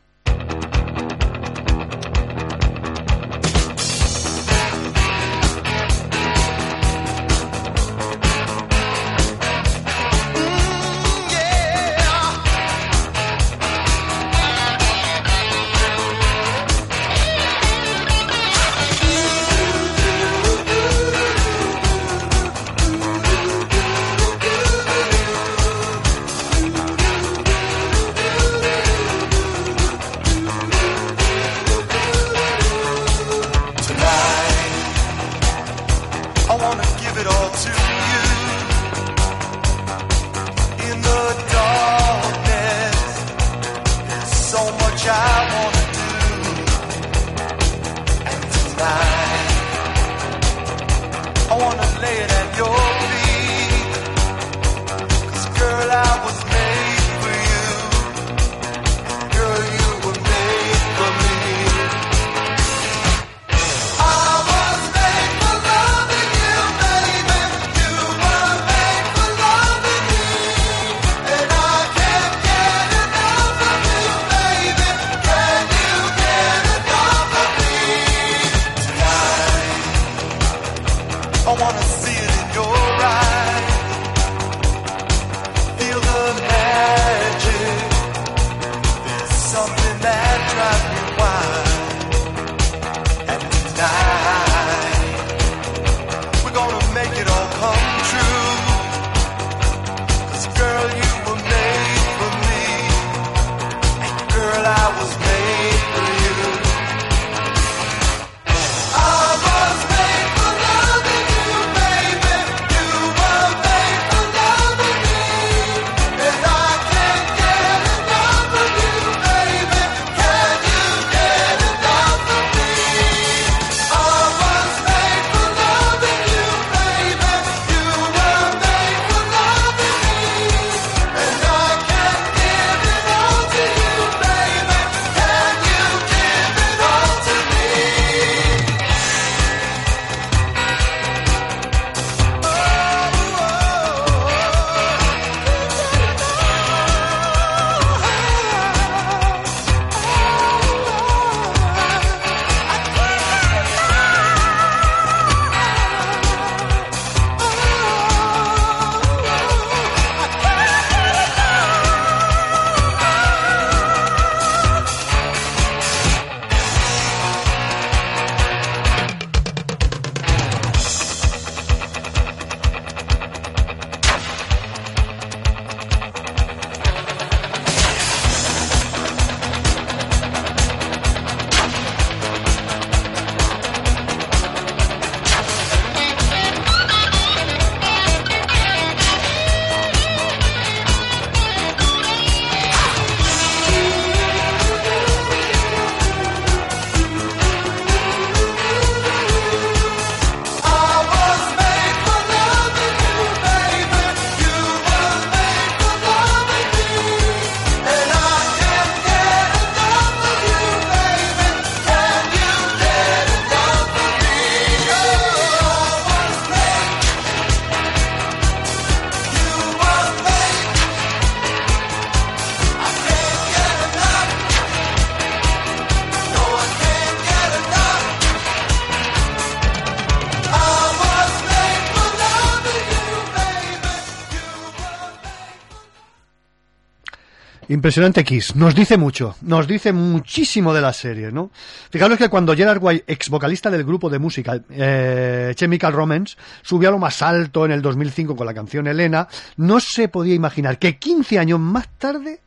Impresionante 237.76 238.24
Kiss, 238.24 238.56
nos 238.56 238.74
dice 238.74 238.96
mucho, 238.96 239.36
nos 239.42 239.66
dice 239.66 239.92
muchísimo 239.92 240.72
de 240.72 240.80
la 240.80 240.94
serie, 240.94 241.30
¿no? 241.30 241.50
Fijaros 241.90 242.16
que 242.16 242.30
cuando 242.30 242.56
Gerard 242.56 242.82
Way, 242.82 243.04
ex 243.06 243.28
vocalista 243.28 243.70
del 243.70 243.84
grupo 243.84 244.08
de 244.08 244.18
música 244.18 244.58
eh, 244.70 245.52
Chemical 245.54 245.92
Romance, 245.92 246.38
subió 246.62 246.88
a 246.88 246.92
lo 246.92 246.98
más 246.98 247.20
alto 247.20 247.66
en 247.66 247.72
el 247.72 247.82
2005 247.82 248.34
con 248.34 248.46
la 248.46 248.54
canción 248.54 248.86
Elena, 248.86 249.28
no 249.58 249.78
se 249.78 250.08
podía 250.08 250.34
imaginar 250.34 250.78
que 250.78 250.96
15 250.96 251.38
años 251.38 251.60
más 251.60 251.86
tarde, 251.98 252.40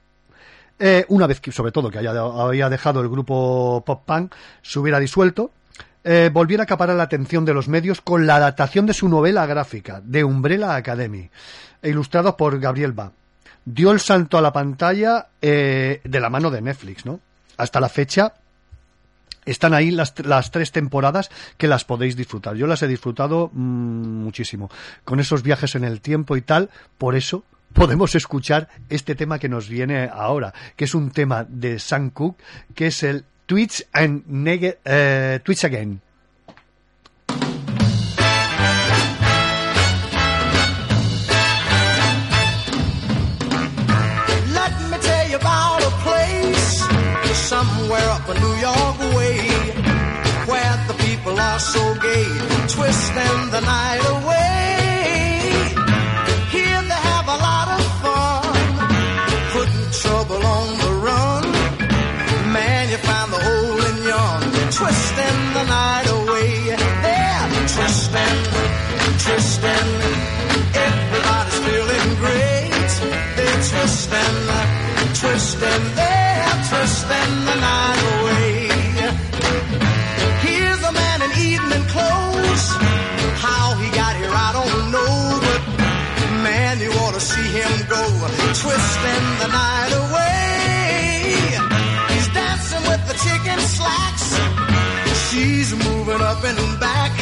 eh, 0.80 1.06
una 1.10 1.28
vez 1.28 1.40
que, 1.40 1.52
sobre 1.52 1.72
todo, 1.72 1.92
que 1.92 2.00
haya, 2.00 2.10
había 2.10 2.68
dejado 2.68 3.00
el 3.02 3.08
grupo 3.08 3.84
pop 3.86 4.02
punk, 4.08 4.34
se 4.64 4.80
hubiera 4.80 5.00
disuelto, 5.00 5.52
eh, 6.04 6.32
volviera 6.34 6.64
a 6.64 6.66
acaparar 6.66 6.96
la 6.96 7.04
atención 7.04 7.46
de 7.46 7.54
los 7.54 7.68
medios 7.68 8.02
con 8.02 8.26
la 8.26 8.38
adaptación 8.38 8.88
de 8.88 8.96
su 8.96 9.08
novela 9.08 9.46
gráfica, 9.46 10.02
de 10.04 10.24
Umbrella 10.24 10.74
Academy, 10.74 11.30
ilustrado 11.84 12.36
por 12.36 12.60
Gabriel 12.60 12.94
Ba. 12.94 13.12
Dio 13.66 13.92
el 13.92 14.00
salto 14.00 14.38
a 14.38 14.42
la 14.42 14.54
pantalla 14.54 15.28
eh, 15.42 16.02
de 16.04 16.20
la 16.20 16.30
mano 16.30 16.50
de 16.52 16.62
Netflix, 16.62 17.06
¿no? 17.06 17.20
Hasta 17.58 17.80
la 17.80 17.90
fecha 17.90 18.34
están 19.46 19.74
ahí 19.74 19.92
las, 19.92 20.14
las 20.20 20.52
tres 20.52 20.72
temporadas 20.72 21.30
que 21.58 21.68
las 21.68 21.86
podéis 21.86 22.16
disfrutar. 22.16 22.56
Yo 22.56 22.68
las 22.68 22.82
he 22.84 22.88
disfrutado 22.88 23.50
mm, 23.54 24.24
muchísimo. 24.24 24.70
Con 25.04 25.20
esos 25.20 25.44
viajes 25.44 25.76
en 25.76 25.84
el 25.84 26.02
tiempo 26.02 26.38
y 26.38 26.42
tal, 26.42 26.70
por 26.98 27.16
eso 27.16 27.44
podemos 27.74 28.16
escuchar 28.16 28.70
este 28.90 29.16
tema 29.16 29.40
que 29.40 29.50
nos 29.50 29.70
viene 29.70 30.10
ahora, 30.12 30.54
que 30.76 30.86
es 30.86 30.96
un 30.96 31.12
tema 31.12 31.46
de 31.48 31.80
Sam 31.80 32.10
Cooke, 32.12 32.42
que 32.76 32.88
es 32.88 33.04
el 33.04 33.26
Twitch 33.46 33.88
and 33.94 34.24
Neg 34.28 34.80
eh, 34.86 35.40
Twitch 35.44 35.66
Again. 35.66 36.02
They're 73.80 73.88
twisting, 73.88 75.16
twisting. 75.22 75.84
They're 75.96 76.60
twisting 76.68 77.34
the 77.48 77.56
night 77.64 78.02
away. 78.12 78.68
Here's 80.44 80.84
a 80.84 80.92
man 80.92 81.22
in 81.22 81.32
evening 81.40 81.86
clothes. 81.88 82.66
How 83.40 83.76
he 83.80 83.88
got 83.96 84.18
here, 84.18 84.36
I 84.36 84.52
don't 84.52 84.92
know, 84.92 85.40
but 85.48 85.62
man, 86.44 86.82
you 86.82 86.92
ought 86.92 87.14
to 87.14 87.22
see 87.22 87.48
him 87.56 87.72
go, 87.88 88.04
twisting 88.60 89.28
the 89.40 89.48
night 89.48 89.94
away. 90.04 91.40
He's 92.12 92.28
dancing 92.36 92.84
with 92.84 93.04
the 93.08 93.16
chicken 93.16 93.60
slacks. 93.64 94.28
She's 95.32 95.72
moving 95.72 96.20
up 96.20 96.44
and 96.44 96.80
back. 96.82 97.14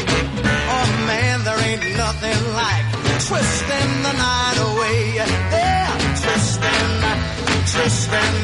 Oh 0.73 0.89
man, 1.05 1.43
there 1.43 1.59
ain't 1.69 1.85
nothing 1.97 2.41
like 2.57 2.85
twisting 3.29 3.91
the 4.01 4.13
night 4.13 4.56
twisting. 7.77 8.35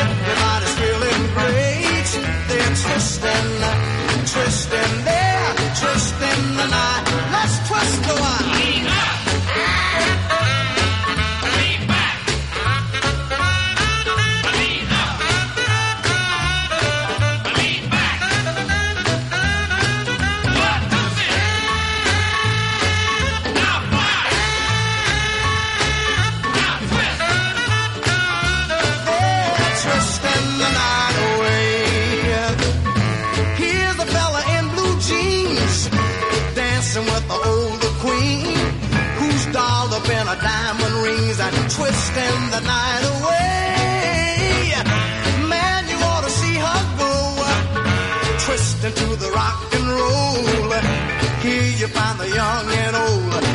Everybody's 0.00 0.74
feeling 0.80 1.22
great. 1.34 2.08
They're 2.48 2.74
twisting, 2.84 3.48
twisting. 4.32 5.03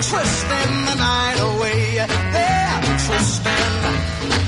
Twisting 0.09 0.75
the 0.89 0.95
night 0.95 1.39
away. 1.49 1.81
They're 2.33 2.81
twisting, 3.05 3.73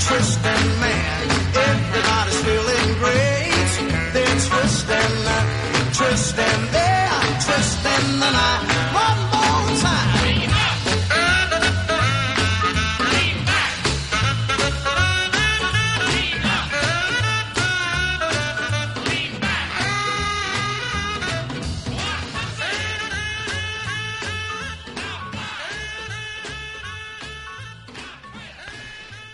twisting, 0.08 0.68
man. 0.82 1.28
Everybody's 1.70 2.42
feeling 2.46 2.90
great. 3.02 3.72
They're 4.14 4.42
twisting, 4.50 5.14
twisting, 5.98 6.62
they're 6.74 7.22
twisting 7.46 8.20
the 8.20 8.32
night. 8.32 8.71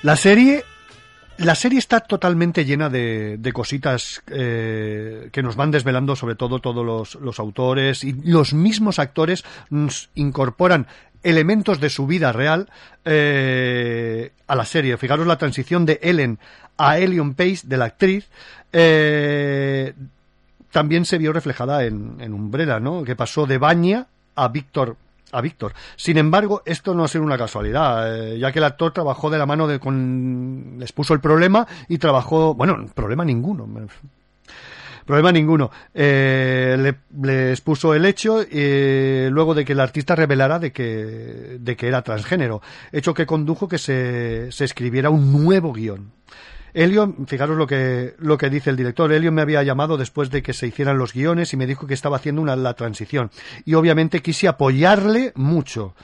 La 0.07 0.15
serie, 0.15 0.63
la 1.37 1.53
serie 1.53 1.79
está 1.79 1.99
totalmente 1.99 2.63
llena 2.63 2.89
de, 2.89 3.35
de 3.37 3.51
cositas 3.51 4.23
eh, 4.27 5.27
que 5.33 5.43
nos 5.43 5.57
van 5.57 5.69
desvelando, 5.69 6.15
sobre 6.15 6.35
todo 6.35 6.59
todos 6.59 6.85
los, 6.85 7.15
los 7.15 7.41
autores 7.41 8.05
y 8.05 8.13
los 8.13 8.53
mismos 8.53 8.99
actores 8.99 9.43
nos 9.69 10.09
incorporan 10.15 10.87
elementos 11.23 11.81
de 11.81 11.89
su 11.89 12.07
vida 12.07 12.31
real 12.31 12.69
eh, 13.03 14.31
a 14.47 14.55
la 14.55 14.63
serie. 14.63 14.95
Fijaros 14.95 15.27
la 15.27 15.37
transición 15.37 15.85
de 15.85 15.99
Ellen 16.01 16.39
a 16.77 16.99
Ellen 16.99 17.33
Pace, 17.33 17.63
de 17.67 17.75
la 17.75 17.83
actriz. 17.83 18.29
eh, 18.71 19.93
también 20.71 21.03
se 21.03 21.17
vio 21.17 21.33
reflejada 21.33 21.83
en, 21.83 22.15
en 22.21 22.31
Umbrella, 22.33 22.79
¿no? 22.79 23.03
Que 23.03 23.17
pasó 23.17 23.45
de 23.45 23.57
Baña 23.57 24.07
a 24.35 24.47
Víctor 24.47 24.95
a 25.31 25.41
Víctor. 25.41 25.73
Sin 25.95 26.17
embargo, 26.17 26.61
esto 26.65 26.93
no 26.93 27.03
ha 27.03 27.07
sido 27.07 27.23
una 27.23 27.37
casualidad, 27.37 28.33
eh, 28.33 28.39
ya 28.39 28.51
que 28.51 28.59
el 28.59 28.65
actor 28.65 28.93
trabajó 28.93 29.29
de 29.29 29.37
la 29.37 29.45
mano 29.45 29.67
de 29.67 29.79
con 29.79 30.75
les 30.79 30.91
puso 30.91 31.13
el 31.13 31.19
problema 31.19 31.67
y 31.87 31.97
trabajó, 31.97 32.53
bueno, 32.53 32.85
problema 32.93 33.25
ninguno. 33.25 33.67
Problema 35.05 35.31
ninguno. 35.31 35.71
Eh, 35.93 36.75
le, 36.77 36.97
les 37.21 37.61
puso 37.61 37.93
el 37.93 38.05
hecho 38.05 38.41
eh, 38.51 39.29
luego 39.31 39.55
de 39.55 39.63
que 39.63 39.71
el 39.71 39.79
artista 39.79 40.15
revelara 40.15 40.59
de 40.59 40.73
que, 40.73 41.57
de 41.59 41.75
que 41.77 41.87
era 41.87 42.01
transgénero, 42.01 42.61
hecho 42.91 43.13
que 43.13 43.25
condujo 43.25 43.69
que 43.69 43.77
se, 43.77 44.51
se 44.51 44.65
escribiera 44.65 45.09
un 45.09 45.31
nuevo 45.31 45.71
guion. 45.71 46.11
Elio, 46.73 47.15
fijaros 47.25 47.57
lo 47.57 47.67
que, 47.67 48.15
lo 48.19 48.37
que 48.37 48.49
dice 48.49 48.69
el 48.69 48.75
director. 48.75 49.11
Elio 49.11 49.31
me 49.31 49.41
había 49.41 49.63
llamado 49.63 49.97
después 49.97 50.29
de 50.29 50.41
que 50.41 50.53
se 50.53 50.67
hicieran 50.67 50.97
los 50.97 51.13
guiones 51.13 51.53
y 51.53 51.57
me 51.57 51.67
dijo 51.67 51.87
que 51.87 51.93
estaba 51.93 52.17
haciendo 52.17 52.41
una, 52.41 52.55
la 52.55 52.73
transición. 52.73 53.31
Y 53.65 53.73
obviamente 53.73 54.21
quise 54.21 54.47
apoyarle 54.47 55.31
mucho. 55.35 55.95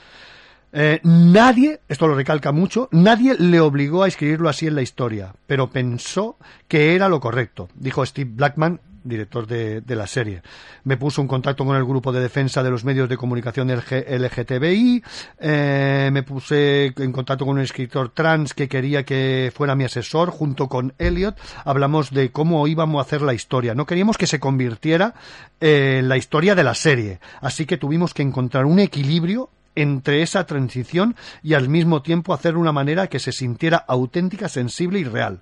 Eh, 0.75 0.99
nadie, 1.03 1.81
esto 1.87 2.07
lo 2.07 2.15
recalca 2.15 2.51
mucho, 2.51 2.89
nadie 2.91 3.35
le 3.37 3.59
obligó 3.59 4.01
a 4.01 4.07
escribirlo 4.07 4.49
así 4.49 4.65
en 4.65 4.73
la 4.73 4.81
historia, 4.81 5.35
pero 5.45 5.69
pensó 5.69 6.37
que 6.67 6.95
era 6.95 7.09
lo 7.09 7.19
correcto, 7.19 7.69
dijo 7.75 8.03
Steve 8.03 8.31
Blackman, 8.33 8.81
director 9.03 9.47
de, 9.47 9.83
la 9.95 10.07
serie. 10.07 10.41
Me 10.83 10.97
puso 10.97 11.21
en 11.21 11.27
contacto 11.27 11.65
con 11.65 11.75
el 11.75 11.85
grupo 11.85 12.11
de 12.11 12.21
defensa 12.21 12.63
de 12.63 12.71
los 12.71 12.83
medios 12.83 13.07
de 13.09 13.17
comunicación 13.17 13.69
LG 13.69 14.05
LGTBI, 14.09 15.03
eh, 15.39 16.09
me 16.11 16.23
puse 16.23 16.93
en 16.97 17.11
contacto 17.11 17.45
con 17.45 17.55
un 17.55 17.63
escritor 17.63 18.09
trans 18.09 18.53
que 18.53 18.67
quería 18.67 19.03
que 19.03 19.51
fuera 19.55 19.75
mi 19.75 19.83
asesor, 19.83 20.31
junto 20.31 20.67
con 20.67 20.93
Elliot, 20.97 21.37
hablamos 21.65 22.11
de 22.11 22.31
cómo 22.31 22.67
íbamos 22.67 22.99
a 22.99 23.05
hacer 23.05 23.21
la 23.21 23.33
historia. 23.33 23.75
No 23.75 23.85
queríamos 23.85 24.17
que 24.17 24.27
se 24.27 24.39
convirtiera 24.39 25.13
en 25.59 26.09
la 26.09 26.17
historia 26.17 26.55
de 26.55 26.63
la 26.63 26.75
serie, 26.75 27.19
así 27.41 27.65
que 27.65 27.77
tuvimos 27.77 28.13
que 28.13 28.23
encontrar 28.23 28.65
un 28.65 28.79
equilibrio 28.79 29.49
entre 29.75 30.21
esa 30.21 30.45
transición 30.45 31.15
y 31.41 31.53
al 31.53 31.69
mismo 31.69 32.01
tiempo 32.01 32.33
hacer 32.33 32.57
una 32.57 32.71
manera 32.71 33.07
que 33.07 33.19
se 33.19 33.31
sintiera 33.31 33.77
auténtica, 33.77 34.49
sensible 34.49 34.99
y 34.99 35.03
real. 35.03 35.41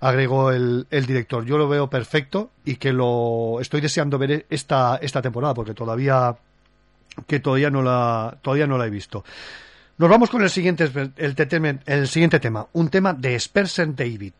Agregó 0.00 0.52
el, 0.52 0.86
el 0.90 1.06
director. 1.06 1.44
Yo 1.44 1.58
lo 1.58 1.68
veo 1.68 1.88
perfecto 1.88 2.50
y 2.64 2.76
que 2.76 2.92
lo 2.92 3.58
estoy 3.60 3.80
deseando 3.80 4.18
ver 4.18 4.46
esta, 4.50 4.96
esta 4.96 5.22
temporada 5.22 5.54
porque 5.54 5.74
todavía 5.74 6.36
que 7.26 7.40
todavía 7.40 7.70
no 7.70 7.82
la 7.82 8.36
todavía 8.42 8.66
no 8.66 8.76
la 8.76 8.86
he 8.86 8.90
visto. 8.90 9.24
Nos 9.98 10.10
vamos 10.10 10.28
con 10.28 10.42
el 10.42 10.50
siguiente 10.50 10.90
el, 11.16 11.80
el 11.86 12.08
siguiente 12.08 12.40
tema, 12.40 12.66
un 12.74 12.88
tema 12.90 13.14
de 13.14 13.34
Spencer 13.36 13.94
David. 13.94 14.32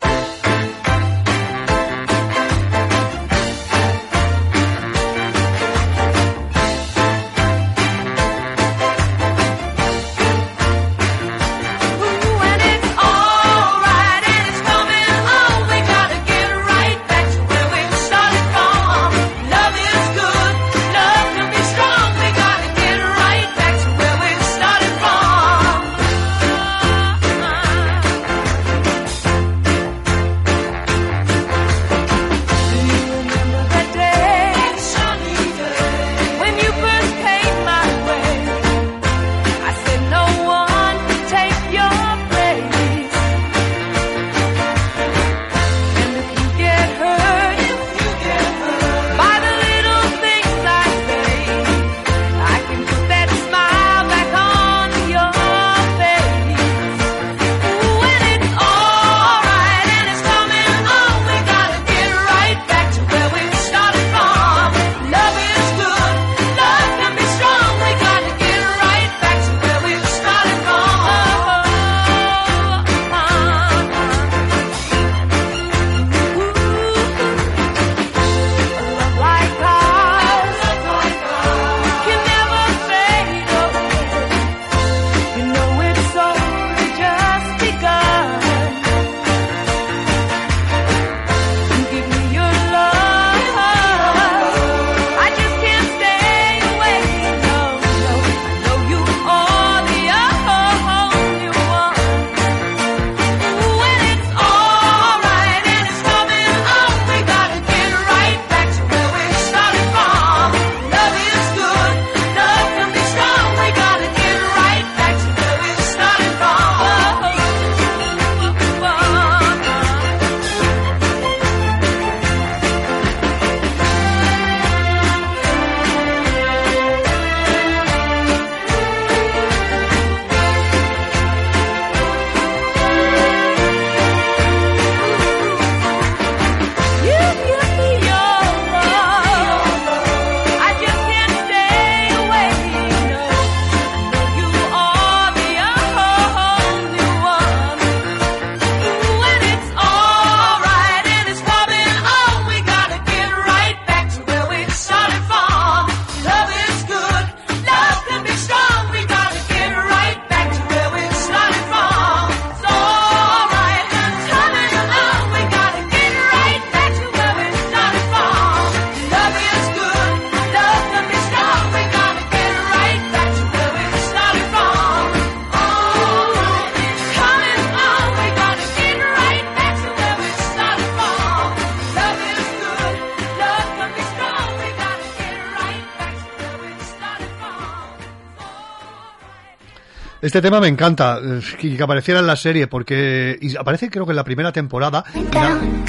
Este 190.36 190.48
tema 190.48 190.60
me 190.60 190.68
encanta, 190.68 191.18
que 191.58 191.82
apareciera 191.82 192.20
en 192.20 192.26
la 192.26 192.36
serie, 192.36 192.66
porque 192.66 193.38
y 193.40 193.56
aparece 193.56 193.88
creo 193.88 194.04
que 194.04 194.12
en 194.12 194.16
la 194.16 194.24
primera 194.24 194.52
temporada. 194.52 195.02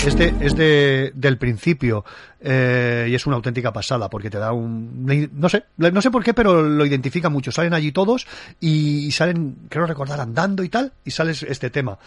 Este 0.06 0.34
es 0.40 0.56
de, 0.56 1.11
del 1.14 1.38
principio, 1.38 2.06
eh, 2.40 3.07
y 3.10 3.14
es 3.14 3.26
una 3.26 3.36
auténtica 3.36 3.74
pasada, 3.74 4.10
porque 4.10 4.30
te 4.30 4.38
da 4.38 4.53
un... 4.53 5.06
No 5.34 5.49
sé, 5.49 5.65
no 5.76 6.02
sé 6.02 6.11
por 6.11 6.24
qué, 6.24 6.34
pero 6.34 6.61
lo 6.64 6.86
identifica 6.86 7.28
mucho. 7.28 7.52
Salen 7.52 7.74
allí 7.74 7.91
todos 7.91 8.26
y, 8.61 9.07
y 9.07 9.11
salen, 9.11 9.68
creo 9.68 9.86
recordar, 9.86 10.22
andando 10.22 10.64
y 10.64 10.69
tal, 10.69 10.94
y 11.03 11.11
sale 11.11 11.34
este 11.34 11.69
tema. 11.69 11.99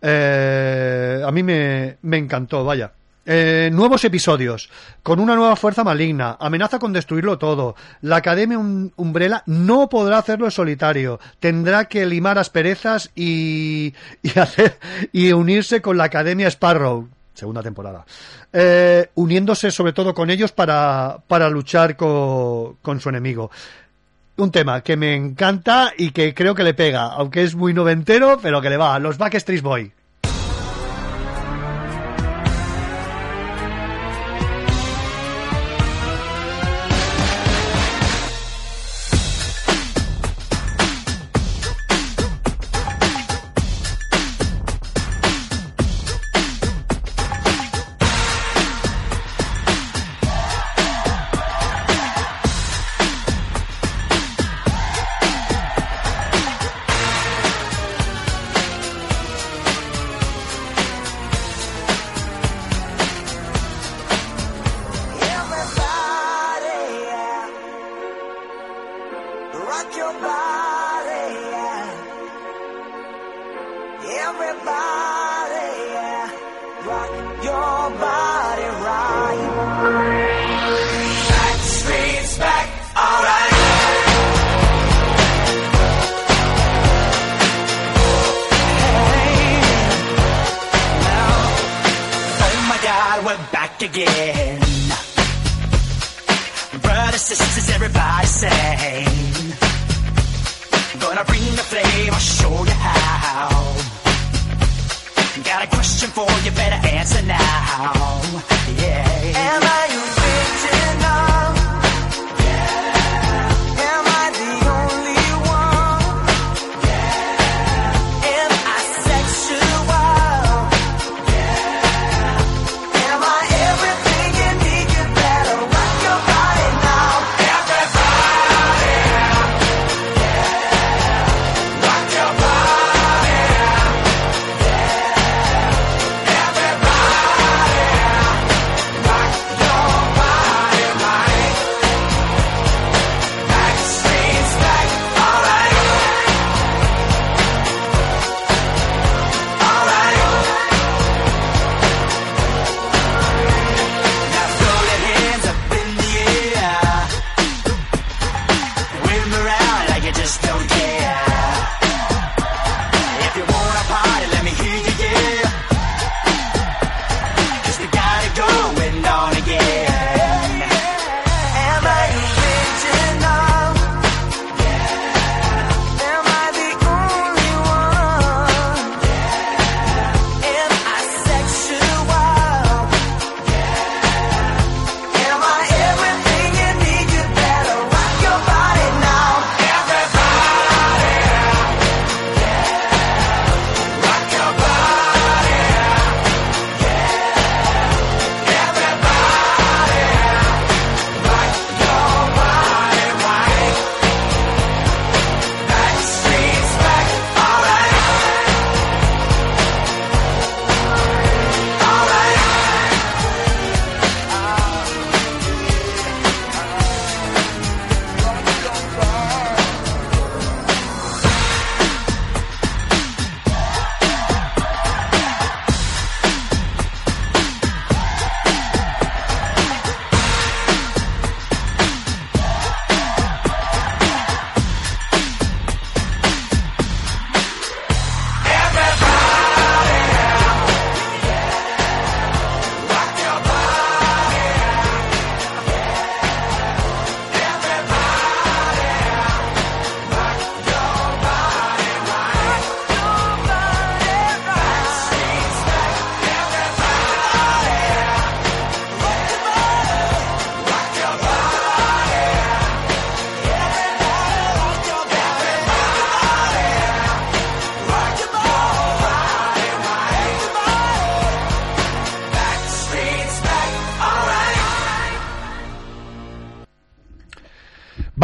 Eh, 0.00 1.22
a 1.26 1.30
mí 1.30 1.42
me, 1.42 1.98
me 2.00 2.16
encantó, 2.16 2.64
vaya. 2.64 2.90
Eh, 3.28 3.70
nuevos 3.72 4.04
episodios, 4.04 4.70
con 5.02 5.18
una 5.18 5.34
nueva 5.34 5.56
fuerza 5.56 5.82
maligna, 5.82 6.36
amenaza 6.38 6.78
con 6.78 6.92
destruirlo 6.92 7.38
todo. 7.38 7.74
La 8.02 8.16
Academia 8.16 8.56
Um- 8.56 8.90
Umbrella 8.96 9.42
no 9.46 9.88
podrá 9.88 10.18
hacerlo 10.18 10.44
en 10.44 10.52
solitario, 10.52 11.18
tendrá 11.40 11.86
que 11.86 12.06
limar 12.06 12.38
asperezas 12.38 13.10
y, 13.16 13.92
y, 14.22 14.38
hacer, 14.38 14.78
y 15.12 15.32
unirse 15.32 15.82
con 15.82 15.96
la 15.96 16.04
Academia 16.04 16.46
Sparrow, 16.48 17.08
segunda 17.34 17.62
temporada, 17.62 18.04
Eh, 18.52 19.10
uniéndose 19.16 19.70
sobre 19.72 19.92
todo 19.92 20.14
con 20.14 20.30
ellos 20.30 20.52
para, 20.52 21.18
para 21.26 21.50
luchar 21.50 21.96
co- 21.96 22.76
con 22.80 23.00
su 23.00 23.08
enemigo. 23.08 23.50
Un 24.36 24.52
tema 24.52 24.82
que 24.82 24.96
me 24.96 25.14
encanta 25.16 25.92
y 25.98 26.10
que 26.12 26.32
creo 26.32 26.54
que 26.54 26.62
le 26.62 26.74
pega, 26.74 27.06
aunque 27.06 27.42
es 27.42 27.56
muy 27.56 27.74
noventero, 27.74 28.38
pero 28.40 28.60
que 28.62 28.70
le 28.70 28.76
va, 28.76 28.98
los 29.00 29.18
Backstreet 29.18 29.62
Boy. 29.62 29.92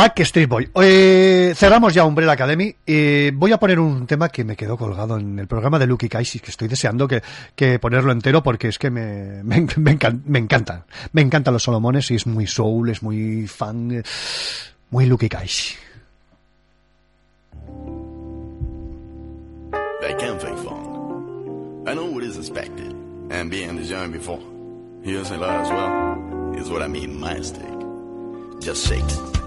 Backstreet 0.03 0.49
Boy. 0.49 0.69
Eh, 0.83 1.53
cerramos 1.55 1.95
ya 1.95 2.05
Umbrella 2.05 2.33
Academy. 2.33 2.75
Eh, 2.85 3.31
voy 3.35 3.53
a 3.53 3.59
poner 3.59 3.79
un 3.79 4.05
tema 4.07 4.29
que 4.31 4.43
me 4.43 4.57
quedó 4.57 4.77
colgado 4.77 5.17
en 5.17 5.39
el 5.39 5.47
programa 5.47 5.79
de 5.79 5.87
Lucky 5.87 6.09
Kaisi, 6.09 6.41
que 6.41 6.51
estoy 6.51 6.67
deseando 6.67 7.07
que, 7.07 7.23
que 7.55 7.79
ponerlo 7.79 8.11
entero 8.11 8.43
porque 8.43 8.67
es 8.69 8.79
que 8.81 8.91
me, 8.91 9.45
me, 9.45 9.61
me, 9.77 9.97
encan- 9.97 10.23
me 10.27 10.41
encantan. 10.41 10.85
Me 11.13 11.21
encantan 11.23 11.55
los 11.55 11.63
Solomones 11.63 12.11
y 12.11 12.17
es 12.17 12.27
muy 12.27 12.49
soul, 12.49 12.91
es 12.91 13.01
muy 13.03 13.47
fan, 13.47 14.03
muy 14.91 15.07
Lucky 15.07 15.29
Kaisi. 15.29 15.75
They 20.01 20.15
can 20.19 20.41
fake 20.41 20.59
funk. 20.65 21.89
I 21.89 21.95
know 21.95 22.07
what 22.13 22.25
is 22.25 22.37
expected, 22.39 22.93
and 23.31 23.51
being 23.51 23.77
the 23.77 23.85
young 23.85 24.11
before. 24.11 24.41
Here's 25.05 25.31
a 25.31 25.37
lot 25.37 25.61
as 25.61 25.69
well. 25.71 26.55
Is 26.61 26.69
what 26.71 26.83
I 26.83 26.89
mean, 26.89 27.21
my 27.21 27.41
stick. 27.41 27.63
Just 28.61 28.87
shake 28.89 29.05
it. 29.05 29.42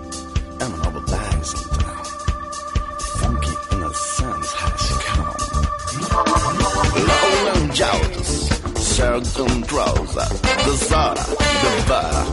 circumtrosa, 8.95 10.25
disorder, 10.63 11.27
divider, 11.61 12.23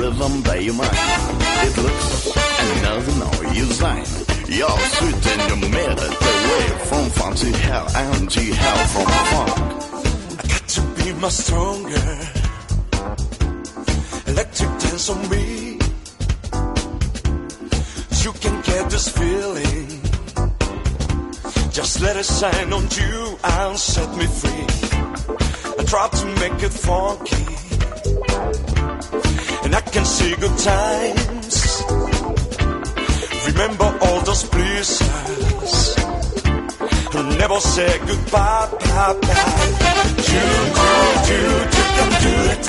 rhythm 0.00 0.42
that 0.42 0.62
you 0.64 0.72
mind. 0.72 0.90
It 1.66 1.76
looks 1.84 2.36
and 2.36 2.82
doesn't 2.82 3.22
You're 4.48 4.80
sweet 4.96 5.26
and 5.26 5.62
you 5.62 5.68
made 5.68 5.98
it 6.06 6.14
away 6.32 6.66
from 6.88 7.04
fun 7.10 7.34
hell 7.52 7.86
and 7.94 8.30
to 8.30 8.40
hell 8.40 8.86
from 8.92 9.06
funk. 9.30 9.50
I 10.38 10.46
got 10.48 10.68
to 10.68 10.80
be 10.96 11.12
much 11.20 11.32
stronger. 11.32 12.08
Electric 14.26 14.70
dance 14.80 15.10
on 15.10 15.28
me. 15.30 15.77
You 18.24 18.32
can 18.32 18.60
get 18.62 18.90
this 18.90 19.08
feeling. 19.08 19.88
Just 21.70 22.00
let 22.00 22.16
it 22.16 22.26
shine 22.26 22.72
on 22.72 22.82
you 22.98 23.38
and 23.44 23.78
set 23.78 24.10
me 24.16 24.26
free. 24.26 24.66
I 25.78 25.84
try 25.84 26.08
to 26.08 26.26
make 26.42 26.62
it 26.62 26.74
funky. 26.86 27.46
And 29.64 29.74
I 29.74 29.80
can 29.80 30.04
see 30.04 30.34
good 30.36 30.58
times. 30.58 31.84
Remember 33.46 33.88
all 34.02 34.20
those 34.22 34.44
blizzards. 34.50 35.96
Never 37.38 37.60
say 37.60 37.98
goodbye, 38.06 38.68
bye, 38.80 39.18
bye. 39.22 39.68
You, 40.32 40.44
you, 41.28 41.42
you, 41.78 41.86
can 41.96 42.10
do 42.24 42.34
it. 42.52 42.64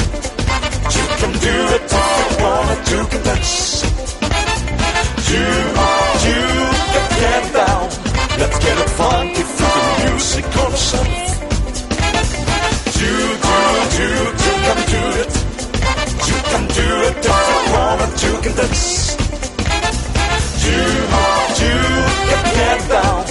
You 0.96 1.06
can 1.22 1.32
do 1.46 1.56
it 1.76 1.82
if 1.86 2.30
you 2.30 2.44
wanna. 2.44 2.76
You 2.92 3.08
can 3.10 3.24
dance. 3.24 3.99
Get 5.30 5.38
down. 7.54 7.88
Let's 8.40 8.58
get 8.66 8.78
it 8.80 8.90
funky 8.98 9.44
through 9.44 9.68
the 9.78 10.10
music 10.10 10.46
on 10.58 10.72
the 10.72 10.78
do 14.90 15.04
it. 15.22 15.32
You 16.26 16.38
can 16.50 16.64
do 16.80 16.88
it 17.10 17.22
can 22.30 22.44
get 22.56 22.80
down. 22.90 23.22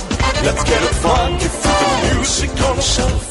Let's 0.45 0.63
get 0.63 0.81
it 0.81 0.95
funky 1.03 1.49
the 1.83 2.15
music 2.15 2.51
on 2.63 2.77
the. 2.77 3.28